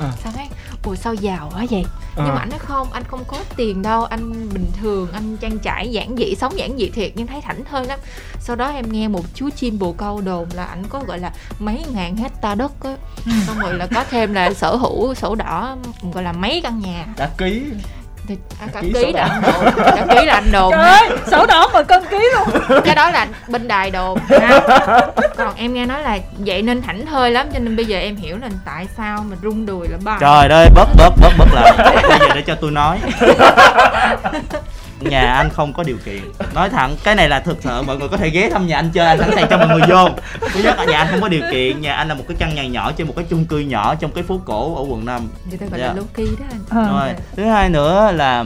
À. 0.00 0.12
sao 0.22 0.32
thấy? 0.36 0.46
Ủa 0.84 0.94
sao 0.94 1.14
giàu 1.14 1.50
quá 1.54 1.66
vậy? 1.70 1.84
Nhưng 2.16 2.26
À. 2.26 2.32
mà 2.34 2.40
anh 2.40 2.48
nói 2.50 2.58
không 2.58 2.92
anh 2.92 3.02
không 3.08 3.24
có 3.28 3.36
tiền 3.56 3.82
đâu 3.82 4.04
anh 4.04 4.48
bình 4.54 4.66
thường 4.80 5.08
anh 5.12 5.36
trang 5.36 5.58
trải 5.58 5.92
giản 5.92 6.16
dị 6.16 6.34
sống 6.34 6.58
giản 6.58 6.78
dị 6.78 6.90
thiệt 6.90 7.12
nhưng 7.14 7.26
thấy 7.26 7.40
thảnh 7.40 7.64
thơi 7.64 7.86
lắm. 7.86 7.98
Sau 8.40 8.56
đó 8.56 8.68
em 8.68 8.92
nghe 8.92 9.08
một 9.08 9.24
chú 9.34 9.48
chim 9.56 9.78
bồ 9.78 9.92
câu 9.92 10.20
đồn 10.20 10.48
là 10.54 10.64
anh 10.64 10.82
có 10.88 11.02
gọi 11.06 11.18
là 11.18 11.32
mấy 11.58 11.84
ngàn 11.94 12.16
hecta 12.16 12.54
đất 12.54 12.72
á. 12.84 12.96
Xong 13.46 13.58
rồi 13.58 13.74
là 13.74 13.86
có 13.94 14.04
thêm 14.10 14.34
là 14.34 14.54
sở 14.54 14.76
hữu 14.76 15.14
sổ 15.14 15.34
đỏ 15.34 15.76
gọi 16.12 16.22
là 16.22 16.32
mấy 16.32 16.60
căn 16.62 16.80
nhà. 16.80 17.06
Đã 17.16 17.30
ký 17.38 17.62
thì 18.28 18.36
à, 18.60 18.66
cả 18.72 18.80
Ký 18.80 18.92
ký 18.92 19.12
là 19.12 19.22
anh 19.22 19.42
đồn 19.42 19.74
cả 19.76 20.06
ký 20.10 20.26
là 20.26 20.34
anh 20.34 20.52
đồn. 20.52 20.72
Trời 20.72 20.90
ơi 20.90 21.10
sổ 21.30 21.46
đỏ 21.46 21.70
mà 21.72 21.82
cân 21.82 22.04
ký 22.10 22.18
luôn. 22.34 22.48
Cái 22.84 22.94
đó 22.94 23.10
là 23.10 23.26
bên 23.48 23.68
đài 23.68 23.90
đồn. 23.90 24.18
Ha. 24.28 24.60
còn 25.36 25.54
em 25.56 25.74
nghe 25.74 25.86
nói 25.86 26.02
là 26.02 26.18
vậy 26.38 26.62
nên 26.62 26.82
thảnh 26.82 27.06
thơi 27.06 27.30
lắm 27.30 27.46
cho 27.52 27.58
nên 27.58 27.76
bây 27.76 27.84
giờ 27.84 27.98
em 27.98 28.16
hiểu 28.16 28.36
là 28.36 28.48
tại 28.64 28.86
sao 28.96 29.24
mà 29.30 29.36
rung 29.42 29.66
đùi 29.66 29.88
là 29.88 29.98
ba 30.04 30.18
trời 30.20 30.48
ơi 30.48 30.68
bớt 30.74 30.88
bớt 30.96 31.10
bớt 31.20 31.30
bớt 31.38 31.48
lại 31.54 31.72
bây 32.08 32.18
giờ 32.18 32.34
để 32.34 32.42
cho 32.46 32.54
tôi 32.54 32.70
nói 32.70 32.98
nhà 35.00 35.32
anh 35.34 35.50
không 35.50 35.72
có 35.72 35.82
điều 35.82 35.96
kiện 36.04 36.20
nói 36.54 36.70
thẳng 36.70 36.96
cái 37.04 37.14
này 37.14 37.28
là 37.28 37.40
thực 37.40 37.56
sự 37.62 37.82
mọi 37.82 37.96
người 37.96 38.08
có 38.08 38.16
thể 38.16 38.30
ghé 38.30 38.50
thăm 38.50 38.66
nhà 38.66 38.76
anh 38.76 38.90
chơi 38.94 39.06
anh 39.06 39.18
sẵn 39.18 39.30
sàng 39.34 39.46
cho 39.50 39.58
mọi 39.58 39.68
người 39.68 39.80
vô 39.88 40.08
thứ 40.52 40.62
nhất 40.62 40.74
là 40.78 40.84
nhà 40.84 40.98
anh 40.98 41.06
không 41.10 41.20
có 41.20 41.28
điều 41.28 41.42
kiện 41.50 41.80
nhà 41.80 41.94
anh 41.94 42.08
là 42.08 42.14
một 42.14 42.24
cái 42.28 42.36
căn 42.40 42.54
nhà 42.54 42.66
nhỏ 42.66 42.92
trên 42.92 43.06
một 43.06 43.12
cái 43.16 43.24
chung 43.30 43.44
cư 43.44 43.58
nhỏ 43.58 43.94
trong 43.94 44.10
cái 44.12 44.24
phố 44.24 44.40
cổ 44.44 44.74
ở 44.76 44.82
quận 44.88 45.04
5 45.04 45.28
người 45.48 45.58
ta 45.58 45.66
gọi 45.66 45.80
Dạ. 45.80 45.86
là 45.86 46.02
key 46.14 46.26
đó 46.40 46.46
anh 46.50 46.84
Ờ. 46.84 46.90
rồi 47.00 47.14
thứ 47.36 47.44
hai 47.44 47.68
nữa 47.70 48.12
là 48.14 48.44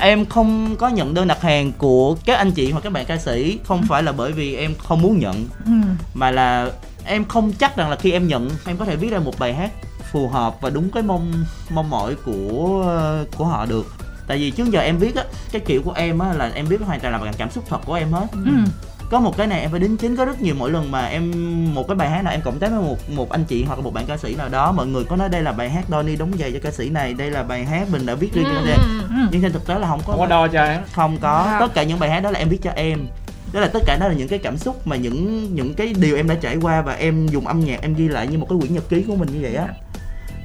em 0.00 0.26
không 0.26 0.76
có 0.76 0.88
nhận 0.88 1.14
đơn 1.14 1.28
đặt 1.28 1.42
hàng 1.42 1.72
của 1.78 2.16
các 2.24 2.38
anh 2.38 2.50
chị 2.52 2.70
hoặc 2.70 2.80
các 2.84 2.92
bạn 2.92 3.04
ca 3.06 3.16
sĩ 3.16 3.58
không 3.64 3.82
phải 3.88 4.02
là 4.02 4.12
bởi 4.12 4.32
vì 4.32 4.56
em 4.56 4.74
không 4.88 5.02
muốn 5.02 5.18
nhận 5.18 5.46
ừ. 5.66 5.72
mà 6.14 6.30
là 6.30 6.70
em 7.04 7.24
không 7.24 7.52
chắc 7.52 7.76
rằng 7.76 7.90
là 7.90 7.96
khi 7.96 8.12
em 8.12 8.28
nhận 8.28 8.50
em 8.66 8.76
có 8.76 8.84
thể 8.84 8.96
viết 8.96 9.10
ra 9.12 9.18
một 9.18 9.38
bài 9.38 9.54
hát 9.54 9.70
phù 10.12 10.28
hợp 10.28 10.54
và 10.60 10.70
đúng 10.70 10.90
cái 10.90 11.02
mong 11.02 11.32
mong 11.70 11.90
mỏi 11.90 12.14
của 12.24 12.84
của 13.36 13.44
họ 13.44 13.66
được 13.66 13.86
tại 14.28 14.38
vì 14.38 14.50
trước 14.50 14.70
giờ 14.70 14.80
em 14.80 14.98
viết 14.98 15.16
á 15.16 15.24
cái 15.52 15.62
kiểu 15.66 15.82
của 15.82 15.92
em 15.92 16.18
á 16.18 16.32
là 16.32 16.50
em 16.54 16.66
viết 16.66 16.80
hoàn 16.80 17.00
toàn 17.00 17.12
là 17.12 17.18
bằng 17.18 17.32
cảm 17.38 17.50
xúc 17.50 17.64
thật 17.68 17.78
của 17.86 17.94
em 17.94 18.12
hết. 18.12 18.26
Ừ. 18.32 18.50
có 19.10 19.20
một 19.20 19.36
cái 19.36 19.46
này 19.46 19.60
em 19.60 19.70
phải 19.70 19.80
đính 19.80 19.96
chính 19.96 20.16
có 20.16 20.24
rất 20.24 20.40
nhiều 20.42 20.54
mỗi 20.58 20.70
lần 20.70 20.90
mà 20.90 21.06
em 21.06 21.32
một 21.74 21.88
cái 21.88 21.94
bài 21.94 22.10
hát 22.10 22.22
nào 22.22 22.32
em 22.32 22.40
cộng 22.42 22.58
tác 22.58 22.70
với 22.70 22.80
một 22.80 23.10
một 23.10 23.30
anh 23.30 23.44
chị 23.44 23.64
hoặc 23.64 23.76
là 23.78 23.82
một 23.82 23.94
bạn 23.94 24.04
ca 24.06 24.16
sĩ 24.16 24.34
nào 24.34 24.48
đó 24.48 24.72
mọi 24.72 24.86
người 24.86 25.04
có 25.04 25.16
nói 25.16 25.28
đây 25.28 25.42
là 25.42 25.52
bài 25.52 25.70
hát 25.70 25.84
Donny 25.90 26.16
đóng 26.16 26.32
giày 26.38 26.52
cho 26.52 26.58
ca 26.62 26.70
sĩ 26.70 26.88
này 26.90 27.14
đây 27.14 27.30
là 27.30 27.42
bài 27.42 27.64
hát 27.64 27.88
mình 27.92 28.06
đã 28.06 28.14
viết 28.14 28.32
riêng 28.34 28.44
cho 28.44 28.60
Ừ, 28.60 28.64
ca 28.68 28.74
ừ, 28.82 29.00
ừ. 29.08 29.28
Nhưng 29.32 29.42
trên 29.42 29.52
thực 29.52 29.66
tế 29.66 29.78
là 29.78 29.88
không 29.88 30.00
có. 30.06 30.12
Không 30.12 30.18
có 30.20 30.26
đo 30.26 30.48
cho 30.48 30.64
em. 30.64 30.82
Không 30.92 31.18
có. 31.20 31.56
Tất 31.60 31.74
cả 31.74 31.82
những 31.82 31.98
bài 31.98 32.10
hát 32.10 32.20
đó 32.20 32.30
là 32.30 32.38
em 32.38 32.48
viết 32.48 32.58
cho 32.62 32.70
em. 32.70 33.06
Đó 33.52 33.60
là 33.60 33.68
tất 33.68 33.82
cả 33.86 33.96
đó 34.00 34.08
là 34.08 34.14
những 34.14 34.28
cái 34.28 34.38
cảm 34.38 34.56
xúc 34.56 34.86
mà 34.86 34.96
những 34.96 35.54
những 35.54 35.74
cái 35.74 35.94
điều 36.00 36.16
em 36.16 36.28
đã 36.28 36.34
trải 36.34 36.56
qua 36.56 36.82
và 36.82 36.92
em 36.92 37.26
dùng 37.26 37.46
âm 37.46 37.60
nhạc 37.60 37.82
em 37.82 37.94
ghi 37.94 38.08
lại 38.08 38.26
như 38.26 38.38
một 38.38 38.46
cái 38.50 38.58
quyển 38.60 38.74
nhật 38.74 38.88
ký 38.88 39.02
của 39.08 39.14
mình 39.16 39.28
như 39.32 39.38
vậy 39.42 39.54
á. 39.54 39.66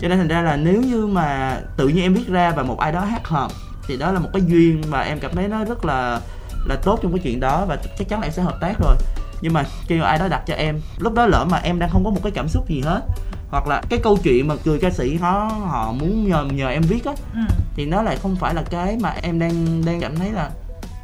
Cho 0.02 0.08
nên 0.08 0.18
thành 0.18 0.28
ra 0.28 0.42
là 0.42 0.56
nếu 0.56 0.82
như 0.82 1.08
mà 1.08 1.58
tự 1.78 1.88
nhiên 1.88 2.04
em 2.04 2.14
viết 2.14 2.28
ra 2.28 2.52
và 2.52 2.64
một 2.64 2.80
ai 2.80 2.92
đó 2.92 3.00
hát 3.00 3.28
hợp 3.28 3.52
thì 3.88 3.98
đó 3.98 4.12
là 4.12 4.20
một 4.20 4.30
cái 4.34 4.42
duyên 4.48 4.82
mà 4.90 5.02
em 5.02 5.20
cảm 5.20 5.32
thấy 5.36 5.48
nó 5.48 5.64
rất 5.66 5.86
là 5.86 6.20
là 6.66 6.76
tốt 6.76 7.00
trong 7.04 7.12
cái 7.12 7.20
chuyện 7.24 7.40
đó 7.40 7.66
và 7.66 7.76
chắc 8.00 8.10
chắn 8.10 8.20
là 8.20 8.26
em 8.28 8.32
sẽ 8.34 8.42
hợp 8.42 8.58
tác 8.62 8.74
rồi. 8.80 8.96
Nhưng 9.42 9.54
mà 9.54 9.64
khi 9.88 10.00
mà 10.00 10.08
ai 10.08 10.20
đó 10.20 10.28
đặt 10.28 10.44
cho 10.48 10.54
em 10.54 10.80
lúc 10.98 11.14
đó 11.14 11.26
lỡ 11.26 11.46
mà 11.50 11.58
em 11.58 11.80
đang 11.80 11.90
không 11.90 12.04
có 12.06 12.10
một 12.12 12.20
cái 12.24 12.32
cảm 12.32 12.48
xúc 12.48 12.70
gì 12.70 12.82
hết 12.82 13.02
hoặc 13.50 13.68
là 13.68 13.82
cái 13.90 14.00
câu 14.04 14.18
chuyện 14.24 14.48
mà 14.48 14.56
người 14.66 14.80
ca 14.80 14.90
sĩ 14.90 15.16
họ 15.16 15.32
họ 15.68 15.92
muốn 15.92 16.28
nhờ 16.30 16.46
nhờ 16.52 16.70
em 16.70 16.82
viết 16.82 17.06
á 17.06 17.14
Ừ. 17.34 17.40
thì 17.76 17.86
nó 17.86 18.02
lại 18.02 18.18
không 18.22 18.36
phải 18.36 18.54
là 18.54 18.64
cái 18.70 18.98
mà 19.02 19.10
em 19.22 19.40
đang 19.40 19.86
đang 19.86 20.02
cảm 20.02 20.16
thấy 20.16 20.32
là 20.32 20.50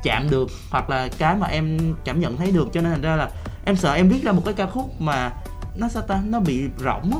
chạm 0.03 0.29
được 0.29 0.47
hoặc 0.69 0.89
là 0.89 1.07
cái 1.17 1.35
mà 1.35 1.47
em 1.47 1.95
cảm 2.05 2.19
nhận 2.19 2.37
thấy 2.37 2.51
được. 2.51 2.67
Cho 2.73 2.81
nên 2.81 2.91
thành 2.91 3.01
ra 3.01 3.15
là 3.15 3.29
em 3.65 3.75
sợ 3.75 3.93
em 3.93 4.09
viết 4.09 4.23
ra 4.23 4.31
một 4.31 4.41
cái 4.45 4.53
ca 4.53 4.65
khúc 4.65 5.01
mà 5.01 5.31
nó 5.75 5.87
sao 5.89 6.01
ta 6.03 6.21
nó 6.29 6.39
bị 6.39 6.63
rỗng 6.77 7.11
á. 7.13 7.19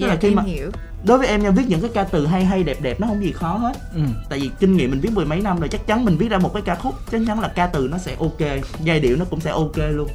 Tức 0.00 0.06
là 0.06 0.14
dạ 0.14 0.18
khi 0.20 0.28
em 0.28 0.34
mà- 0.36 0.42
hiểu 0.42 0.70
đối 1.04 1.18
với 1.18 1.26
em 1.26 1.42
nha 1.42 1.50
viết 1.50 1.64
những 1.68 1.80
cái 1.80 1.90
ca 1.94 2.04
từ 2.04 2.26
hay 2.26 2.44
hay 2.44 2.62
đẹp 2.62 2.76
đẹp 2.82 3.00
nó 3.00 3.06
không 3.06 3.24
gì 3.24 3.32
khó 3.32 3.56
hết 3.56 3.72
ừ. 3.94 4.00
tại 4.28 4.40
vì 4.40 4.50
kinh 4.60 4.76
nghiệm 4.76 4.90
mình 4.90 5.00
viết 5.00 5.10
mười 5.12 5.24
mấy 5.24 5.40
năm 5.40 5.60
rồi 5.60 5.68
chắc 5.68 5.86
chắn 5.86 6.04
mình 6.04 6.16
viết 6.16 6.28
ra 6.28 6.38
một 6.38 6.50
cái 6.54 6.62
ca 6.66 6.74
khúc 6.74 6.94
chắc 7.10 7.20
chắn 7.26 7.40
là 7.40 7.48
ca 7.48 7.66
từ 7.66 7.88
nó 7.90 7.98
sẽ 7.98 8.16
ok 8.18 8.62
giai 8.84 9.00
điệu 9.00 9.16
nó 9.16 9.24
cũng 9.24 9.40
sẽ 9.40 9.50
ok 9.50 9.76
luôn 9.76 10.08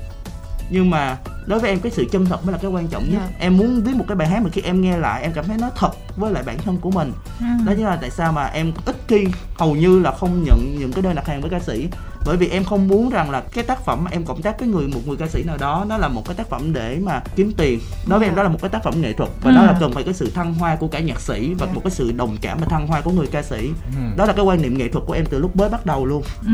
nhưng 0.69 0.89
mà 0.89 1.17
đối 1.45 1.59
với 1.59 1.69
em 1.69 1.79
cái 1.79 1.91
sự 1.91 2.05
chân 2.11 2.25
thật 2.25 2.45
mới 2.45 2.51
là 2.53 2.57
cái 2.61 2.71
quan 2.71 2.87
trọng 2.87 3.03
nhất 3.11 3.19
Dạ. 3.21 3.35
em 3.39 3.57
muốn 3.57 3.81
viết 3.83 3.95
một 3.95 4.05
cái 4.07 4.15
bài 4.15 4.27
hát 4.27 4.43
mà 4.43 4.49
khi 4.49 4.61
em 4.61 4.81
nghe 4.81 4.97
lại 4.97 5.21
em 5.21 5.31
cảm 5.33 5.45
thấy 5.45 5.57
nó 5.61 5.69
thật 5.75 5.91
với 6.17 6.31
lại 6.33 6.43
bản 6.45 6.57
thân 6.57 6.77
của 6.77 6.91
mình 6.91 7.11
Ừ. 7.39 7.45
đó 7.65 7.73
chính 7.75 7.85
là 7.85 7.95
tại 8.01 8.09
sao 8.09 8.31
mà 8.31 8.45
em 8.45 8.71
ít 8.85 8.95
khi 9.07 9.25
hầu 9.55 9.75
như 9.75 9.99
là 9.99 10.11
không 10.11 10.43
nhận 10.43 10.75
những 10.79 10.91
cái 10.93 11.01
đơn 11.01 11.15
đặt 11.15 11.27
hàng 11.27 11.41
với 11.41 11.49
ca 11.49 11.59
sĩ 11.59 11.87
bởi 12.25 12.37
vì 12.37 12.47
em 12.49 12.63
không 12.63 12.87
muốn 12.87 13.09
rằng 13.09 13.29
là 13.29 13.41
cái 13.53 13.63
tác 13.63 13.85
phẩm 13.85 14.03
mà 14.03 14.11
em 14.11 14.23
cộng 14.25 14.41
tác 14.41 14.59
với 14.59 14.67
người 14.69 14.87
một 14.87 14.99
người 15.07 15.17
ca 15.17 15.27
sĩ 15.27 15.43
nào 15.43 15.57
đó 15.57 15.85
nó 15.89 15.97
là 15.97 16.07
một 16.07 16.25
cái 16.25 16.35
tác 16.35 16.49
phẩm 16.49 16.73
để 16.73 16.99
mà 17.03 17.21
kiếm 17.35 17.51
tiền 17.57 17.79
đối 18.07 18.19
với 18.19 18.27
em 18.27 18.35
đó 18.35 18.43
là 18.43 18.49
một 18.49 18.57
cái 18.61 18.69
tác 18.69 18.83
phẩm 18.83 18.93
nghệ 19.01 19.13
thuật 19.13 19.29
và 19.41 19.51
Ừ. 19.51 19.55
đó 19.55 19.63
là 19.63 19.77
cần 19.79 19.93
phải 19.93 20.03
cái 20.03 20.13
sự 20.13 20.31
thăng 20.35 20.53
hoa 20.53 20.75
của 20.75 20.87
cả 20.87 20.99
nhạc 20.99 21.19
sĩ 21.21 21.53
và 21.53 21.65
Dạ. 21.65 21.73
một 21.73 21.81
cái 21.83 21.91
sự 21.91 22.11
đồng 22.11 22.37
cảm 22.41 22.57
và 22.61 22.65
thăng 22.67 22.87
hoa 22.87 23.01
của 23.01 23.11
người 23.11 23.27
ca 23.27 23.41
sĩ 23.43 23.69
Ừ. 23.95 24.01
đó 24.17 24.25
là 24.25 24.33
cái 24.33 24.45
quan 24.45 24.61
niệm 24.61 24.77
nghệ 24.77 24.87
thuật 24.89 25.05
của 25.07 25.13
em 25.13 25.25
từ 25.29 25.39
lúc 25.39 25.55
mới 25.55 25.69
bắt 25.69 25.85
đầu 25.85 26.05
luôn 26.05 26.23
Ừ. 26.45 26.51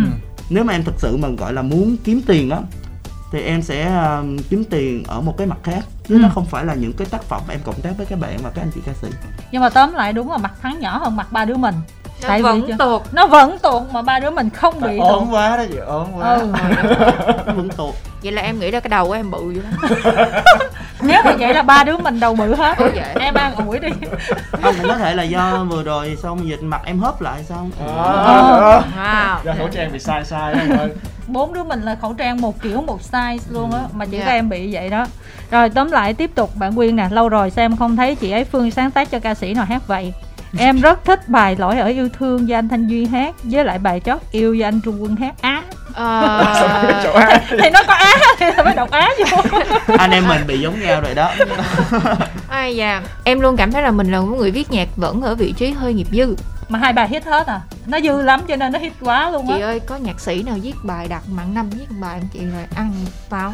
nếu 0.50 0.64
mà 0.64 0.74
em 0.74 0.84
thật 0.84 0.94
sự 0.98 1.18
mà 1.18 1.28
gọi 1.30 1.54
là 1.54 1.62
muốn 1.62 1.96
kiếm 2.04 2.22
tiền 2.28 2.50
á 2.50 2.60
thì 3.36 3.42
em 3.42 3.62
sẽ 3.62 3.86
um, 4.20 4.38
kiếm 4.50 4.64
tiền 4.70 5.04
ở 5.08 5.22
một 5.22 5.38
cái 5.38 5.48
mặt 5.48 5.58
khác. 5.64 5.80
Chứ 6.08 6.16
Ừ. 6.16 6.20
nó 6.20 6.30
không 6.36 6.46
phải 6.46 6.66
là 6.66 6.74
những 6.74 6.94
cái 6.94 7.08
tác 7.12 7.24
phẩm 7.24 7.42
em 7.50 7.60
cộng 7.64 7.82
tác 7.82 7.90
với 7.98 8.06
các 8.06 8.20
bạn 8.20 8.38
và 8.44 8.50
các 8.56 8.62
anh 8.62 8.72
chị 8.76 8.82
ca 8.86 8.92
sĩ. 9.02 9.08
Nhưng 9.52 9.62
mà 9.62 9.70
tóm 9.70 9.94
lại 9.94 10.14
đúng 10.14 10.32
là 10.32 10.38
mặt 10.38 10.52
thắng 10.62 10.80
nhỏ 10.80 10.98
hơn 10.98 11.16
mặt 11.16 11.28
ba 11.32 11.46
đứa 11.46 11.56
mình. 11.56 11.76
Nó 12.22 12.28
Tại 12.28 12.38
vì 12.40 12.44
vẫn 12.44 12.78
tuột. 12.78 13.02
Nó 13.12 13.28
vẫn 13.28 13.58
tuột 13.64 13.84
mà 13.92 14.02
ba 14.02 14.20
đứa 14.20 14.30
mình 14.30 14.50
không 14.50 14.82
bị 14.82 14.98
tuột. 15.00 15.12
ốm 15.12 15.28
quá 15.32 15.58
đó 15.58 15.64
chị 15.70 15.78
ốm 15.78 16.08
quá. 16.16 16.34
Ừ. 16.36 16.48
vẫn 17.56 17.70
tuột 17.78 17.96
vậy 18.26 18.34
là 18.34 18.42
em 18.42 18.60
nghĩ 18.60 18.72
là 18.72 18.80
cái 18.80 18.90
đầu 18.90 19.08
của 19.08 19.14
em 19.14 19.32
bự 19.32 19.44
vậy 19.44 19.64
đó 19.64 19.88
nếu 21.02 21.22
mà 21.26 21.32
vậy 21.40 21.54
là 21.54 21.62
ba 21.62 21.84
đứa 21.84 21.98
mình 21.98 22.20
đầu 22.20 22.36
bự 22.36 22.56
hết. 22.56 22.78
Ủa 22.78 22.90
vậy? 22.96 23.14
em 23.20 23.34
ăn 23.34 23.56
ủi 23.56 23.80
đi. 23.80 23.90
Không 24.62 24.76
cũng 24.82 24.88
có 24.88 24.98
thể 24.98 25.16
là 25.16 25.24
do 25.24 25.66
vừa 25.70 25.84
rồi 25.84 26.18
xong 26.24 26.48
dịch 26.50 26.64
mặt 26.64 26.82
em 26.86 27.00
hớp 27.00 27.22
lại 27.22 27.44
xong. 27.44 27.72
Ờ. 27.88 28.82
wow. 28.98 29.38
Do 29.46 29.54
khẩu 29.58 29.68
trang 29.68 29.92
bị 29.92 30.00
sai 30.00 30.26
sai 30.26 30.54
ơi. 30.54 30.90
Bốn 31.28 31.54
đứa 31.54 31.64
mình 31.64 31.82
là 31.82 31.96
khẩu 32.02 32.14
trang 32.14 32.42
một 32.42 32.62
kiểu 32.62 32.82
một 32.82 33.00
size 33.12 33.38
luôn 33.50 33.72
á 33.72 33.82
mà 33.94 34.06
chỉ 34.06 34.18
Dạ. 34.18 34.26
có 34.26 34.32
em 34.32 34.50
bị 34.50 34.74
vậy 34.74 34.90
đó. 34.90 35.06
Rồi 35.52 35.70
tóm 35.70 35.92
lại 35.92 36.14
tiếp 36.14 36.32
tục 36.36 36.56
bạn 36.56 36.76
quyên 36.76 36.96
nè 36.96 37.08
lâu 37.12 37.30
rồi 37.30 37.50
xem 37.50 37.78
không 37.78 37.96
thấy 37.96 38.16
chị 38.16 38.32
ấy 38.32 38.44
phương 38.44 38.72
sáng 38.72 38.92
tác 38.92 39.12
cho 39.12 39.20
ca 39.20 39.34
sĩ 39.34 39.54
nào 39.54 39.66
hát 39.66 39.82
vậy. 39.88 40.14
Em 40.58 40.82
rất 40.82 41.06
thích 41.06 41.30
bài 41.30 41.56
lỗi 41.60 41.78
ở 41.80 41.88
yêu 41.88 42.10
thương 42.20 42.48
do 42.48 42.58
anh 42.58 42.70
thanh 42.70 42.88
duy 42.88 43.06
hát 43.06 43.36
với 43.44 43.66
lại 43.66 43.78
bài 43.80 44.00
chót 44.06 44.22
yêu 44.32 44.54
do 44.54 44.68
anh 44.68 44.82
trung 44.82 45.04
quân 45.04 45.16
hát. 45.16 45.36
Á 45.42 45.64
Ờ, 45.96 47.02
chỗ 47.04 47.14
ai 47.14 47.46
thì 47.50 47.70
nó 47.70 47.84
có 47.88 47.94
á 47.94 48.16
thì 48.40 48.46
phải 48.64 48.76
đọc 48.76 48.92
á 48.92 49.10
vô. 49.20 49.60
Anh 49.98 50.12
em 50.12 50.28
mình 50.28 50.48
bị 50.48 50.60
giống 50.60 50.80
nhau 50.80 51.02
rồi 51.02 51.16
đó. 51.16 51.32
Ai 52.50 52.76
da 52.76 53.02
em 53.24 53.40
luôn 53.40 53.58
cảm 53.58 53.72
thấy 53.72 53.82
là 53.82 53.92
mình 53.92 54.12
là 54.12 54.20
một 54.20 54.36
người 54.38 54.52
viết 54.52 54.72
nhạc 54.72 54.88
vẫn 54.96 55.22
ở 55.22 55.36
vị 55.36 55.52
trí 55.58 55.72
hơi 55.72 55.94
nghiệp 55.94 56.08
dư. 56.12 56.36
Mà 56.70 56.80
hai 56.80 56.94
bài 56.94 57.08
hit 57.10 57.26
hết 57.26 57.48
à? 57.48 57.62
Nó 57.86 58.00
dư 58.00 58.22
lắm 58.22 58.42
cho 58.48 58.56
nên 58.56 58.72
nó 58.72 58.80
hit 58.80 58.94
quá 59.02 59.30
luôn 59.30 59.46
chị 59.48 59.54
á 59.62 59.68
ơi 59.68 59.80
có 59.80 59.96
nhạc 59.96 60.20
sĩ 60.20 60.44
nào 60.44 60.58
viết 60.62 60.74
bài 60.84 61.08
đặt 61.08 61.22
mạng 61.30 61.54
năm 61.54 61.70
viết 61.70 61.86
bài 62.02 62.22
chị? 62.34 62.40
Rồi 62.40 62.64
ăn 62.76 62.92
tao. 63.30 63.54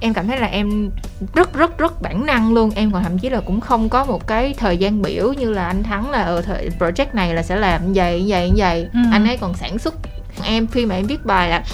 Em 0.00 0.14
cảm 0.14 0.28
thấy 0.28 0.38
là 0.38 0.46
em 0.46 0.90
rất 1.34 1.54
rất 1.54 1.78
rất 1.78 2.02
bản 2.02 2.26
năng 2.26 2.54
luôn. 2.54 2.70
Em 2.74 2.90
còn 2.92 3.02
thậm 3.02 3.18
chí 3.18 3.30
là 3.30 3.40
cũng 3.46 3.60
không 3.60 3.88
có 3.88 4.04
một 4.04 4.26
cái 4.26 4.54
thời 4.58 4.76
gian 4.76 5.02
biểu 5.02 5.32
như 5.32 5.50
là 5.52 5.66
anh 5.66 5.82
thắng 5.82 6.10
là 6.10 6.22
ở 6.22 6.42
thời 6.42 6.70
project 6.78 7.06
này 7.12 7.34
là 7.34 7.42
sẽ 7.42 7.56
làm 7.56 7.86
như 7.86 7.92
vậy 7.94 8.22
như 8.22 8.26
vậy 8.28 8.48
như 8.50 8.54
vậy. 8.58 8.88
Ừ. 8.92 8.98
anh 9.12 9.26
ấy 9.26 9.36
còn 9.36 9.54
sản 9.54 9.78
xuất 9.78 9.94
em 10.42 10.66
khi 10.66 10.86
mà 10.86 10.94
em 10.94 11.06
viết 11.06 11.24
bài 11.24 11.48
là 11.48 11.64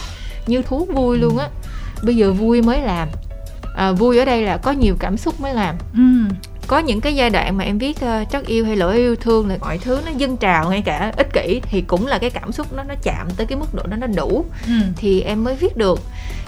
như 0.46 0.62
thú 0.62 0.88
vui 0.94 1.18
luôn 1.18 1.38
á. 1.38 1.48
Bây 2.02 2.16
giờ 2.16 2.32
vui 2.32 2.62
mới 2.62 2.80
làm. 2.80 3.08
À, 3.76 3.92
vui 3.92 4.18
ở 4.18 4.24
đây 4.24 4.42
là 4.42 4.56
có 4.56 4.70
nhiều 4.70 4.96
cảm 4.98 5.16
xúc 5.16 5.40
mới 5.40 5.54
làm. 5.54 5.74
Ừ. 5.94 6.34
Có 6.66 6.78
những 6.78 7.00
cái 7.00 7.14
giai 7.14 7.30
đoạn 7.30 7.56
mà 7.56 7.64
em 7.64 7.78
viết 7.78 7.96
uh, 8.04 8.30
chất 8.30 8.46
yêu 8.46 8.64
hay 8.64 8.76
lỗi 8.76 8.96
yêu 8.96 9.16
thương 9.16 9.48
là 9.48 9.56
mọi 9.60 9.78
thứ 9.78 10.00
nó 10.06 10.10
dâng 10.16 10.36
trào 10.36 10.70
ngay 10.70 10.82
cả 10.82 11.12
ích 11.16 11.32
kỷ 11.32 11.60
thì 11.62 11.80
cũng 11.80 12.06
là 12.06 12.18
cái 12.18 12.30
cảm 12.30 12.52
xúc 12.52 12.72
nó 12.72 12.82
nó 12.82 12.94
chạm 13.02 13.26
tới 13.36 13.46
cái 13.46 13.58
mức 13.58 13.74
độ 13.74 13.82
đó 13.86 13.96
nó 13.96 14.06
đủ 14.06 14.44
ừ. 14.66 14.72
thì 14.96 15.20
em 15.20 15.44
mới 15.44 15.56
viết 15.56 15.76
được. 15.76 16.00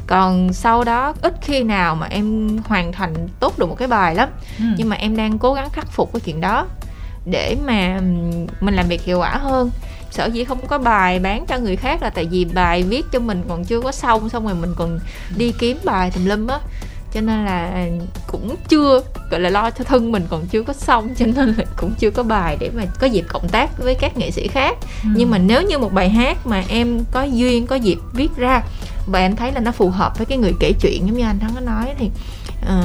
Còn 0.06 0.52
sau 0.52 0.84
đó 0.84 1.14
ít 1.22 1.34
khi 1.42 1.62
nào 1.62 1.94
mà 1.94 2.06
em 2.06 2.58
hoàn 2.64 2.92
thành 2.92 3.14
tốt 3.40 3.58
được 3.58 3.68
một 3.68 3.76
cái 3.78 3.88
bài 3.88 4.14
lắm. 4.14 4.28
Ừ. 4.58 4.64
nhưng 4.76 4.88
mà 4.88 4.96
em 4.96 5.16
đang 5.16 5.38
cố 5.38 5.54
gắng 5.54 5.70
khắc 5.70 5.86
phục 5.90 6.12
cái 6.12 6.20
chuyện 6.20 6.40
đó 6.40 6.66
để 7.26 7.56
mà 7.66 8.00
mình 8.60 8.74
làm 8.74 8.88
việc 8.88 9.02
hiệu 9.02 9.18
quả 9.18 9.36
hơn 9.36 9.70
sở 10.14 10.26
dĩ 10.26 10.44
không 10.44 10.66
có 10.66 10.78
bài 10.78 11.18
bán 11.18 11.46
cho 11.46 11.58
người 11.58 11.76
khác 11.76 12.02
là 12.02 12.10
tại 12.10 12.24
vì 12.30 12.44
bài 12.44 12.82
viết 12.82 13.06
cho 13.12 13.20
mình 13.20 13.42
còn 13.48 13.64
chưa 13.64 13.80
có 13.80 13.92
xong 13.92 14.28
xong 14.28 14.44
rồi 14.46 14.54
mình 14.54 14.74
còn 14.76 15.00
đi 15.36 15.52
kiếm 15.58 15.78
bài 15.84 16.10
tùm 16.10 16.24
lum 16.24 16.46
á 16.46 16.58
cho 17.14 17.20
nên 17.20 17.44
là 17.44 17.86
cũng 18.26 18.56
chưa 18.68 19.02
gọi 19.30 19.40
là 19.40 19.50
lo 19.50 19.70
cho 19.70 19.84
thân 19.84 20.12
mình 20.12 20.26
còn 20.30 20.46
chưa 20.46 20.62
có 20.62 20.72
xong 20.72 21.14
cho 21.18 21.26
nên 21.26 21.54
là 21.58 21.64
cũng 21.76 21.94
chưa 21.98 22.10
có 22.10 22.22
bài 22.22 22.56
để 22.60 22.70
mà 22.74 22.82
có 23.00 23.06
dịp 23.06 23.24
cộng 23.28 23.48
tác 23.48 23.78
với 23.78 23.94
các 23.94 24.16
nghệ 24.16 24.30
sĩ 24.30 24.46
khác 24.48 24.76
Ừ. 25.04 25.08
nhưng 25.16 25.30
mà 25.30 25.38
nếu 25.38 25.62
như 25.62 25.78
một 25.78 25.92
bài 25.92 26.08
hát 26.10 26.46
mà 26.46 26.64
em 26.68 27.04
có 27.12 27.22
duyên 27.22 27.66
có 27.66 27.76
dịp 27.76 27.98
viết 28.12 28.36
ra 28.36 28.62
và 29.06 29.18
em 29.18 29.36
thấy 29.36 29.52
là 29.52 29.60
nó 29.60 29.72
phù 29.72 29.90
hợp 29.90 30.18
với 30.18 30.26
cái 30.26 30.38
người 30.38 30.52
kể 30.60 30.72
chuyện 30.80 31.06
giống 31.06 31.16
như 31.18 31.24
anh 31.24 31.38
thắng 31.38 31.50
có 31.54 31.60
nói 31.60 31.86
thì 31.98 32.10
ờ, 32.66 32.82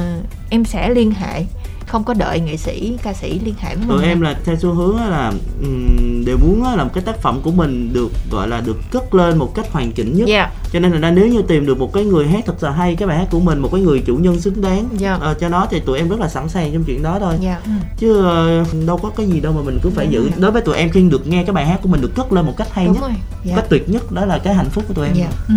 em 0.50 0.64
sẽ 0.64 0.90
liên 0.90 1.10
hệ 1.14 1.42
không 1.90 2.04
có 2.04 2.14
đợi 2.14 2.40
nghệ 2.40 2.56
sĩ 2.56 2.96
ca 3.02 3.12
sĩ 3.12 3.40
liên 3.44 3.54
hệ 3.58 3.74
với 3.76 3.86
mình 3.86 3.96
tụi 3.98 4.06
em 4.06 4.20
là 4.20 4.34
theo 4.44 4.56
xu 4.56 4.74
hướng 4.74 4.96
á 4.98 5.08
là 5.08 5.32
ừm, 5.62 6.24
đều 6.24 6.36
muốn 6.38 6.64
á 6.64 6.76
là 6.76 6.84
một 6.84 6.90
cái 6.94 7.04
tác 7.04 7.18
phẩm 7.22 7.40
của 7.42 7.50
mình 7.50 7.92
được 7.92 8.12
gọi 8.30 8.48
là 8.48 8.60
được 8.60 8.76
cất 8.90 9.14
lên 9.14 9.38
một 9.38 9.54
cách 9.54 9.72
hoàn 9.72 9.92
chỉnh 9.92 10.16
nhất. 10.16 10.28
Dạ. 10.28 10.50
Cho 10.72 10.80
nên 10.80 10.92
là 10.92 11.10
nếu 11.10 11.26
như 11.28 11.42
tìm 11.42 11.66
được 11.66 11.78
một 11.78 11.92
cái 11.92 12.04
người 12.04 12.26
hát 12.28 12.44
thật 12.46 12.62
là 12.62 12.70
hay 12.70 12.96
cái 12.96 13.08
bài 13.08 13.18
hát 13.18 13.26
của 13.30 13.40
mình 13.40 13.58
một 13.58 13.68
cái 13.72 13.80
người 13.80 14.02
chủ 14.06 14.16
nhân 14.16 14.40
xứng 14.40 14.60
đáng 14.60 14.88
Dạ. 14.98 15.14
ờ, 15.20 15.34
cho 15.34 15.48
nó 15.48 15.66
thì 15.70 15.80
tụi 15.80 15.98
em 15.98 16.08
rất 16.08 16.20
là 16.20 16.28
sẵn 16.28 16.48
sàng 16.48 16.70
trong 16.72 16.84
chuyện 16.84 17.02
đó 17.02 17.18
thôi. 17.20 17.34
Dạ. 17.40 17.60
Chứ 17.98 18.22
ờ, 18.24 18.64
đâu 18.86 18.98
có 18.98 19.10
cái 19.16 19.26
gì 19.26 19.40
đâu 19.40 19.52
mà 19.52 19.60
mình 19.62 19.78
cứ 19.82 19.90
phải 19.90 20.06
Đúng 20.06 20.14
giữ. 20.14 20.20
rồi. 20.22 20.32
đối 20.38 20.50
với 20.50 20.62
tụi 20.62 20.76
em 20.76 20.90
khi 20.90 21.02
được 21.02 21.26
nghe 21.26 21.44
cái 21.44 21.52
bài 21.54 21.66
hát 21.66 21.78
của 21.82 21.88
mình 21.88 22.00
được 22.00 22.14
cất 22.14 22.32
lên 22.32 22.46
một 22.46 22.54
cách 22.56 22.68
hay 22.72 22.84
đúng 22.84 22.94
nhất 22.94 23.02
rồi. 23.02 23.12
Dạ. 23.44 23.56
cách 23.56 23.64
tuyệt 23.70 23.88
nhất 23.88 24.12
đó 24.12 24.24
là 24.24 24.38
cái 24.38 24.54
hạnh 24.54 24.70
phúc 24.70 24.84
của 24.88 24.94
tụi 24.94 25.06
em. 25.06 25.14
Dạ. 25.16 25.30
Ừ. 25.48 25.54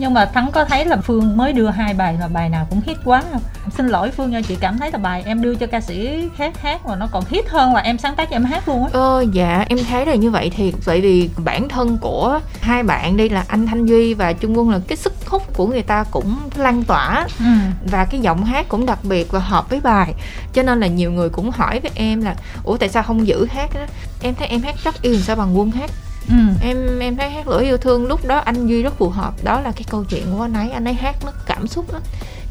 Nhưng 0.00 0.14
mà 0.14 0.24
Thắng 0.26 0.50
có 0.52 0.64
thấy 0.64 0.84
là 0.84 0.96
Phương 0.96 1.36
mới 1.36 1.52
đưa 1.52 1.68
hai 1.70 1.94
bài 1.94 2.16
mà 2.20 2.28
bài 2.28 2.48
nào 2.48 2.66
cũng 2.70 2.80
hit 2.86 2.96
quá 3.04 3.22
không? 3.32 3.40
Xin 3.76 3.88
lỗi 3.88 4.10
Phương 4.16 4.30
nha, 4.30 4.40
chị 4.48 4.56
cảm 4.60 4.78
thấy 4.78 4.90
là 4.92 4.98
bài 4.98 5.22
em 5.26 5.42
đưa 5.42 5.54
cho 5.54 5.66
ca 5.66 5.80
sĩ 5.80 6.28
khác 6.36 6.60
hát 6.62 6.86
mà 6.86 6.96
nó 6.96 7.08
còn 7.12 7.24
hit 7.28 7.48
hơn 7.48 7.74
là 7.74 7.80
em 7.80 7.98
sáng 7.98 8.14
tác 8.16 8.30
cho 8.30 8.36
em 8.36 8.44
hát 8.44 8.68
luôn 8.68 8.84
á. 8.84 8.90
Ờ, 8.92 9.24
dạ 9.32 9.64
em 9.68 9.78
thấy 9.90 10.06
là 10.06 10.14
như 10.14 10.30
vậy 10.30 10.50
thiệt 10.50 10.74
Bởi 10.86 11.00
vì 11.00 11.30
bản 11.44 11.68
thân 11.68 11.98
của 12.00 12.40
hai 12.60 12.82
bạn 12.82 13.16
đi 13.16 13.28
là 13.28 13.44
anh 13.48 13.66
Thanh 13.66 13.86
Duy 13.86 14.14
và 14.14 14.32
Trung 14.32 14.58
Quân 14.58 14.70
là 14.70 14.80
cái 14.88 14.96
sức 14.96 15.12
hút 15.26 15.42
của 15.56 15.66
người 15.66 15.82
ta 15.82 16.04
cũng 16.10 16.36
lan 16.56 16.84
tỏa 16.84 17.26
Ừ. 17.38 17.44
và 17.90 18.04
cái 18.04 18.20
giọng 18.20 18.44
hát 18.44 18.66
cũng 18.68 18.86
đặc 18.86 18.98
biệt 19.04 19.32
và 19.32 19.38
hợp 19.38 19.70
với 19.70 19.80
bài 19.80 20.14
cho 20.52 20.62
nên 20.62 20.80
là 20.80 20.86
nhiều 20.86 21.12
người 21.12 21.28
cũng 21.28 21.50
hỏi 21.50 21.80
với 21.80 21.90
em 21.94 22.22
là 22.22 22.34
ủa 22.64 22.76
tại 22.76 22.88
sao 22.88 23.02
không 23.02 23.26
giữ 23.26 23.46
hát 23.46 23.70
đó 23.74 23.80
em 24.22 24.34
thấy 24.34 24.48
em 24.48 24.60
hát 24.62 24.74
rất 24.84 25.02
yêu 25.02 25.16
sao 25.20 25.36
bằng 25.36 25.58
quân 25.58 25.70
hát 25.70 25.90
Ừ. 26.30 26.36
em 26.62 26.98
em 26.98 27.16
thấy 27.16 27.30
hát 27.30 27.48
lỗi 27.48 27.64
yêu 27.64 27.76
thương 27.76 28.06
lúc 28.06 28.26
đó 28.26 28.38
anh 28.38 28.66
duy 28.66 28.82
rất 28.82 28.98
phù 28.98 29.08
hợp. 29.08 29.34
Đó 29.44 29.60
là 29.60 29.72
cái 29.72 29.84
câu 29.90 30.04
chuyện 30.04 30.26
của 30.36 30.42
anh 30.42 30.54
ấy. 30.54 30.70
Anh 30.70 30.84
ấy 30.84 30.94
hát 30.94 31.16
nó 31.24 31.32
cảm 31.46 31.66
xúc 31.66 31.92
lắm. 31.92 32.02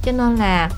Cho 0.04 0.12
nên 0.12 0.36
là 0.36 0.70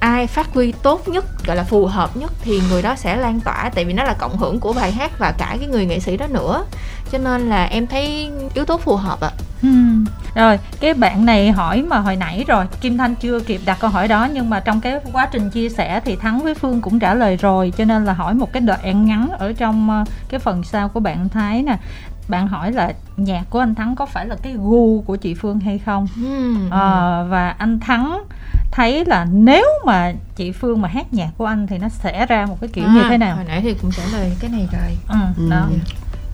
ai 0.00 0.26
phát 0.26 0.54
huy 0.54 0.72
tốt 0.72 1.08
nhất 1.08 1.24
gọi 1.46 1.56
là 1.56 1.64
phù 1.64 1.86
hợp 1.86 2.16
nhất 2.16 2.32
thì 2.42 2.60
người 2.70 2.82
đó 2.82 2.94
sẽ 2.96 3.16
lan 3.16 3.40
tỏa. 3.40 3.70
Tại 3.74 3.84
vì 3.84 3.92
nó 3.92 4.04
là 4.04 4.14
cộng 4.18 4.36
hưởng 4.36 4.60
của 4.60 4.72
bài 4.72 4.92
hát 4.92 5.18
và 5.18 5.32
cả 5.38 5.56
cái 5.60 5.68
người 5.68 5.86
nghệ 5.86 6.00
sĩ 6.00 6.16
đó 6.16 6.26
nữa. 6.26 6.64
Cho 7.12 7.18
nên 7.18 7.48
là 7.48 7.64
em 7.64 7.86
thấy 7.86 8.30
yếu 8.54 8.64
tố 8.64 8.78
phù 8.78 8.96
hợp 8.96 9.20
ạ. 9.20 9.30
Ừ. 9.62 9.68
Rồi, 10.34 10.58
cái 10.80 10.94
bạn 10.94 11.26
này 11.26 11.52
hỏi 11.52 11.82
mà 11.82 11.98
hồi 11.98 12.16
nãy 12.16 12.44
rồi, 12.48 12.64
Kim 12.80 12.98
Thanh 12.98 13.14
chưa 13.14 13.40
kịp 13.40 13.60
đặt 13.64 13.78
câu 13.80 13.90
hỏi 13.90 14.08
đó 14.08 14.28
nhưng 14.32 14.50
mà 14.50 14.60
trong 14.60 14.80
cái 14.80 14.94
quá 15.12 15.28
trình 15.32 15.50
chia 15.50 15.68
sẻ 15.68 16.00
thì 16.04 16.16
Thắng 16.16 16.40
với 16.42 16.54
Phương 16.54 16.80
cũng 16.80 16.98
trả 16.98 17.14
lời 17.14 17.36
rồi. 17.36 17.72
Cho 17.78 17.84
nên 17.84 18.04
là 18.04 18.12
hỏi 18.12 18.34
một 18.34 18.52
cái 18.52 18.60
đoạn 18.60 19.06
ngắn 19.06 19.28
ở 19.38 19.52
trong 19.52 19.90
ờ, 19.90 20.04
cái 20.28 20.40
phần 20.40 20.62
sau 20.62 20.88
của 20.88 21.00
bạn 21.00 21.28
Thái 21.28 21.62
nè. 21.62 21.76
Bạn 22.28 22.48
hỏi 22.48 22.72
là 22.72 22.92
nhạc 23.16 23.42
của 23.50 23.58
anh 23.58 23.74
Thắng 23.74 23.96
có 23.96 24.06
phải 24.06 24.26
là 24.26 24.36
cái 24.42 24.52
gu 24.58 25.00
của 25.02 25.16
chị 25.16 25.34
Phương 25.34 25.60
hay 25.60 25.78
không? 25.78 26.06
Ừm. 26.24 26.70
Ờ, 26.70 27.26
và 27.30 27.50
anh 27.50 27.80
Thắng 27.80 28.22
thấy 28.70 29.04
là 29.04 29.26
nếu 29.32 29.66
mà 29.86 30.12
chị 30.36 30.52
Phương 30.52 30.80
mà 30.80 30.88
hát 30.88 31.06
nhạc 31.14 31.30
của 31.38 31.44
anh 31.46 31.66
thì 31.66 31.78
nó 31.78 31.88
sẽ 31.88 32.26
ra 32.26 32.46
một 32.46 32.56
cái 32.60 32.70
kiểu 32.72 32.84
như 32.88 33.00
À, 33.02 33.06
thế 33.10 33.18
nào? 33.18 33.36
hồi 33.36 33.44
nãy 33.48 33.60
thì 33.62 33.74
cũng 33.82 33.90
trả 33.90 34.02
lời 34.12 34.36
cái 34.40 34.50
này 34.50 34.68
rồi 34.72 34.98
Ừ, 35.08 35.14
Ừ. 35.38 35.50
đó. 35.50 35.66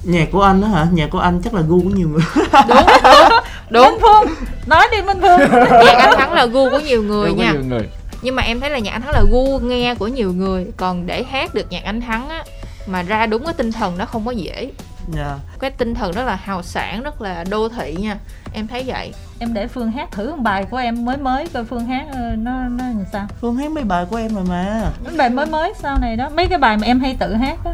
nhạc 0.05 0.29
của 0.33 0.43
anh 0.43 0.61
đó 0.61 0.69
hả 0.69 0.87
nhạc 0.93 1.11
của 1.11 1.19
anh 1.19 1.41
chắc 1.45 1.55
là 1.55 1.61
gu 1.61 1.81
của 1.83 1.89
nhiều 1.91 2.09
người 2.09 2.21
đúng 2.69 2.87
đúng 3.03 3.31
đúng 3.71 3.85
Minh 3.85 4.01
Phương, 4.03 4.35
nói 4.67 4.87
đi 4.93 5.03
Minh 5.03 5.19
Phương. 5.21 5.39
nhạc 5.85 5.95
anh 5.99 6.19
thắng 6.19 6.33
là 6.33 6.47
gu 6.47 6.71
của 6.71 6.79
nhiều 6.79 7.03
người 7.03 7.29
Đúng 7.29 7.39
có 7.39 7.45
nha 7.45 7.53
nhiều 7.53 7.65
người 7.65 7.89
nhưng 8.23 8.37
mà 8.37 8.43
em 8.43 8.61
thấy 8.61 8.71
là 8.71 8.79
nhạc 8.79 8.91
anh 8.93 9.03
thắng 9.03 9.13
là 9.15 9.23
gu 9.31 9.59
nghe 9.59 9.95
của 9.95 10.09
nhiều 10.09 10.33
người 10.33 10.67
còn 10.77 11.07
để 11.07 11.25
hát 11.31 11.55
được 11.55 11.67
nhạc 11.71 11.85
anh 11.85 12.01
thắng 12.01 12.29
á 12.29 12.45
mà 12.87 13.03
ra 13.03 13.27
đúng 13.27 13.45
cái 13.45 13.55
tinh 13.55 13.73
thần 13.73 13.99
đó 13.99 14.05
không 14.05 14.25
có 14.27 14.31
dễ 14.31 14.71
Dạ. 15.13 15.39
cái 15.61 15.71
tinh 15.71 15.95
thần 15.95 16.13
rất 16.13 16.23
là 16.25 16.37
hào 16.37 16.63
sản 16.63 17.03
rất 17.03 17.21
là 17.21 17.45
đô 17.51 17.69
thị 17.69 17.97
nha 18.01 18.17
em 18.53 18.67
thấy 18.67 18.85
vậy 18.87 19.13
em 19.39 19.55
để 19.55 19.67
Phương 19.67 19.91
hát 19.91 20.11
thử 20.13 20.31
một 20.31 20.43
bài 20.43 20.65
của 20.71 20.77
em 20.77 21.05
mới 21.05 21.17
mới 21.17 21.49
coi 21.49 21.65
Phương 21.65 21.87
hát 21.87 22.07
ờ, 22.13 22.21
nó 22.37 22.53
nó 22.69 22.85
làm 22.85 23.05
sao? 23.13 23.27
Phương 23.41 23.57
hát 23.57 23.71
mấy 23.71 23.85
bài 23.85 24.07
của 24.11 24.17
em 24.17 24.35
rồi 24.35 24.45
mà 24.49 24.91
Mấy 25.05 25.17
bài 25.17 25.31
mới 25.31 25.47
mới 25.47 25.73
sau 25.83 25.99
này 25.99 26.17
đó, 26.17 26.29
mấy 26.29 26.47
cái 26.49 26.59
bài 26.59 26.77
mà 26.77 26.87
em 26.87 27.01
hay 27.01 27.17
tự 27.21 27.35
hát 27.35 27.59
á. 27.65 27.73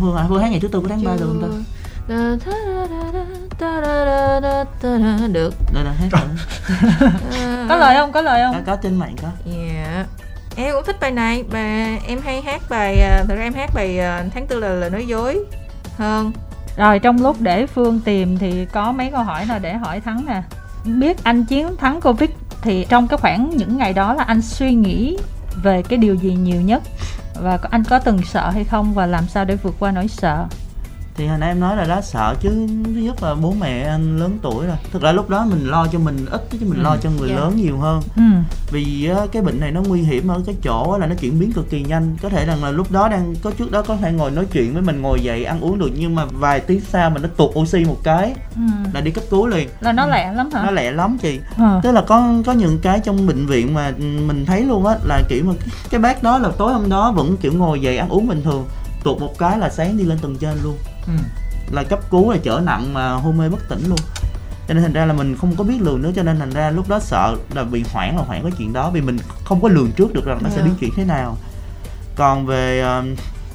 Phương 0.00 0.16
à, 0.16 0.24
Phương 0.28 0.42
hát 0.42 0.48
ngày 0.48 0.60
thứ 0.60 0.68
tư 0.68 0.80
của 0.80 0.88
tháng 0.88 1.04
ba 1.04 1.12
được 1.16 1.26
không 1.26 1.64
ta 3.58 5.26
được 5.32 5.54
Đây 5.74 5.84
là 5.84 5.92
hát 5.92 6.08
rồi 6.10 6.22
Có 7.68 7.76
lời 7.76 7.94
không? 7.96 8.12
Có 8.12 8.20
lời 8.20 8.42
có, 8.44 8.52
không? 8.52 8.64
có 8.66 8.76
trên 8.76 8.96
mạng 8.96 9.14
có 9.22 9.28
dạ 9.44 10.04
em 10.56 10.74
cũng 10.74 10.84
thích 10.86 10.96
bài 11.00 11.10
này 11.10 11.44
và 11.50 11.96
em 12.06 12.20
hay 12.24 12.42
hát 12.42 12.62
bài 12.70 13.00
à, 13.00 13.24
thật 13.28 13.34
ra 13.34 13.42
em 13.42 13.54
hát 13.54 13.70
bài 13.74 13.98
à, 13.98 14.24
tháng 14.34 14.46
tư 14.46 14.60
là 14.60 14.68
lời 14.68 14.90
nói 14.90 15.06
dối 15.06 15.44
hơn 15.98 16.32
rồi, 16.76 16.98
trong 16.98 17.22
lúc 17.22 17.36
để 17.40 17.66
Phương 17.66 18.00
tìm 18.00 18.38
thì 18.38 18.64
có 18.64 18.92
mấy 18.92 19.10
câu 19.10 19.22
hỏi 19.22 19.46
nào 19.46 19.58
để 19.58 19.74
hỏi 19.74 20.00
Thắng 20.00 20.26
nè. 20.26 20.42
Biết 20.84 21.24
anh 21.24 21.44
chiến, 21.44 21.76
thắng 21.76 22.00
Covid 22.00 22.30
thì 22.62 22.86
trong 22.88 23.08
cái 23.08 23.18
khoảng 23.18 23.50
những 23.56 23.76
ngày 23.76 23.92
đó 23.92 24.14
là 24.14 24.24
anh 24.24 24.42
suy 24.42 24.74
nghĩ 24.74 25.16
về 25.62 25.82
cái 25.82 25.98
điều 25.98 26.14
gì 26.14 26.34
nhiều 26.34 26.60
nhất? 26.60 26.82
Và 27.42 27.58
anh 27.70 27.84
có 27.84 27.98
từng 27.98 28.22
sợ 28.22 28.50
hay 28.50 28.64
không? 28.64 28.94
Và 28.94 29.06
làm 29.06 29.28
sao 29.28 29.44
để 29.44 29.56
vượt 29.56 29.74
qua 29.78 29.90
nỗi 29.90 30.08
sợ? 30.08 30.46
Thì 31.16 31.26
hồi 31.26 31.38
nãy 31.38 31.48
em 31.50 31.60
nói 31.60 31.76
là 31.76 31.84
đó 31.84 32.00
sợ 32.00 32.34
chứ 32.40 32.66
thứ 32.84 32.90
nhất 33.00 33.22
là 33.22 33.34
bố 33.34 33.54
mẹ 33.60 33.82
anh 33.82 34.18
lớn 34.18 34.38
tuổi 34.42 34.66
rồi. 34.66 34.76
Thực 34.92 35.02
ra 35.02 35.12
lúc 35.12 35.30
đó 35.30 35.46
mình 35.50 35.66
lo 35.68 35.86
cho 35.92 35.98
mình 35.98 36.26
ít 36.30 36.40
chứ 36.50 36.58
mình 36.60 36.78
Ừ. 36.78 36.82
lo 36.82 36.96
cho 36.96 37.10
người 37.10 37.28
Dạ. 37.28 37.34
lớn 37.36 37.56
nhiều 37.56 37.78
hơn. 37.78 38.02
Ừ. 38.16 38.22
Vì 38.72 39.10
cái 39.32 39.42
bệnh 39.42 39.60
này 39.60 39.70
nó 39.72 39.80
nguy 39.88 40.00
hiểm 40.02 40.28
ở 40.28 40.40
cái 40.46 40.54
chỗ 40.62 40.98
là 41.00 41.06
nó 41.06 41.14
chuyển 41.14 41.38
biến 41.38 41.52
cực 41.52 41.70
kỳ 41.70 41.82
nhanh. 41.82 42.16
Có 42.22 42.28
thể 42.28 42.46
rằng 42.46 42.64
là 42.64 42.70
lúc 42.70 42.92
đó 42.92 43.08
đang 43.08 43.34
có 43.42 43.50
trước 43.58 43.70
đó 43.70 43.82
có 43.82 43.96
thể 43.96 44.12
ngồi 44.12 44.30
nói 44.30 44.46
chuyện 44.52 44.72
với 44.72 44.82
mình 44.82 45.02
ngồi 45.02 45.20
dậy 45.22 45.44
ăn 45.44 45.60
uống 45.60 45.78
được 45.78 45.90
nhưng 45.96 46.14
mà 46.14 46.24
vài 46.24 46.60
tiếng 46.60 46.80
sau 46.80 47.10
mình 47.10 47.22
nó 47.22 47.28
tụt 47.36 47.50
oxy 47.58 47.84
một 47.84 47.96
cái 48.02 48.34
ừ. 48.54 48.60
là 48.94 49.00
đi 49.00 49.10
cấp 49.10 49.24
cứu 49.30 49.46
liền. 49.46 49.68
Là 49.80 49.92
nó 49.92 50.06
lẹ 50.06 50.32
lắm 50.32 50.50
hả? 50.54 50.62
Nó 50.64 50.70
lẹ 50.70 50.90
lắm 50.90 51.18
chị. 51.22 51.40
Ờ. 51.58 51.80
tức 51.82 51.92
là 51.92 52.00
có 52.06 52.32
có 52.46 52.52
những 52.52 52.78
cái 52.82 53.00
trong 53.04 53.26
bệnh 53.26 53.46
viện 53.46 53.74
mà 53.74 53.92
mình 54.26 54.44
thấy 54.46 54.64
luôn 54.64 54.86
á 54.86 54.96
là 55.04 55.22
kiểu 55.28 55.44
mà 55.44 55.52
cái, 55.60 55.68
cái 55.90 56.00
bác 56.00 56.22
đó 56.22 56.38
là 56.38 56.48
tối 56.58 56.72
hôm 56.72 56.88
đó 56.88 57.12
vẫn 57.12 57.36
kiểu 57.36 57.52
ngồi 57.52 57.80
dậy 57.80 57.96
ăn 57.98 58.08
uống 58.08 58.28
bình 58.28 58.42
thường 58.42 58.64
tụt 59.04 59.20
một 59.20 59.38
cái 59.38 59.58
là 59.58 59.70
sáng 59.70 59.96
đi 59.96 60.04
lên 60.04 60.18
tầng 60.18 60.36
trên 60.36 60.58
luôn 60.62 60.76
Ừ. 61.06 61.12
là 61.72 61.82
cấp 61.82 62.00
cứu 62.10 62.30
là 62.32 62.38
trở 62.42 62.60
nặng 62.64 62.94
mà 62.94 63.12
hôn 63.12 63.36
mê 63.38 63.48
bất 63.48 63.68
tỉnh 63.68 63.84
luôn. 63.88 63.98
Cho 64.68 64.74
nên 64.74 64.82
thành 64.82 64.92
ra 64.92 65.06
là 65.06 65.12
mình 65.12 65.36
không 65.36 65.56
có 65.56 65.64
biết 65.64 65.76
lường 65.80 66.02
nữa 66.02 66.10
cho 66.16 66.22
nên 66.22 66.38
thành 66.38 66.50
ra 66.50 66.70
lúc 66.70 66.88
đó 66.88 66.98
sợ 67.00 67.36
là 67.54 67.64
bị 67.64 67.84
hoảng 67.92 68.16
là 68.16 68.22
hoảng 68.22 68.42
cái 68.42 68.52
chuyện 68.58 68.72
đó 68.72 68.90
vì 68.90 69.00
mình 69.00 69.16
không 69.44 69.60
có 69.60 69.68
lường 69.68 69.92
trước 69.92 70.12
được 70.14 70.24
rằng 70.26 70.38
nó 70.42 70.50
sẽ 70.50 70.56
Dạ. 70.56 70.62
biến 70.64 70.74
chuyển 70.80 70.90
thế 70.96 71.04
nào. 71.04 71.36
Còn 72.16 72.46
về 72.46 72.80
ờ, 72.80 73.04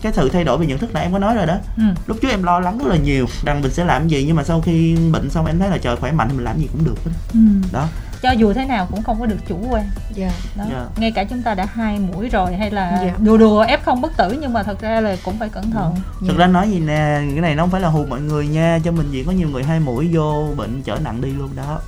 cái 0.02 0.14
sự 0.16 0.30
thay 0.30 0.44
đổi 0.44 0.58
về 0.58 0.66
nhận 0.66 0.78
thức 0.80 0.94
này 0.94 1.04
em 1.04 1.12
có 1.14 1.20
nói 1.20 1.36
rồi 1.36 1.46
đó. 1.46 1.58
Ừ. 1.78 1.84
Lúc 2.08 2.18
trước 2.22 2.30
em 2.30 2.44
lo 2.44 2.60
lắng 2.60 2.78
rất 2.78 2.88
là 2.88 2.98
nhiều 2.98 3.26
rằng 3.46 3.62
mình 3.62 3.72
sẽ 3.72 3.86
làm 3.86 4.08
gì 4.08 4.24
nhưng 4.28 4.36
mà 4.36 4.44
sau 4.44 4.62
khi 4.62 4.96
bệnh 5.12 5.30
xong 5.30 5.46
em 5.46 5.60
thấy 5.60 5.70
là 5.70 5.78
trời 5.78 5.96
khỏe 5.96 6.12
mạnh 6.12 6.28
thì 6.30 6.36
mình 6.36 6.46
làm 6.46 6.58
gì 6.60 6.68
cũng 6.72 6.84
được 6.84 6.96
hết. 7.06 7.12
Ừ. 7.34 7.40
Đó 7.72 7.88
cho 8.22 8.32
dù 8.32 8.54
thế 8.54 8.66
nào 8.66 8.88
cũng 8.92 9.04
không 9.04 9.20
có 9.20 9.26
được 9.26 9.38
chủ 9.48 9.58
quan. 9.70 9.84
Dạ. 10.14 10.32
Đó. 10.58 10.64
Dạ. 10.72 10.86
ngay 10.98 11.12
cả 11.12 11.24
chúng 11.24 11.42
ta 11.42 11.56
đã 11.56 11.66
hai 11.74 12.00
mũi 12.00 12.30
rồi 12.30 12.54
hay 12.56 12.72
là 12.72 13.00
Dạ. 13.06 13.14
đùa 13.20 13.38
đùa 13.38 13.62
ép 13.62 13.86
không 13.86 14.02
bất 14.02 14.18
tử 14.18 14.38
nhưng 14.42 14.54
mà 14.54 14.64
thật 14.64 14.82
ra 14.82 15.02
là 15.02 15.16
cũng 15.24 15.38
phải 15.40 15.50
cẩn 15.50 15.72
thận. 15.72 15.96
Thực 16.28 16.38
ra 16.38 16.48
nói 16.48 16.70
gì 16.72 16.80
nè 16.80 17.20
cái 17.32 17.42
này 17.42 17.56
nó 17.56 17.64
không 17.64 17.70
phải 17.70 17.82
là 17.82 17.88
hù 17.88 18.06
mọi 18.06 18.22
người 18.22 18.48
nha 18.48 18.80
cho 18.84 18.92
mình 18.92 19.10
chỉ 19.12 19.24
có 19.24 19.32
nhiều 19.32 19.50
người 19.50 19.64
hai 19.64 19.80
mũi 19.80 20.10
vô 20.14 20.48
bệnh 20.58 20.82
trở 20.82 20.98
nặng 21.04 21.22
đi 21.22 21.30
luôn 21.32 21.50
đó. 21.56 21.80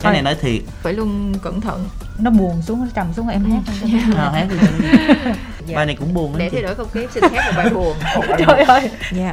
Cái 0.00 0.04
Thôi. 0.04 0.12
này 0.12 0.22
nói 0.22 0.36
thiệt. 0.40 0.62
Phải 0.82 0.92
luôn 0.92 1.34
cẩn 1.42 1.60
thận. 1.60 1.88
Nó 2.18 2.30
buồn 2.30 2.62
xuống 2.62 2.80
nó 2.80 2.86
trầm 2.94 3.12
xuống 3.12 3.28
em 3.28 3.44
hát. 3.44 3.60
À, 4.16 4.30
hát 4.34 4.46
đi 4.50 4.56
Dạ. 5.66 5.76
bài 5.76 5.86
này 5.86 5.96
cũng 6.00 6.14
buồn 6.14 6.34
để 6.38 6.50
thay 6.52 6.62
đổi 6.62 6.74
không 6.74 6.88
khí 6.92 7.06
xin 7.14 7.22
hát 7.22 7.44
một 7.46 7.52
bài 7.56 7.70
buồn. 7.74 7.96
Trời 8.46 8.62
ơi. 8.64 8.90
Dạ. 9.12 9.32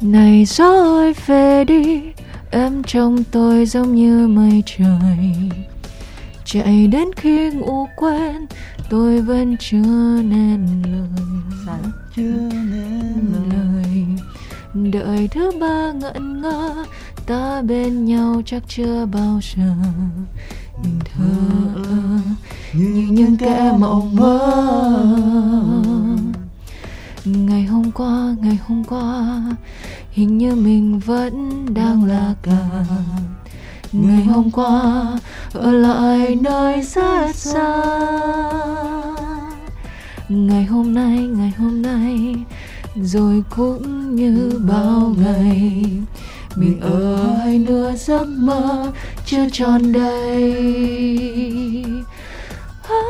Này 0.00 0.44
gió 0.44 0.64
ơi 0.98 1.14
về 1.26 1.64
đi 1.64 2.00
Em 2.54 2.82
trong 2.82 3.24
tôi 3.30 3.66
giống 3.66 3.94
như 3.94 4.28
mây 4.28 4.62
trời. 4.66 5.34
Chạy 6.44 6.86
đến 6.86 7.08
khi 7.16 7.50
ngủ 7.50 7.88
quên 7.96 8.46
Tôi 8.90 9.20
vẫn 9.20 9.56
chưa 9.60 10.22
nên 10.22 10.82
lời. 10.82 11.78
Chưa 12.16 12.50
nên 12.50 13.44
lời. 13.50 14.06
Đợi 14.92 15.28
thứ 15.28 15.50
ba 15.60 15.92
ngẩn 15.92 16.42
ngơ 16.42 16.84
Ta 17.26 17.62
bên 17.62 18.04
nhau 18.04 18.42
chắc 18.46 18.62
chưa 18.68 19.06
bao 19.06 19.40
giờ. 19.54 19.74
Nhưng 20.82 20.98
thơ 21.04 21.24
ơ 21.74 22.18
như 22.72 23.08
những 23.10 23.36
kẻ 23.36 23.72
mộng 23.78 24.16
mơ. 24.16 24.38
Ngày 27.24 27.64
hôm 27.64 27.90
qua 27.90 28.34
ngày 28.40 28.58
hôm 28.66 28.84
qua 28.84 29.42
hình 30.14 30.38
như 30.38 30.54
mình 30.54 30.98
vẫn 30.98 31.66
đang 31.74 32.04
là 32.04 32.34
cả. 32.42 32.84
Ngày 33.92 34.24
hôm 34.24 34.50
qua 34.50 35.06
ở 35.52 35.72
lại 35.72 36.38
nơi 36.40 36.82
rất 36.82 37.34
xa. 37.34 37.82
Ngày 40.28 40.64
hôm 40.64 40.94
nay 40.94 41.18
ngày 41.18 41.52
hôm 41.58 41.82
nay 41.82 42.34
rồi 42.96 43.42
cũng 43.56 44.16
như 44.16 44.60
bao 44.68 45.14
ngày. 45.24 45.84
Mình 46.56 46.80
ở 46.80 47.16
hai 47.38 47.58
nửa 47.58 47.92
giấc 47.96 48.26
mơ 48.26 48.92
chưa 49.26 49.48
tròn 49.52 49.92
đầy. 49.92 51.84
À, 52.88 53.02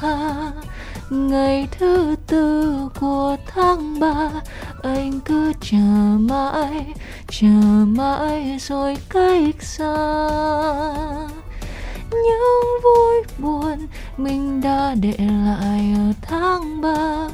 à, 0.00 0.52
ngày 1.10 1.68
thứ 1.78 2.16
tư 2.26 2.74
của 3.00 3.36
tháng 3.54 4.00
ba 4.00 4.30
anh 4.82 5.20
cứ 5.24 5.52
chờ 5.60 5.78
mãi 6.18 6.86
chờ 7.28 7.46
mãi 7.86 8.58
rồi 8.60 8.96
cách 9.10 9.62
xa. 9.62 9.96
Những 12.10 12.64
vui 12.84 13.22
buồn 13.38 13.86
mình 14.16 14.60
đã 14.60 14.94
để 15.00 15.14
lại 15.18 15.94
ở 15.96 16.12
tháng 16.22 16.80
ba. 16.80 17.28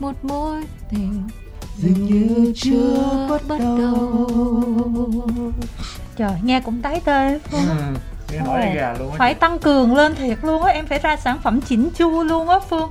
Một 0.00 0.24
mối 0.24 0.62
tình 0.90 1.28
dường 1.76 2.06
như 2.06 2.52
chưa 2.56 3.28
bắt 3.48 3.60
đầu. 3.78 4.30
trời 6.16 6.34
nghe 6.42 6.60
cũng 6.60 6.82
tái 6.82 7.00
tê 7.04 7.38
Ừ. 7.52 7.58
Gà 8.74 8.94
luôn 8.98 9.10
á 9.10 9.16
phải 9.18 9.34
tăng 9.34 9.58
cường 9.58 9.94
lên 9.94 10.14
thiệt 10.14 10.38
luôn 10.42 10.62
á 10.62 10.72
em 10.72 10.86
phải 10.86 10.98
ra 10.98 11.16
sản 11.16 11.38
phẩm 11.42 11.60
chỉnh 11.60 11.90
chu 11.94 12.22
luôn 12.22 12.48
á 12.48 12.58
phương 12.70 12.90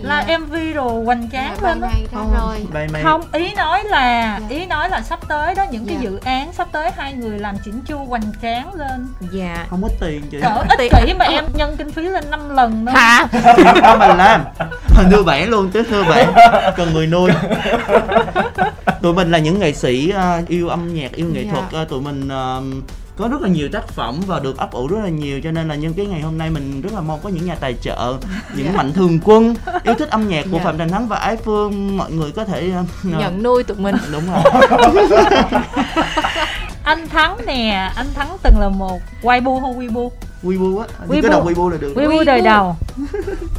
là 0.00 0.26
mv 0.38 0.54
rồi 0.74 1.04
hoành 1.04 1.28
tráng 1.32 1.62
lên 1.62 1.80
á. 1.80 1.88
này 1.88 2.06
ra 2.12 2.20
rồi. 2.40 2.66
bài 2.72 2.88
này. 2.92 3.02
Không 3.02 3.22
ý 3.32 3.54
nói 3.54 3.84
là 3.84 4.38
Dạ. 4.40 4.56
ý 4.56 4.66
nói 4.66 4.88
là 4.90 5.02
sắp 5.02 5.20
tới 5.28 5.54
đó 5.54 5.64
những 5.70 5.86
cái 5.86 5.96
Dạ. 5.96 6.02
dự 6.10 6.18
án 6.24 6.52
sắp 6.52 6.68
tới 6.72 6.90
hai 6.96 7.12
người 7.12 7.38
làm 7.38 7.56
chỉnh 7.64 7.80
chu 7.86 7.98
hoành 7.98 8.22
tráng 8.42 8.74
lên. 8.74 9.06
Dạ. 9.32 9.66
Không 9.70 9.82
có 9.82 9.88
tiền 10.00 10.22
chị. 10.30 10.38
Cỡ 10.42 10.64
ích 10.78 10.90
kỷ 11.06 11.14
mà 11.14 11.24
em 11.24 11.44
nhân 11.54 11.76
kinh 11.78 11.92
phí 11.92 12.02
lên 12.02 12.24
5 12.30 12.50
lần 12.56 12.84
đó 12.84 12.92
hả? 12.92 13.26
Không 13.82 13.98
mình 13.98 14.16
làm. 14.16 14.44
Đưa 15.10 15.22
bản 15.22 15.48
luôn 15.50 15.70
chứ 15.70 15.82
thưa 15.90 16.04
bạn 16.04 16.32
cần 16.76 16.92
người 16.94 17.06
nuôi 17.06 17.30
tụi 19.02 19.14
mình 19.14 19.30
là 19.30 19.38
những 19.38 19.58
nghệ 19.58 19.72
sĩ 19.72 20.10
ờ, 20.10 20.40
yêu 20.48 20.68
âm 20.68 20.94
nhạc 20.94 21.12
yêu 21.12 21.26
nghệ 21.32 21.42
Dạ. 21.44 21.50
thuật 21.52 21.64
ờ, 21.72 21.84
tụi 21.84 22.00
mình 22.00 22.28
ờ, 22.28 22.62
có 23.22 23.28
rất 23.28 23.40
là 23.42 23.48
nhiều 23.48 23.68
tác 23.72 23.88
phẩm 23.88 24.20
và 24.26 24.40
được 24.40 24.58
ấp 24.58 24.72
ủ 24.72 24.86
rất 24.88 24.98
là 25.02 25.08
nhiều 25.08 25.40
cho 25.44 25.50
nên 25.50 25.68
là 25.68 25.74
nhân 25.74 25.94
cái 25.96 26.06
ngày 26.06 26.20
hôm 26.20 26.38
nay 26.38 26.50
mình 26.50 26.80
rất 26.80 26.92
là 26.94 27.00
mong 27.00 27.20
có 27.22 27.28
những 27.28 27.46
nhà 27.46 27.54
tài 27.54 27.74
trợ 27.82 28.14
những 28.56 28.66
Dạ. 28.66 28.72
mạnh 28.76 28.92
thường 28.92 29.18
quân 29.24 29.54
yêu 29.84 29.94
thích 29.98 30.10
âm 30.10 30.28
nhạc 30.28 30.42
của 30.52 30.58
Dạ. 30.58 30.64
phạm 30.64 30.78
thành 30.78 30.88
thắng 30.88 31.08
và 31.08 31.16
ái 31.16 31.36
phương 31.36 31.96
mọi 31.96 32.10
người 32.12 32.30
có 32.32 32.44
thể 32.44 32.70
ờ, 32.74 32.84
nhận 33.02 33.42
nuôi 33.42 33.62
tụi 33.64 33.76
mình. 33.76 33.96
Đúng 34.12 34.22
rồi. 34.32 34.42
Anh 36.84 37.08
thắng 37.08 37.36
nè 37.46 37.90
anh 37.96 38.06
thắng 38.14 38.36
từng 38.42 38.54
là 38.60 38.68
một 38.68 39.00
Weibo 39.22 39.60
hay 39.60 39.72
Weibo? 39.74 40.08
Weibo 40.42 40.78
á 40.80 40.86
Weibo. 41.08 41.22
cứ 41.22 41.28
đọc 41.28 41.46
Weibo 41.46 41.68
là 41.68 41.76
được. 41.80 41.92
Weibo. 41.96 42.24
đời 42.24 42.40
đầu. 42.40 42.76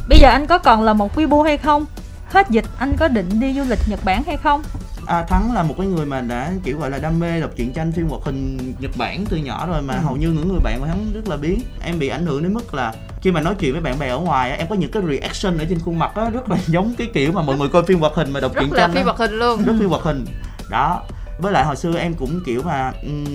Bây 0.08 0.18
giờ 0.18 0.28
anh 0.28 0.46
có 0.46 0.58
còn 0.58 0.82
là 0.82 0.92
một 0.92 1.16
Weibo 1.18 1.42
hay 1.42 1.58
không? 1.58 1.84
Hết 2.30 2.50
dịch 2.50 2.64
anh 2.78 2.96
có 2.98 3.08
định 3.08 3.40
đi 3.40 3.52
du 3.54 3.62
lịch 3.68 3.78
Nhật 3.88 4.04
Bản 4.04 4.22
hay 4.26 4.36
không 4.36 4.62
À, 5.06 5.22
Thắng 5.22 5.52
là 5.54 5.62
một 5.62 5.74
cái 5.78 5.86
người 5.86 6.06
mà 6.06 6.20
đã 6.20 6.52
kiểu 6.64 6.78
gọi 6.78 6.90
là 6.90 6.98
đam 6.98 7.18
mê 7.20 7.40
đọc 7.40 7.50
truyện 7.56 7.72
tranh 7.72 7.92
phim 7.92 8.08
hoạt 8.08 8.22
hình 8.24 8.58
Nhật 8.78 8.90
Bản 8.96 9.24
từ 9.30 9.36
nhỏ 9.36 9.66
rồi 9.66 9.82
mà 9.82 9.94
Ừ. 9.94 10.00
hầu 10.00 10.16
như 10.16 10.28
những 10.32 10.48
người 10.48 10.60
bạn 10.64 10.80
của 10.80 10.86
Thắng 10.86 11.06
rất 11.14 11.28
là 11.28 11.36
biết 11.36 11.58
em 11.84 11.98
bị 11.98 12.08
ảnh 12.08 12.26
hưởng 12.26 12.42
đến 12.42 12.54
mức 12.54 12.74
là 12.74 12.94
khi 13.22 13.32
mà 13.32 13.40
nói 13.40 13.54
chuyện 13.58 13.72
với 13.72 13.80
bạn 13.80 13.98
bè 13.98 14.08
ở 14.08 14.18
ngoài 14.18 14.50
em 14.58 14.66
có 14.68 14.74
những 14.74 14.90
cái 14.90 15.02
reaction 15.10 15.58
ở 15.58 15.64
trên 15.68 15.78
khuôn 15.80 15.98
mặt 15.98 16.10
á 16.14 16.30
rất 16.30 16.50
là 16.50 16.56
giống 16.66 16.94
cái 16.98 17.06
kiểu 17.14 17.32
mà 17.32 17.42
mọi 17.42 17.56
người 17.58 17.68
coi 17.68 17.82
phim 17.84 18.00
hoạt 18.00 18.12
hình 18.14 18.32
mà 18.32 18.40
đọc 18.40 18.54
rất 18.54 18.60
truyện 18.60 18.72
là 18.72 18.78
tranh 18.78 18.92
phi 18.92 18.98
á. 18.98 19.04
vật 19.04 19.18
hình 19.18 19.32
luôn 19.38 19.64
rất 19.64 19.72
phim 19.80 19.88
hoạt 19.88 20.02
hình 20.02 20.24
đó 20.70 21.02
với 21.38 21.52
lại 21.52 21.64
hồi 21.64 21.76
xưa 21.76 21.98
em 21.98 22.14
cũng 22.14 22.40
kiểu 22.46 22.62
mà 22.62 22.92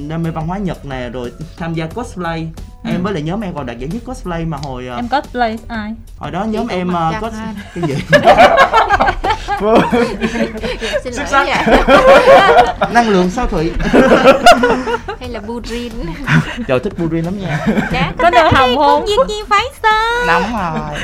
đam 0.09 0.23
mê 0.23 0.31
văn 0.31 0.47
hóa 0.47 0.57
Nhật 0.57 0.85
nè 0.85 1.09
rồi 1.09 1.31
tham 1.57 1.73
gia 1.73 1.85
cosplay. 1.85 2.49
Em 2.85 3.03
với 3.03 3.13
lại 3.13 3.21
nhóm 3.21 3.41
em 3.41 3.53
còn 3.55 3.65
đạt 3.65 3.77
giải 3.77 3.89
nhất 3.93 4.01
cosplay 4.05 4.45
mà 4.45 4.57
hồi 4.57 4.87
ờ, 4.87 4.95
em 4.95 5.07
cosplay 5.07 5.57
ai? 5.67 5.93
hồi 6.17 6.31
đó 6.31 6.43
nhóm 6.43 6.67
em 6.67 6.89
trang 6.93 7.21
cos 7.21 7.33
cái 7.75 7.83
gì? 7.87 7.95
Xin 11.03 11.13
lỗi. 11.13 11.25
Sắc. 11.27 11.47
năng 12.93 13.09
lượng 13.09 13.29
sao 13.29 13.47
thủy 13.47 13.71
hay 15.19 15.29
là 15.29 15.39
burin 15.39 15.91
trời 16.67 16.79
thích 16.79 16.93
Burin 16.97 17.25
lắm 17.25 17.39
nha. 17.39 17.65
Dạ, 17.91 18.13
có 18.17 18.29
nơi 18.29 18.51
hồng 18.53 18.77
hôn. 18.77 19.05
việc 19.05 19.17
gì 19.27 19.35
phải 19.49 19.63
sợ 19.83 20.25
nóng 20.27 20.43
rồi. 20.53 20.99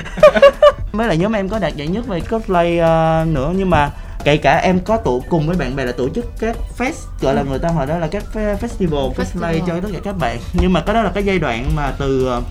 Với 0.91 1.07
lại 1.07 1.17
nhóm 1.17 1.35
em 1.35 1.49
có 1.49 1.59
đạt 1.59 1.75
giải 1.75 1.87
nhất 1.87 2.07
về 2.07 2.19
cosplay 2.19 2.77
ờ, 2.79 3.25
nữa 3.27 3.51
nhưng 3.55 3.69
mà 3.69 3.89
kể 4.25 4.37
cả 4.37 4.57
em 4.57 4.79
có 4.79 4.97
tụ 4.97 5.23
cùng 5.29 5.47
với 5.47 5.57
bạn 5.57 5.75
bè 5.75 5.85
là 5.85 5.91
tổ 5.91 6.09
chức 6.09 6.25
các 6.39 6.57
fest 6.77 6.91
gọi 7.21 7.35
là 7.35 7.43
người 7.43 7.59
ta 7.59 7.71
gọi 7.71 7.87
đó 7.87 7.97
là 7.97 8.07
các 8.07 8.23
fe- 8.33 8.57
festival 8.57 9.13
Festival. 9.13 9.59
cho 9.67 9.79
tất 9.81 9.89
cả 9.93 9.99
các 10.03 10.17
bạn. 10.19 10.37
Nhưng 10.53 10.73
mà 10.73 10.81
cái 10.81 10.93
đó 10.95 11.01
là 11.01 11.11
cái 11.13 11.23
giai 11.25 11.39
đoạn 11.39 11.75
mà 11.75 11.91
từ 11.99 12.25
ờ, 12.27 12.41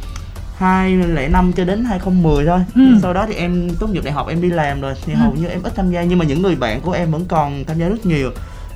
2005 0.59 1.53
cho 1.53 1.65
đến 1.65 1.85
2010 1.85 2.47
thôi. 2.47 2.59
Ừ. 2.75 2.83
sau 3.03 3.13
đó 3.15 3.25
thì 3.29 3.35
em 3.35 3.71
tốt 3.81 3.87
nghiệp 3.87 4.05
đại 4.05 4.13
học 4.13 4.29
em 4.29 4.43
đi 4.43 4.51
làm 4.51 4.81
rồi. 4.81 4.95
Thì 5.07 5.13
Ừ. 5.13 5.17
hầu 5.17 5.33
như 5.35 5.47
em 5.47 5.63
ít 5.63 5.73
tham 5.77 5.91
gia 5.91 6.03
nhưng 6.03 6.19
mà 6.19 6.25
những 6.25 6.43
người 6.43 6.55
bạn 6.57 6.81
của 6.81 6.93
em 6.93 7.11
vẫn 7.11 7.25
còn 7.29 7.65
tham 7.65 7.79
gia 7.79 7.89
rất 7.89 8.07
nhiều. 8.07 8.31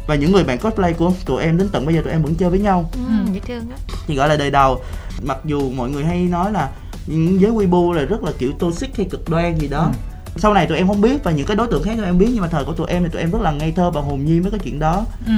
Và 0.06 0.14
những 0.14 0.32
người 0.32 0.44
bạn 0.44 0.58
cosplay 0.58 0.92
của 0.92 1.12
tụi 1.26 1.42
em 1.42 1.58
đến 1.58 1.68
tận 1.72 1.86
bây 1.86 1.94
giờ 1.94 2.00
tụi 2.04 2.12
em 2.12 2.22
vẫn 2.22 2.34
chơi 2.34 2.50
với 2.50 2.58
nhau. 2.58 2.90
Ừ, 2.94 3.00
Ừ. 3.08 3.32
dễ 3.32 3.40
thương 3.46 3.70
á 3.70 3.76
thì 4.06 4.14
gọi 4.14 4.28
là 4.28 4.36
đời 4.36 4.50
đầu. 4.50 4.80
Mặc 5.22 5.38
dù 5.44 5.70
mọi 5.70 5.90
người 5.90 6.04
hay 6.04 6.18
nói 6.18 6.52
là 6.52 6.68
những 7.06 7.40
giới 7.40 7.50
Weibo 7.50 7.92
là 7.92 8.02
rất 8.02 8.22
là 8.24 8.32
kiểu 8.38 8.52
toxic 8.58 8.96
hay 8.96 9.06
cực 9.10 9.28
đoan 9.28 9.58
gì 9.58 9.68
đó 9.68 9.90
sau 10.38 10.54
này 10.54 10.66
tụi 10.66 10.78
em 10.78 10.86
không 10.88 11.00
biết 11.00 11.24
và 11.24 11.30
những 11.30 11.46
cái 11.46 11.56
đối 11.56 11.66
tượng 11.66 11.82
khác 11.82 11.94
tụi 11.96 12.06
em 12.06 12.18
biết 12.18 12.28
nhưng 12.32 12.40
mà 12.42 12.48
thời 12.48 12.64
của 12.64 12.72
tụi 12.72 12.86
em 12.86 13.02
thì 13.04 13.08
tụi 13.12 13.20
em 13.22 13.30
rất 13.30 13.40
là 13.42 13.50
ngây 13.50 13.72
thơ 13.72 13.90
và 13.90 14.00
hồn 14.00 14.24
nhiên 14.24 14.42
với 14.42 14.50
cái 14.50 14.60
chuyện 14.64 14.78
đó. 14.78 15.04
Ừ. 15.26 15.32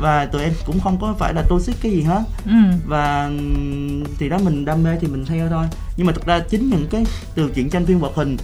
và 0.00 0.26
tụi 0.26 0.42
em 0.42 0.52
cũng 0.66 0.80
không 0.80 0.98
có 1.00 1.14
phải 1.18 1.34
là 1.34 1.42
toxic 1.48 1.76
cái 1.82 1.92
gì 1.92 2.02
hết. 2.02 2.22
Ừ. 2.46 2.52
Và 2.86 3.24
ừm, 3.24 4.04
thì 4.18 4.28
đó 4.28 4.38
mình 4.44 4.64
đam 4.64 4.82
mê 4.82 4.90
thì 5.00 5.06
mình 5.08 5.26
theo 5.26 5.48
thôi. 5.48 5.66
Nhưng 5.96 6.06
mà 6.06 6.12
thực 6.12 6.26
ra 6.26 6.38
chính 6.50 6.70
những 6.70 6.86
cái 6.90 7.04
từ 7.34 7.50
chuyện 7.54 7.70
tranh 7.70 7.86
phim 7.86 8.00
hoạt 8.00 8.12
hình 8.14 8.36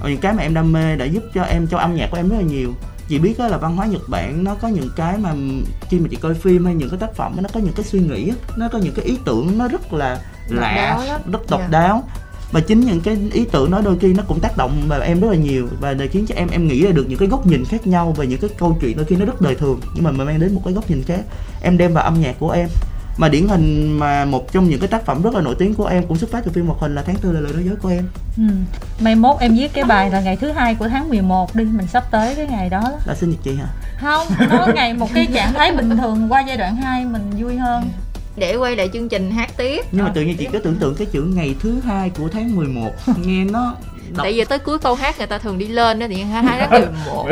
và 0.00 0.08
những 0.08 0.20
cái 0.20 0.32
mà 0.34 0.42
em 0.42 0.54
đam 0.54 0.72
mê 0.72 0.96
đã 0.96 1.04
giúp 1.04 1.22
cho 1.34 1.42
em 1.42 1.66
cho 1.66 1.78
âm 1.78 1.94
nhạc 1.94 2.08
của 2.10 2.16
em 2.16 2.28
rất 2.28 2.36
là 2.36 2.42
nhiều. 2.42 2.74
Chị 3.08 3.18
biết 3.18 3.38
á 3.38 3.48
là 3.48 3.56
văn 3.56 3.76
hóa 3.76 3.86
Nhật 3.86 4.02
Bản 4.08 4.44
nó 4.44 4.54
có 4.54 4.68
những 4.68 4.88
cái 4.96 5.18
mà 5.18 5.34
khi 5.88 5.98
mà 5.98 6.08
chị 6.10 6.16
coi 6.16 6.34
phim 6.34 6.64
hay 6.64 6.74
những 6.74 6.90
cái 6.90 6.98
tác 6.98 7.14
phẩm 7.14 7.36
nó 7.42 7.48
có 7.54 7.60
những 7.60 7.72
cái 7.74 7.84
suy 7.84 7.98
nghĩ 8.00 8.32
nó 8.56 8.68
có 8.68 8.78
những 8.78 8.94
cái 8.94 9.04
ý 9.04 9.18
tưởng 9.24 9.58
nó 9.58 9.68
rất 9.68 9.92
là 9.92 10.18
lạ 10.48 11.18
rất 11.32 11.50
độc 11.50 11.60
Dạ. 11.60 11.68
đáo 11.70 12.08
và 12.52 12.60
chính 12.60 12.80
những 12.80 13.00
cái 13.00 13.16
ý 13.32 13.44
tưởng 13.52 13.70
đó 13.70 13.80
đôi 13.84 13.98
khi 13.98 14.12
nó 14.12 14.22
cũng 14.28 14.40
tác 14.40 14.56
động 14.56 14.82
vào 14.88 15.00
em 15.00 15.20
rất 15.20 15.28
là 15.30 15.36
nhiều 15.36 15.68
và 15.80 15.94
để 15.94 16.06
khiến 16.06 16.26
cho 16.28 16.34
em 16.34 16.48
em 16.48 16.68
nghĩ 16.68 16.84
ra 16.84 16.90
được 16.90 17.06
những 17.08 17.18
cái 17.18 17.28
góc 17.28 17.46
nhìn 17.46 17.64
khác 17.64 17.86
nhau 17.86 18.12
về 18.12 18.26
những 18.26 18.40
cái 18.40 18.50
câu 18.58 18.78
chuyện 18.80 18.96
đôi 18.96 19.06
khi 19.06 19.16
nó 19.16 19.24
rất 19.24 19.40
đời 19.40 19.54
thường 19.54 19.80
nhưng 19.94 20.04
mà 20.04 20.10
mình 20.10 20.26
mang 20.26 20.40
đến 20.40 20.54
một 20.54 20.62
cái 20.64 20.74
góc 20.74 20.90
nhìn 20.90 21.02
khác. 21.02 21.20
Em 21.62 21.78
đem 21.78 21.92
vào 21.94 22.04
âm 22.04 22.20
nhạc 22.20 22.36
của 22.38 22.50
em. 22.50 22.68
Mà 23.16 23.28
điển 23.28 23.48
hình 23.48 23.98
mà 23.98 24.24
một 24.24 24.52
trong 24.52 24.68
những 24.68 24.80
cái 24.80 24.88
tác 24.88 25.06
phẩm 25.06 25.22
rất 25.22 25.34
là 25.34 25.40
nổi 25.40 25.54
tiếng 25.58 25.74
của 25.74 25.86
em 25.86 26.06
cũng 26.06 26.16
xuất 26.16 26.30
phát 26.30 26.44
từ 26.44 26.52
phim 26.52 26.66
hoạt 26.66 26.80
hình 26.80 26.94
là 26.94 27.02
tháng 27.02 27.16
tư 27.16 27.32
là 27.32 27.40
lời 27.40 27.52
nói 27.52 27.64
dối 27.64 27.76
của 27.82 27.88
em. 27.88 28.08
Ừ. 28.36 28.42
Mai 29.00 29.14
mốt 29.14 29.40
em 29.40 29.56
viết 29.56 29.72
cái 29.72 29.84
bài 29.84 30.10
là 30.10 30.20
ngày 30.20 30.36
thứ 30.36 30.52
hai 30.52 30.74
của 30.74 30.88
tháng 30.88 31.08
11 31.08 31.54
đi 31.54 31.64
mình 31.64 31.86
sắp 31.86 32.04
tới 32.10 32.34
cái 32.34 32.46
ngày 32.46 32.68
đó 32.68 32.80
đó. 32.80 32.98
Là 33.06 33.14
sinh 33.14 33.30
nhật 33.30 33.38
chị 33.42 33.56
hả? 33.56 33.66
Không 34.00 34.26
nó 34.50 34.66
ngày 34.74 34.94
một 34.94 35.08
cái 35.14 35.26
trạng 35.34 35.52
thái 35.52 35.72
bình 35.72 35.96
thường 35.96 36.26
qua 36.32 36.44
giai 36.46 36.56
đoạn 36.56 36.76
2 36.76 37.04
mình 37.04 37.30
vui 37.38 37.56
hơn 37.56 37.90
để 38.40 38.56
quay 38.56 38.76
lại 38.76 38.90
chương 38.92 39.08
trình 39.08 39.30
hát 39.30 39.50
tiếp. 39.56 39.84
Nhưng 39.92 40.04
mà 40.04 40.10
tự 40.14 40.22
nhiên 40.22 40.36
chị 40.36 40.48
cứ 40.52 40.58
tưởng 40.58 40.76
tượng 40.76 40.94
cái 40.94 41.06
chữ 41.12 41.22
ngày 41.22 41.54
thứ 41.60 41.80
hai 41.80 42.10
của 42.10 42.28
tháng 42.32 42.56
11 42.56 42.90
nghe 43.24 43.44
nó 43.44 43.76
đọc, 44.16 44.24
tại 44.24 44.32
vì 44.32 44.44
tới 44.44 44.58
cuối 44.58 44.78
câu 44.78 44.94
hát 44.94 45.18
người 45.18 45.26
ta 45.26 45.38
thường 45.38 45.58
đi 45.58 45.68
lên 45.68 45.98
đó 45.98 46.06
thì 46.08 46.22
hai 46.22 46.58
tháng 46.60 46.70
mười 46.70 46.88
một 47.06 47.26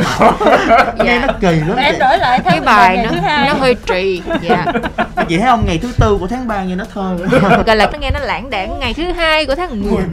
nghe 0.99 1.05
dạ. 1.05 1.25
nó 1.27 1.33
kỳ 1.41 1.61
lắm 1.61 1.77
em 1.77 1.95
đổi 1.99 2.19
lại 2.19 2.41
cái 2.45 2.61
bài 2.61 2.97
nó 3.05 3.11
nó 3.47 3.53
hơi 3.53 3.77
trì 3.87 4.23
dạ. 4.43 4.65
Chị 5.29 5.39
thấy 5.39 5.47
không 5.47 5.65
ngày 5.67 5.79
thứ 5.83 5.93
tư 5.99 6.17
của 6.21 6.27
tháng 6.27 6.49
3 6.49 6.65
nghe 6.65 6.75
nó 6.75 6.85
thơ 6.95 7.17
gọi 7.67 7.77
là 7.77 7.91
nó 7.93 7.99
nghe 7.99 8.11
nó 8.11 8.19
lãng 8.19 8.51
đãng 8.51 8.79
ngày 8.79 8.95
thứ 8.95 9.13
hai 9.13 9.47
của 9.47 9.55
tháng 9.55 9.83
10 9.83 10.05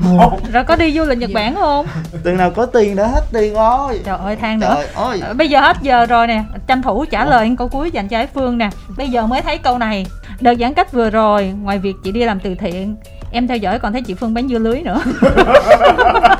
rồi 0.53 0.63
có 0.63 0.75
đi 0.75 0.91
du 0.91 1.03
lịch 1.03 1.17
Nhật 1.17 1.29
Bản 1.33 1.55
không? 1.55 1.87
Từng 2.23 2.37
nào 2.37 2.51
có 2.51 2.65
tiền 2.65 2.95
đã 2.95 3.07
hết 3.07 3.21
tiền 3.33 3.53
rồi. 3.53 3.99
Trời 4.05 4.17
ơi 4.17 4.35
than 4.35 4.59
nữa. 4.59 4.75
Trời 4.75 4.87
ơi. 4.93 5.21
Bây 5.33 5.49
giờ 5.49 5.61
hết 5.61 5.77
giờ 5.81 6.05
rồi 6.05 6.27
nè 6.27 6.43
tranh 6.67 6.81
thủ 6.81 7.05
trả 7.05 7.25
lời 7.25 7.55
câu 7.57 7.67
cuối 7.67 7.91
dành 7.91 8.07
cho 8.07 8.17
Ái 8.17 8.27
Phương 8.33 8.57
nè. 8.57 8.69
Bây 8.97 9.09
giờ 9.09 9.25
mới 9.25 9.41
thấy 9.41 9.57
câu 9.57 9.77
này 9.77 10.05
đợt 10.41 10.53
giãn 10.59 10.73
cách 10.73 10.91
vừa 10.91 11.09
rồi 11.09 11.53
ngoài 11.61 11.79
việc 11.79 11.93
chị 12.03 12.11
đi 12.11 12.25
làm 12.25 12.39
từ 12.39 12.55
thiện 12.55 12.95
em 13.31 13.47
theo 13.47 13.57
dõi 13.57 13.79
còn 13.79 13.93
thấy 13.93 14.01
chị 14.01 14.13
Phương 14.13 14.33
bán 14.33 14.47
dưa 14.47 14.57
lưới 14.59 14.81
nữa. 14.81 14.99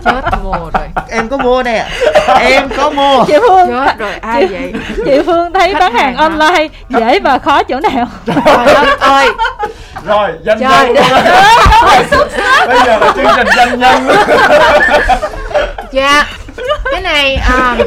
Chết 0.05 0.21
mồ 0.43 0.69
rồi. 0.73 0.87
Em 1.09 1.27
có 1.29 1.37
mua 1.37 1.63
nè 1.63 1.85
em 2.39 2.69
có 2.77 2.89
mua. 2.89 3.25
Chị 3.27 3.33
Phương 3.49 3.69
chết 3.69 3.97
rồi 3.99 4.13
ai 4.21 4.45
vậy? 4.47 4.73
chị 5.05 5.21
Phương 5.25 5.53
thấy 5.53 5.73
Khách 5.73 5.79
bán 5.79 5.93
hàng 5.93 6.15
hàng 6.15 6.15
hả? 6.15 6.23
online 6.23 6.67
dễ 6.89 7.19
và 7.19 7.39
khó 7.39 7.63
chỗ 7.63 7.79
nào. 7.79 8.07
Trời 8.25 8.35
đất 8.73 8.99
ơi. 8.99 9.27
Rồi 10.05 10.29
danh 10.43 10.59
Trời 10.59 10.93
nhân. 10.93 11.05
bây 12.67 12.79
giờ 12.85 12.97
là 12.97 13.13
chương 13.15 13.25
trình 13.35 13.47
danh 13.57 13.79
nhân. 13.79 14.07
Dạ. 15.91 16.25
Cái 16.91 17.01
này 17.01 17.35
à, 17.35 17.77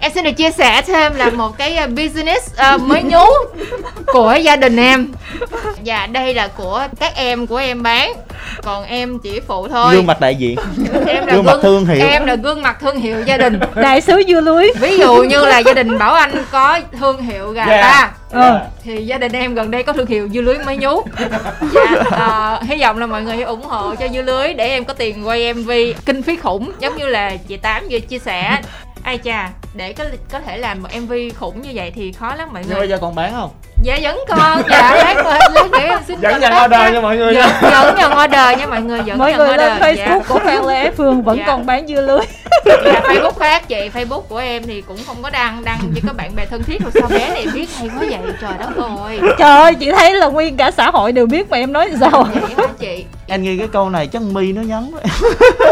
em 0.00 0.12
xin 0.14 0.24
được 0.24 0.32
chia 0.32 0.50
sẻ 0.50 0.82
thêm 0.82 1.14
là 1.14 1.30
một 1.30 1.58
cái 1.58 1.76
à, 1.76 1.86
business 1.86 2.56
à, 2.56 2.76
mới 2.76 3.02
nhú 3.02 3.24
của 4.06 4.34
gia 4.42 4.56
đình 4.56 4.76
em. 4.76 5.12
Dạ 5.82 6.06
đây 6.06 6.34
là 6.34 6.48
của 6.48 6.86
các 7.00 7.12
em 7.16 7.46
của 7.46 7.56
em 7.56 7.82
bán. 7.82 8.12
Còn 8.62 8.84
em 8.84 9.18
chỉ 9.18 9.40
phụ 9.40 9.68
thôi. 9.68 9.94
Gương 9.94 10.06
mặt 10.06 10.20
đại 10.20 10.34
diện. 10.34 10.58
Em 11.06 11.26
gương 11.26 11.44
mặt 11.44 11.56
thương 11.62 11.86
hiệu. 11.86 12.08
em 12.08 12.26
là 12.26 12.34
gương 12.34 12.62
mặt 12.62 12.76
thương 12.80 12.96
hiệu 13.00 13.22
gia 13.26 13.36
đình. 13.36 13.60
Đại 13.74 14.00
sứ 14.00 14.22
dưa 14.28 14.40
lưới. 14.40 14.68
Ví 14.80 14.98
dụ 14.98 15.14
như 15.22 15.44
là 15.44 15.58
gia 15.58 15.72
đình 15.74 15.98
bảo 15.98 16.14
anh 16.14 16.44
có 16.50 16.80
thương 16.98 17.22
hiệu 17.22 17.50
gà 17.50 17.66
Dạ. 17.68 17.82
ta. 17.82 18.10
Ờ. 18.32 18.60
thì 18.84 19.06
gia 19.06 19.18
đình 19.18 19.32
em 19.32 19.54
gần 19.54 19.70
đây 19.70 19.82
có 19.82 19.92
thương 19.92 20.06
hiệu 20.06 20.28
dưa 20.34 20.40
lưới 20.40 20.58
mới 20.58 20.76
nhú. 20.76 21.02
Dạ, 21.74 22.02
à, 22.10 22.60
hy 22.62 22.76
vọng 22.80 22.98
là 22.98 23.06
mọi 23.06 23.22
người 23.22 23.42
ủng 23.42 23.62
hộ 23.64 23.94
cho 23.94 24.08
dưa 24.08 24.22
lưới 24.22 24.54
để 24.54 24.68
em 24.68 24.84
có 24.84 24.94
tiền 24.94 25.26
quay 25.28 25.54
mv 25.54 25.70
kinh 26.06 26.22
phí 26.22 26.36
khủng 26.36 26.72
giống 26.80 26.96
như 26.96 27.06
là 27.06 27.32
chị 27.48 27.56
tám 27.56 27.84
vừa 27.90 27.98
chia 28.00 28.18
sẻ 28.18 28.56
ai 29.04 29.18
chà 29.24 29.50
để 29.74 29.92
có 29.92 30.04
có 30.32 30.40
thể 30.40 30.56
làm 30.58 30.82
một 30.82 30.88
mv 31.00 31.12
khủng 31.38 31.62
như 31.62 31.70
vậy 31.74 31.92
thì 31.94 32.12
khó 32.12 32.34
lắm 32.34 32.48
mọi 32.52 32.62
nhưng 32.62 32.70
người. 32.72 32.78
bây 32.80 32.88
giờ 32.88 32.98
còn 33.00 33.14
bán 33.14 33.32
không? 33.34 33.50
Dạ 33.82 33.98
vẫn 34.02 34.18
còn. 34.28 34.62
Dạ 34.70 35.14
nữa 35.16 35.38
lát 35.54 35.66
nữa 35.72 35.78
em 35.78 35.98
xin 36.08 36.20
dẫn 36.20 36.40
nhận 36.40 36.52
order 36.64 36.70
nha. 36.80 36.90
nha 36.90 37.00
mọi 37.00 37.16
người 37.16 37.34
Vẫn- 37.34 37.44
nha 37.62 37.82
vẫn 37.82 37.94
nhận 37.96 38.12
order 38.12 38.58
nha 38.58 38.66
mọi 38.66 38.80
người 38.82 39.00
vẫn 39.02 39.18
mọi 39.18 39.30
nhận 39.30 39.38
người 39.38 39.48
order. 39.54 39.60
Lên 39.68 39.78
Facebook 39.80 40.18
dạ. 40.20 40.24
của 40.28 40.38
Phan 40.38 40.64
Lê 40.66 40.90
Phương 40.90 41.22
vẫn 41.22 41.38
Dạ. 41.38 41.44
còn 41.46 41.66
bán 41.66 41.86
dưa 41.88 42.00
lưới. 42.00 42.20
Dạ, 42.84 43.00
Facebook 43.04 43.32
khác. 43.38 43.68
Chị 43.68 43.90
Facebook 43.94 44.20
của 44.20 44.38
em 44.38 44.62
thì 44.66 44.80
cũng 44.80 44.96
không 45.06 45.16
có 45.22 45.30
đăng. 45.30 45.64
Đăng 45.64 45.78
chỉ 45.94 46.00
có 46.06 46.12
bạn 46.12 46.36
bè 46.36 46.44
thân 46.46 46.62
thiết 46.62 46.82
rồi 46.82 46.90
sao 46.94 47.08
bé 47.18 47.28
này 47.34 47.46
biết 47.54 47.68
hay 47.78 47.88
quá 47.88 48.06
vậy? 48.10 48.32
Trời 48.40 48.52
đất 48.58 48.76
ơi. 49.06 49.20
Trời 49.38 49.60
ơi 49.60 49.74
chị 49.74 49.90
thấy 49.92 50.14
là 50.14 50.26
nguyên 50.26 50.56
cả 50.56 50.70
xã 50.70 50.90
hội 50.90 51.12
đều 51.12 51.26
biết 51.26 51.50
mà 51.50 51.56
em 51.58 51.72
nói 51.72 51.90
sao? 52.00 52.26
Vậy 52.34 52.54
hả 52.56 52.64
chị 52.78 53.04
anh 53.30 53.42
nghe 53.42 53.56
cái 53.58 53.68
câu 53.72 53.90
này 53.90 54.06
chắc 54.06 54.22
mi 54.22 54.52
nó 54.52 54.62
nhắn 54.62 54.90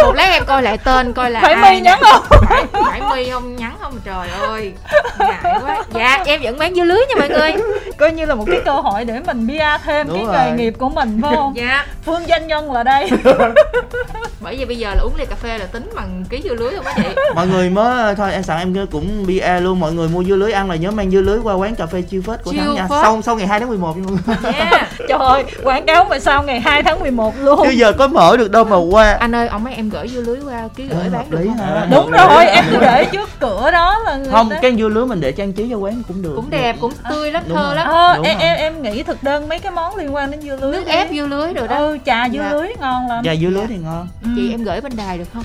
một 0.05 0.13
lát 0.15 0.31
em 0.31 0.45
coi 0.47 0.63
lại 0.63 0.79
tên 0.79 1.13
coi 1.13 1.31
là 1.31 1.41
phải 1.41 1.57
mi 1.57 1.81
nhắn 1.81 1.99
không? 2.03 2.23
Phải, 2.49 2.65
phải 2.73 3.01
mi 3.17 3.31
không? 3.31 3.57
Nhắn 3.57 3.77
không? 3.81 3.93
Trời 4.05 4.29
ơi 4.41 4.73
ngại 5.19 5.55
quá. 5.63 5.85
Dạ 5.95 6.23
em 6.27 6.41
vẫn 6.43 6.59
bán 6.59 6.75
dưa 6.75 6.85
lưới 6.85 6.99
nha 7.09 7.15
mọi 7.19 7.29
người. 7.29 7.55
Coi 7.99 8.13
như 8.13 8.27
là 8.27 8.35
một 8.35 8.45
cái 8.51 8.61
cơ 8.65 8.73
hội 8.73 9.05
để 9.05 9.21
mình 9.27 9.47
bia 9.47 9.79
thêm 9.85 10.09
Đúng 10.09 10.17
cái 10.17 10.25
rồi. 10.27 10.35
nghề 10.57 10.65
nghiệp 10.65 10.75
của 10.79 10.89
mình 10.89 11.19
phải 11.23 11.37
không? 11.37 11.57
Dạ. 11.57 11.87
Phương 12.05 12.23
doanh 12.29 12.47
nhân 12.47 12.73
là 12.73 12.83
đây. 12.83 13.11
Bởi 14.41 14.57
vì 14.57 14.65
bây 14.65 14.77
giờ 14.77 14.91
là 14.95 15.01
uống 15.03 15.17
ly 15.17 15.25
cà 15.27 15.35
phê 15.35 15.59
là 15.59 15.67
tính 15.67 15.91
bằng 15.95 16.25
ký 16.31 16.41
dưa 16.45 16.55
lưới 16.55 16.71
không 16.77 16.85
á 16.85 16.93
chị. 16.97 17.03
Mọi 17.35 17.47
người 17.47 17.71
mới 17.71 18.15
thôi 18.15 18.33
em 18.33 18.43
sẵn 18.43 18.59
em 18.59 18.87
cũng 18.87 19.27
bia 19.27 19.61
luôn. 19.61 19.81
Mọi 19.81 19.93
người 19.93 20.09
mua 20.09 20.25
dưa 20.25 20.37
lưới 20.37 20.53
ăn 20.53 20.71
là 20.71 20.77
nhớ 20.77 20.91
mang 20.91 21.11
dưa 21.11 21.21
lưới 21.21 21.39
qua 21.39 21.55
quán 21.55 21.75
cà 21.75 21.87
phê 21.87 22.03
chiêu 22.03 22.23
phết 22.27 22.45
của 22.45 22.53
Chiêu 22.53 22.61
thắng 22.61 22.75
nha. 22.75 22.87
Phết. 22.91 22.99
sau 23.03 23.23
sau 23.23 23.37
ngày 23.37 23.47
2 23.47 23.61
tháng 23.61 23.69
11 23.69 23.97
nha 23.97 24.03
mọi 24.07 24.37
người. 24.43 24.53
Yeah. 24.53 24.89
trời 25.09 25.19
ơi 25.19 25.45
quảng 25.63 25.87
cáo 25.87 26.05
mà 26.05 26.19
sau 26.19 26.43
ngày 26.43 26.61
2 26.61 26.83
tháng 26.83 27.01
11 27.01 27.35
luôn 27.39 27.47
chứ 27.57 27.70
giờ 27.70 27.92
có 27.92 28.07
mở 28.09 28.36
được 28.36 28.51
đâu 28.51 28.64
mà 28.64 28.76
qua. 28.76 29.16
Anh 29.20 29.34
ơi 29.34 29.49
ông 29.49 29.64
mấy 29.64 29.74
em 29.74 29.90
gửi 29.90 30.09
dưa 30.09 30.20
lưới 30.20 30.36
qua 30.46 30.68
ký 30.76 30.84
gửi 30.84 31.01
Ờ, 31.05 31.09
bán 31.12 31.30
được 31.30 31.38
không? 31.46 31.57
ha. 31.59 31.86
đúng 31.90 32.11
rồi 32.11 32.46
em 32.46 32.64
cứ 32.70 32.76
để 32.80 33.05
trước 33.12 33.30
cửa 33.40 33.70
đó 33.70 33.99
là 34.05 34.16
người 34.16 34.30
không 34.30 34.51
ta... 34.51 34.59
cái 34.62 34.76
dưa 34.78 34.88
lưới 34.88 35.07
mình 35.07 35.20
để 35.20 35.32
trang 35.32 35.53
trí 35.53 35.68
cho 35.70 35.76
quán 35.76 36.03
cũng 36.09 36.22
được. 36.22 36.32
Cũng 36.36 36.51
đẹp 36.51 36.76
cũng 36.80 36.92
tươi 37.11 37.32
lắm 37.32 37.42
thơ 37.55 37.74
lắm. 37.74 37.86
Ờ, 37.88 38.20
em, 38.24 38.38
em 38.38 38.57
em 38.57 38.82
nghĩ 38.82 39.03
thực 39.03 39.22
đơn 39.22 39.49
mấy 39.49 39.59
cái 39.59 39.72
món 39.72 39.96
liên 39.96 40.14
quan 40.14 40.30
đến 40.30 40.40
dưa 40.42 40.57
lưới 40.61 40.72
nước 40.72 40.86
ép 40.86 41.11
dưa 41.11 41.26
lưới 41.26 41.53
rồi 41.55 41.68
đó. 41.68 41.76
Ừ 41.76 41.99
trà 42.07 42.28
dưa 42.28 42.38
Dạ. 42.38 42.53
lưới 42.53 42.68
ngon 42.80 43.09
lắm. 43.09 43.22
Và 43.24 43.34
dưa 43.36 43.49
lưới 43.49 43.66
thì 43.68 43.76
ngon. 43.76 44.09
Ừ. 44.24 44.28
chị 44.36 44.51
em 44.51 44.64
gửi 44.64 44.80
bên 44.80 44.92
đài 44.96 45.18
được 45.18 45.24
không? 45.34 45.42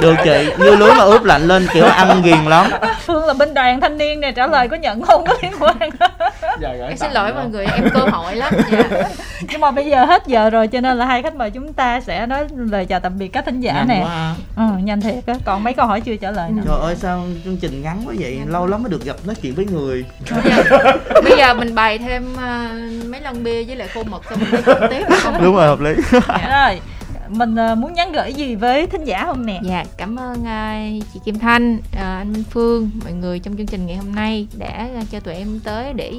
Được 0.00 0.14
chị. 0.24 0.50
Dưa 0.58 0.76
lưới 0.76 0.90
mà 0.94 1.04
ướp 1.04 1.24
lạnh 1.24 1.42
lên 1.48 1.66
kiểu 1.74 1.84
ăn 1.84 2.22
ghiền 2.22 2.44
lắm. 2.44 2.70
Phương 3.06 3.24
là 3.26 3.32
binh 3.34 3.54
đoàn 3.54 3.80
thanh 3.80 3.98
niên 3.98 4.20
nè 4.20 4.32
trả 4.32 4.46
lời 4.46 4.68
có 4.68 4.76
nhận 4.76 5.02
không 5.02 5.24
có 5.26 5.34
liên 5.42 5.52
quan. 5.60 5.76
Dạ, 6.60 6.68
em 6.88 6.96
xin 6.96 7.12
lỗi 7.12 7.32
mọi 7.34 7.46
người 7.48 7.66
em 7.66 7.88
cơ 7.94 8.00
hội 8.00 8.36
lắm 8.36 8.52
dạ. 8.72 8.82
nhưng 9.48 9.60
mà 9.60 9.70
bây 9.78 9.86
giờ 9.86 10.04
hết 10.04 10.26
giờ 10.26 10.50
rồi 10.50 10.66
cho 10.68 10.80
nên 10.80 10.96
là 10.98 11.06
hai 11.06 11.22
khách 11.22 11.34
mời 11.34 11.50
chúng 11.50 11.72
ta 11.72 12.00
sẽ 12.00 12.26
nói 12.26 12.46
lời 12.56 12.86
chào 12.86 13.00
tạm 13.00 13.18
biệt 13.18 13.28
các 13.28 13.44
thính 13.46 13.60
giả 13.60 13.72
Nhanh 13.72 13.88
nè. 13.88 14.00
quá. 14.04 14.34
Ừ, 14.56 14.62
nhanh 14.82 15.00
thiệt 15.00 15.26
á. 15.26 15.34
Còn 15.44 15.64
mấy 15.64 15.72
câu 15.72 15.86
hỏi 15.86 16.00
chưa 16.00 16.16
trả 16.16 16.30
lời 16.30 16.50
nữa 16.50 16.62
trời 16.66 16.80
ơi 16.80 16.96
sao 16.96 17.24
chương 17.44 17.56
trình 17.56 17.82
ngắn 17.82 18.02
quá 18.06 18.14
vậy? 18.18 18.38
Lâu 18.46 18.66
lắm 18.66 18.82
mới 18.82 18.90
được 18.90 19.04
gặp 19.04 19.16
nói 19.24 19.34
chuyện 19.42 19.54
với 19.54 19.66
người. 19.66 20.04
Bây, 21.24 21.38
giờ, 21.38 21.54
mình 21.54 21.74
bày 21.74 21.98
thêm 21.98 22.36
ờ, 22.36 22.68
mấy 23.08 23.20
lon 23.20 23.44
bia 23.44 23.64
với 23.64 23.76
lại 23.76 23.88
khô 23.94 24.02
mật 24.02 24.22
xong 24.30 24.38
mình 24.52 24.60
tiếp. 24.90 25.02
Đúng 25.42 25.56
rồi 25.56 25.66
hợp 25.66 25.80
lý. 25.80 25.92
Rồi 26.50 26.80
mình 27.28 27.56
ờ, 27.56 27.74
muốn 27.74 27.94
nhắn 27.94 28.12
gửi 28.12 28.32
gì 28.32 28.54
với 28.54 28.86
thính 28.86 29.04
giả 29.04 29.24
không 29.26 29.46
nè 29.46 29.60
Dạ, 29.62 29.84
cảm 29.96 30.16
ơn 30.16 30.44
à, 30.46 30.88
chị 31.14 31.20
Kim 31.24 31.38
Thanh, 31.38 31.78
à, 31.96 32.16
anh 32.18 32.32
Minh 32.32 32.44
Phương, 32.50 32.90
mọi 33.04 33.12
người 33.12 33.38
trong 33.38 33.56
chương 33.56 33.66
trình 33.66 33.86
ngày 33.86 33.96
hôm 33.96 34.14
nay 34.14 34.46
đã 34.58 34.88
cho 35.10 35.20
tụi 35.20 35.34
em 35.34 35.60
tới 35.64 35.92
để 35.92 36.12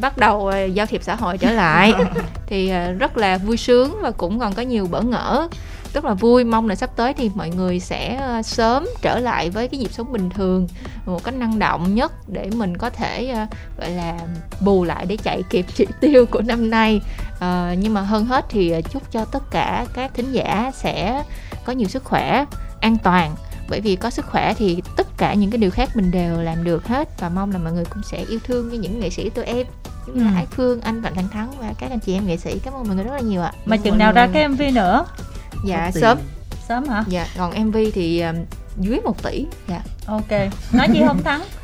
bắt 0.00 0.18
đầu 0.18 0.52
giao 0.74 0.86
thiệp 0.86 1.02
xã 1.02 1.14
hội 1.14 1.38
trở 1.38 1.52
lại. 1.52 1.92
thì 2.46 2.72
rất 2.98 3.16
là 3.16 3.38
vui 3.38 3.56
sướng 3.56 3.96
và 4.02 4.10
cũng 4.10 4.38
còn 4.38 4.52
có 4.52 4.62
nhiều 4.62 4.86
bỡ 4.90 5.02
ngỡ. 5.02 5.48
Rất 5.94 6.04
là 6.04 6.14
vui, 6.14 6.44
mong 6.44 6.68
là 6.68 6.74
sắp 6.74 6.90
tới 6.96 7.14
thì 7.14 7.30
mọi 7.34 7.50
người 7.50 7.80
sẽ 7.80 8.20
sớm 8.44 8.86
trở 9.02 9.18
lại 9.18 9.50
với 9.50 9.68
cái 9.68 9.80
nhịp 9.80 9.92
sống 9.92 10.12
bình 10.12 10.30
thường 10.30 10.68
một 11.06 11.24
cách 11.24 11.34
năng 11.34 11.58
động 11.58 11.94
nhất 11.94 12.12
để 12.28 12.50
mình 12.56 12.76
có 12.76 12.90
thể 12.90 13.34
gọi 13.78 13.90
là 13.90 14.18
bù 14.60 14.84
lại 14.84 15.06
để 15.06 15.16
chạy 15.16 15.42
kịp 15.50 15.66
chỉ 15.74 15.86
tiêu 16.00 16.26
của 16.26 16.40
năm 16.40 16.70
nay. 16.70 17.00
À, 17.42 17.74
nhưng 17.78 17.94
mà 17.94 18.00
hơn 18.00 18.24
hết 18.24 18.44
thì 18.48 18.70
à, 18.70 18.80
chúc 18.80 19.02
cho 19.12 19.24
tất 19.24 19.42
cả 19.50 19.86
các 19.94 20.10
thính 20.14 20.32
giả 20.32 20.70
sẽ 20.74 21.22
có 21.64 21.72
nhiều 21.72 21.88
sức 21.88 22.04
khỏe 22.04 22.44
an 22.80 22.96
toàn 23.02 23.34
bởi 23.68 23.80
vì 23.80 23.96
có 23.96 24.10
sức 24.10 24.26
khỏe 24.26 24.54
thì 24.54 24.82
tất 24.96 25.06
cả 25.16 25.34
những 25.34 25.50
cái 25.50 25.58
điều 25.58 25.70
khác 25.70 25.90
mình 25.96 26.10
đều 26.10 26.40
làm 26.42 26.64
được 26.64 26.86
hết 26.86 27.20
và 27.20 27.28
mong 27.28 27.52
là 27.52 27.58
mọi 27.58 27.72
người 27.72 27.84
cũng 27.84 28.02
sẽ 28.02 28.24
yêu 28.28 28.38
thương 28.44 28.68
như 28.68 28.78
những 28.78 29.00
nghệ 29.00 29.10
sĩ 29.10 29.30
tụi 29.30 29.44
em 29.44 29.66
là 30.06 30.30
Ừ. 30.30 30.34
Ái 30.36 30.46
Phương, 30.50 30.80
anh 30.80 31.02
Phạm 31.02 31.14
Thành 31.14 31.28
Thắng 31.28 31.50
và 31.60 31.72
các 31.78 31.90
anh 31.90 32.00
chị 32.00 32.14
em 32.14 32.26
nghệ 32.26 32.36
sĩ 32.36 32.58
cảm 32.64 32.74
ơn 32.74 32.86
mọi 32.86 32.96
người 32.96 33.04
rất 33.04 33.12
là 33.12 33.20
nhiều 33.20 33.42
ạ. 33.42 33.52
mà 33.64 33.76
chừng 33.76 33.98
nào 33.98 34.12
ra 34.12 34.28
cái 34.32 34.48
mv 34.48 34.62
nữa 34.74 35.04
Dạ 35.64 35.90
sớm. 35.94 36.18
sớm 36.68 36.88
hả 36.88 37.04
Dạ 37.08 37.26
còn 37.38 37.64
MV 37.66 37.76
thì 37.94 38.20
um, 38.20 38.36
dưới 38.80 39.00
1 39.04 39.22
tỷ. 39.22 39.46
Dạ. 39.68 39.80
ok 40.06 40.30
nói 40.72 40.88
gì 40.92 41.00
không 41.06 41.22
thắng 41.22 41.42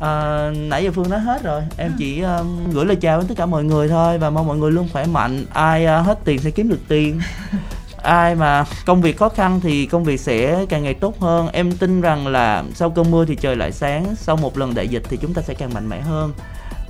À, 0.00 0.50
nãy 0.56 0.84
giờ 0.84 0.90
Phương 0.94 1.10
nói 1.10 1.20
hết 1.20 1.42
rồi. 1.42 1.62
Em 1.76 1.92
chỉ 1.98 2.20
um, 2.20 2.70
gửi 2.70 2.86
lời 2.86 2.96
chào 2.96 3.18
đến 3.18 3.28
tất 3.28 3.34
cả 3.36 3.46
mọi 3.46 3.64
người 3.64 3.88
thôi 3.88 4.18
Và 4.18 4.30
mong 4.30 4.46
mọi 4.46 4.56
người 4.56 4.72
luôn 4.72 4.88
khỏe 4.92 5.06
mạnh. 5.06 5.44
Ai 5.52 5.84
uh, 5.84 6.06
hết 6.06 6.18
tiền 6.24 6.38
sẽ 6.38 6.50
kiếm 6.50 6.68
được 6.68 6.80
tiền. 6.88 7.20
Ai 8.02 8.34
mà 8.34 8.64
công 8.86 9.02
việc 9.02 9.18
khó 9.18 9.28
khăn 9.28 9.60
thì 9.62 9.86
công 9.86 10.04
việc 10.04 10.20
sẽ 10.20 10.66
càng 10.68 10.82
ngày 10.82 10.94
tốt 10.94 11.20
hơn. 11.20 11.48
Em 11.48 11.72
tin 11.72 12.00
rằng 12.00 12.26
là 12.26 12.64
sau 12.74 12.90
cơn 12.90 13.10
mưa 13.10 13.24
thì 13.24 13.36
trời 13.36 13.56
lại 13.56 13.72
sáng. 13.72 14.16
Sau 14.16 14.36
một 14.36 14.58
lần 14.58 14.74
đại 14.74 14.88
dịch 14.88 15.02
thì 15.08 15.16
chúng 15.16 15.34
ta 15.34 15.42
sẽ 15.42 15.54
càng 15.54 15.74
mạnh 15.74 15.88
mẽ 15.88 16.00
hơn. 16.00 16.32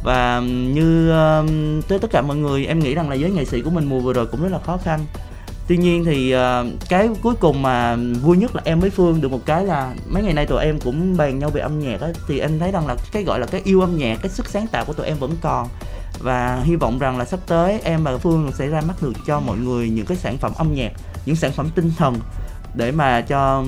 Và 0.03 0.41
như 0.47 1.11
um, 1.11 1.81
tới 1.89 1.99
tất 1.99 2.11
cả 2.11 2.23
mọi 2.23 2.37
người 2.37 2.67
em 2.67 2.79
nghĩ 2.79 2.95
rằng 2.95 3.09
là 3.09 3.15
giới 3.15 3.31
nghệ 3.31 3.45
sĩ 3.45 3.63
của 3.63 3.71
mình 3.71 3.85
mùa 3.89 4.01
vừa 4.01 4.13
rồi 4.13 4.27
cũng 4.27 4.43
rất 4.43 4.53
là 4.53 4.59
khó 4.59 4.77
khăn 4.77 5.01
tuy 5.69 5.77
nhiên 5.77 6.05
thì 6.05 6.35
uh, 6.37 6.41
cái 6.89 7.09
cuối 7.23 7.35
cùng 7.41 7.63
mà 7.63 7.97
vui 8.23 8.37
nhất 8.37 8.57
là 8.57 8.63
em 8.65 8.81
với 8.81 8.91
phương 8.91 9.21
được 9.21 9.31
một 9.31 9.41
cái 9.47 9.65
là 9.65 9.95
mấy 10.07 10.23
ngày 10.23 10.33
nay 10.33 10.47
tụi 10.47 10.65
em 10.65 10.81
cũng 10.81 11.17
bàn 11.17 11.39
nhau 11.39 11.51
về 11.51 11.61
âm 11.61 11.81
nhạc 11.81 12.01
á 12.01 12.09
thì 12.29 12.39
em 12.39 12.59
thấy 12.59 12.73
rằng 12.73 12.87
là 12.87 12.97
cái 13.13 13.25
gọi 13.25 13.41
là 13.41 13.47
cái 13.47 13.61
yêu 13.65 13.81
âm 13.81 13.97
nhạc 13.97 14.19
cái 14.23 14.31
sức 14.31 14.49
sáng 14.49 14.67
tạo 14.67 14.85
của 14.85 14.93
tụi 14.93 15.07
em 15.07 15.17
vẫn 15.19 15.33
còn. 15.41 15.69
Và 16.19 16.61
hy 16.65 16.77
vọng 16.77 16.99
rằng 16.99 17.19
là 17.19 17.25
sắp 17.25 17.41
tới 17.47 17.81
em 17.85 18.05
và 18.05 18.19
phương 18.19 18.53
sẽ 18.59 18.67
ra 18.67 18.81
mắt 18.81 19.03
được 19.03 19.13
cho 19.27 19.41
mọi 19.41 19.59
người 19.59 19.91
những 19.91 20.07
cái 20.07 20.17
sản 20.17 20.39
phẩm 20.39 20.53
âm 20.57 20.75
nhạc 20.75 20.93
những 21.27 21.37
sản 21.37 21.53
phẩm 21.53 21.69
tinh 21.75 21.93
thần 21.99 22.15
để 22.75 22.93
mà 22.93 23.21
cho 23.21 23.65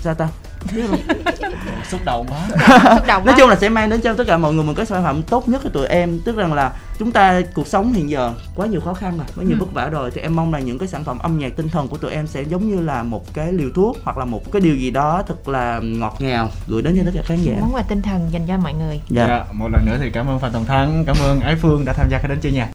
sao 0.00 0.14
ta 0.14 0.28
xúc 1.90 2.00
động 2.04 2.26
quá. 2.28 2.48
Xúc 2.96 3.06
động 3.06 3.24
nói 3.26 3.34
chung 3.38 3.48
là 3.48 3.56
sẽ 3.56 3.68
mang 3.68 3.90
đến 3.90 4.00
cho 4.00 4.14
tất 4.14 4.24
cả 4.26 4.38
mọi 4.38 4.52
người 4.54 4.64
một 4.64 4.72
cái 4.76 4.86
sản 4.86 5.02
phẩm 5.04 5.22
tốt 5.22 5.48
nhất 5.48 5.60
của 5.64 5.68
tụi 5.68 5.86
em. 5.86 6.20
Tức 6.24 6.36
rằng 6.36 6.52
là 6.52 6.72
chúng 6.98 7.12
ta 7.12 7.40
cuộc 7.54 7.66
sống 7.66 7.92
hiện 7.92 8.10
giờ 8.10 8.32
quá 8.54 8.66
nhiều 8.66 8.80
khó 8.80 8.94
khăn 8.94 9.16
rồi 9.18 9.26
quá 9.36 9.44
nhiều 9.44 9.56
Ừ. 9.56 9.60
vất 9.60 9.72
vả 9.72 9.86
rồi. 9.88 10.10
Thì 10.14 10.20
em 10.20 10.36
mong 10.36 10.52
là 10.52 10.58
những 10.60 10.78
cái 10.78 10.88
sản 10.88 11.04
phẩm 11.04 11.18
âm 11.18 11.38
nhạc 11.38 11.56
tinh 11.56 11.68
thần 11.68 11.88
của 11.88 11.96
tụi 11.96 12.12
em 12.12 12.26
sẽ 12.26 12.42
giống 12.42 12.68
như 12.70 12.80
là 12.82 13.02
một 13.02 13.34
cái 13.34 13.52
liều 13.52 13.68
thuốc 13.74 13.96
hoặc 14.04 14.18
là 14.18 14.24
một 14.24 14.52
cái 14.52 14.60
điều 14.60 14.76
gì 14.76 14.90
đó 14.90 15.22
thật 15.28 15.48
là 15.48 15.80
ngọt 15.82 16.16
ngào 16.18 16.50
gửi 16.68 16.82
đến 16.82 16.94
cho 16.96 17.02
tất 17.04 17.10
cả 17.14 17.22
khán 17.24 17.42
giả. 17.42 17.52
Món 17.60 17.74
quà 17.74 17.82
tinh 17.82 18.02
thần 18.02 18.28
dành 18.32 18.46
cho 18.48 18.56
mọi 18.56 18.74
người. 18.74 19.00
Dạ. 19.08 19.26
Dạ, 19.28 19.44
một 19.52 19.68
lần 19.72 19.86
nữa 19.86 19.96
thì 20.00 20.10
cảm 20.10 20.28
ơn 20.28 20.38
Phạm 20.38 20.52
Tùng 20.52 20.64
Thắng, 20.64 21.04
cảm 21.06 21.16
ơn 21.22 21.40
Ái 21.40 21.56
Phương 21.56 21.84
đã 21.84 21.92
tham 21.92 22.06
gia 22.10 22.18
cái 22.18 22.28
đến 22.28 22.38
chơi 22.42 22.52
nhà. 22.52 22.68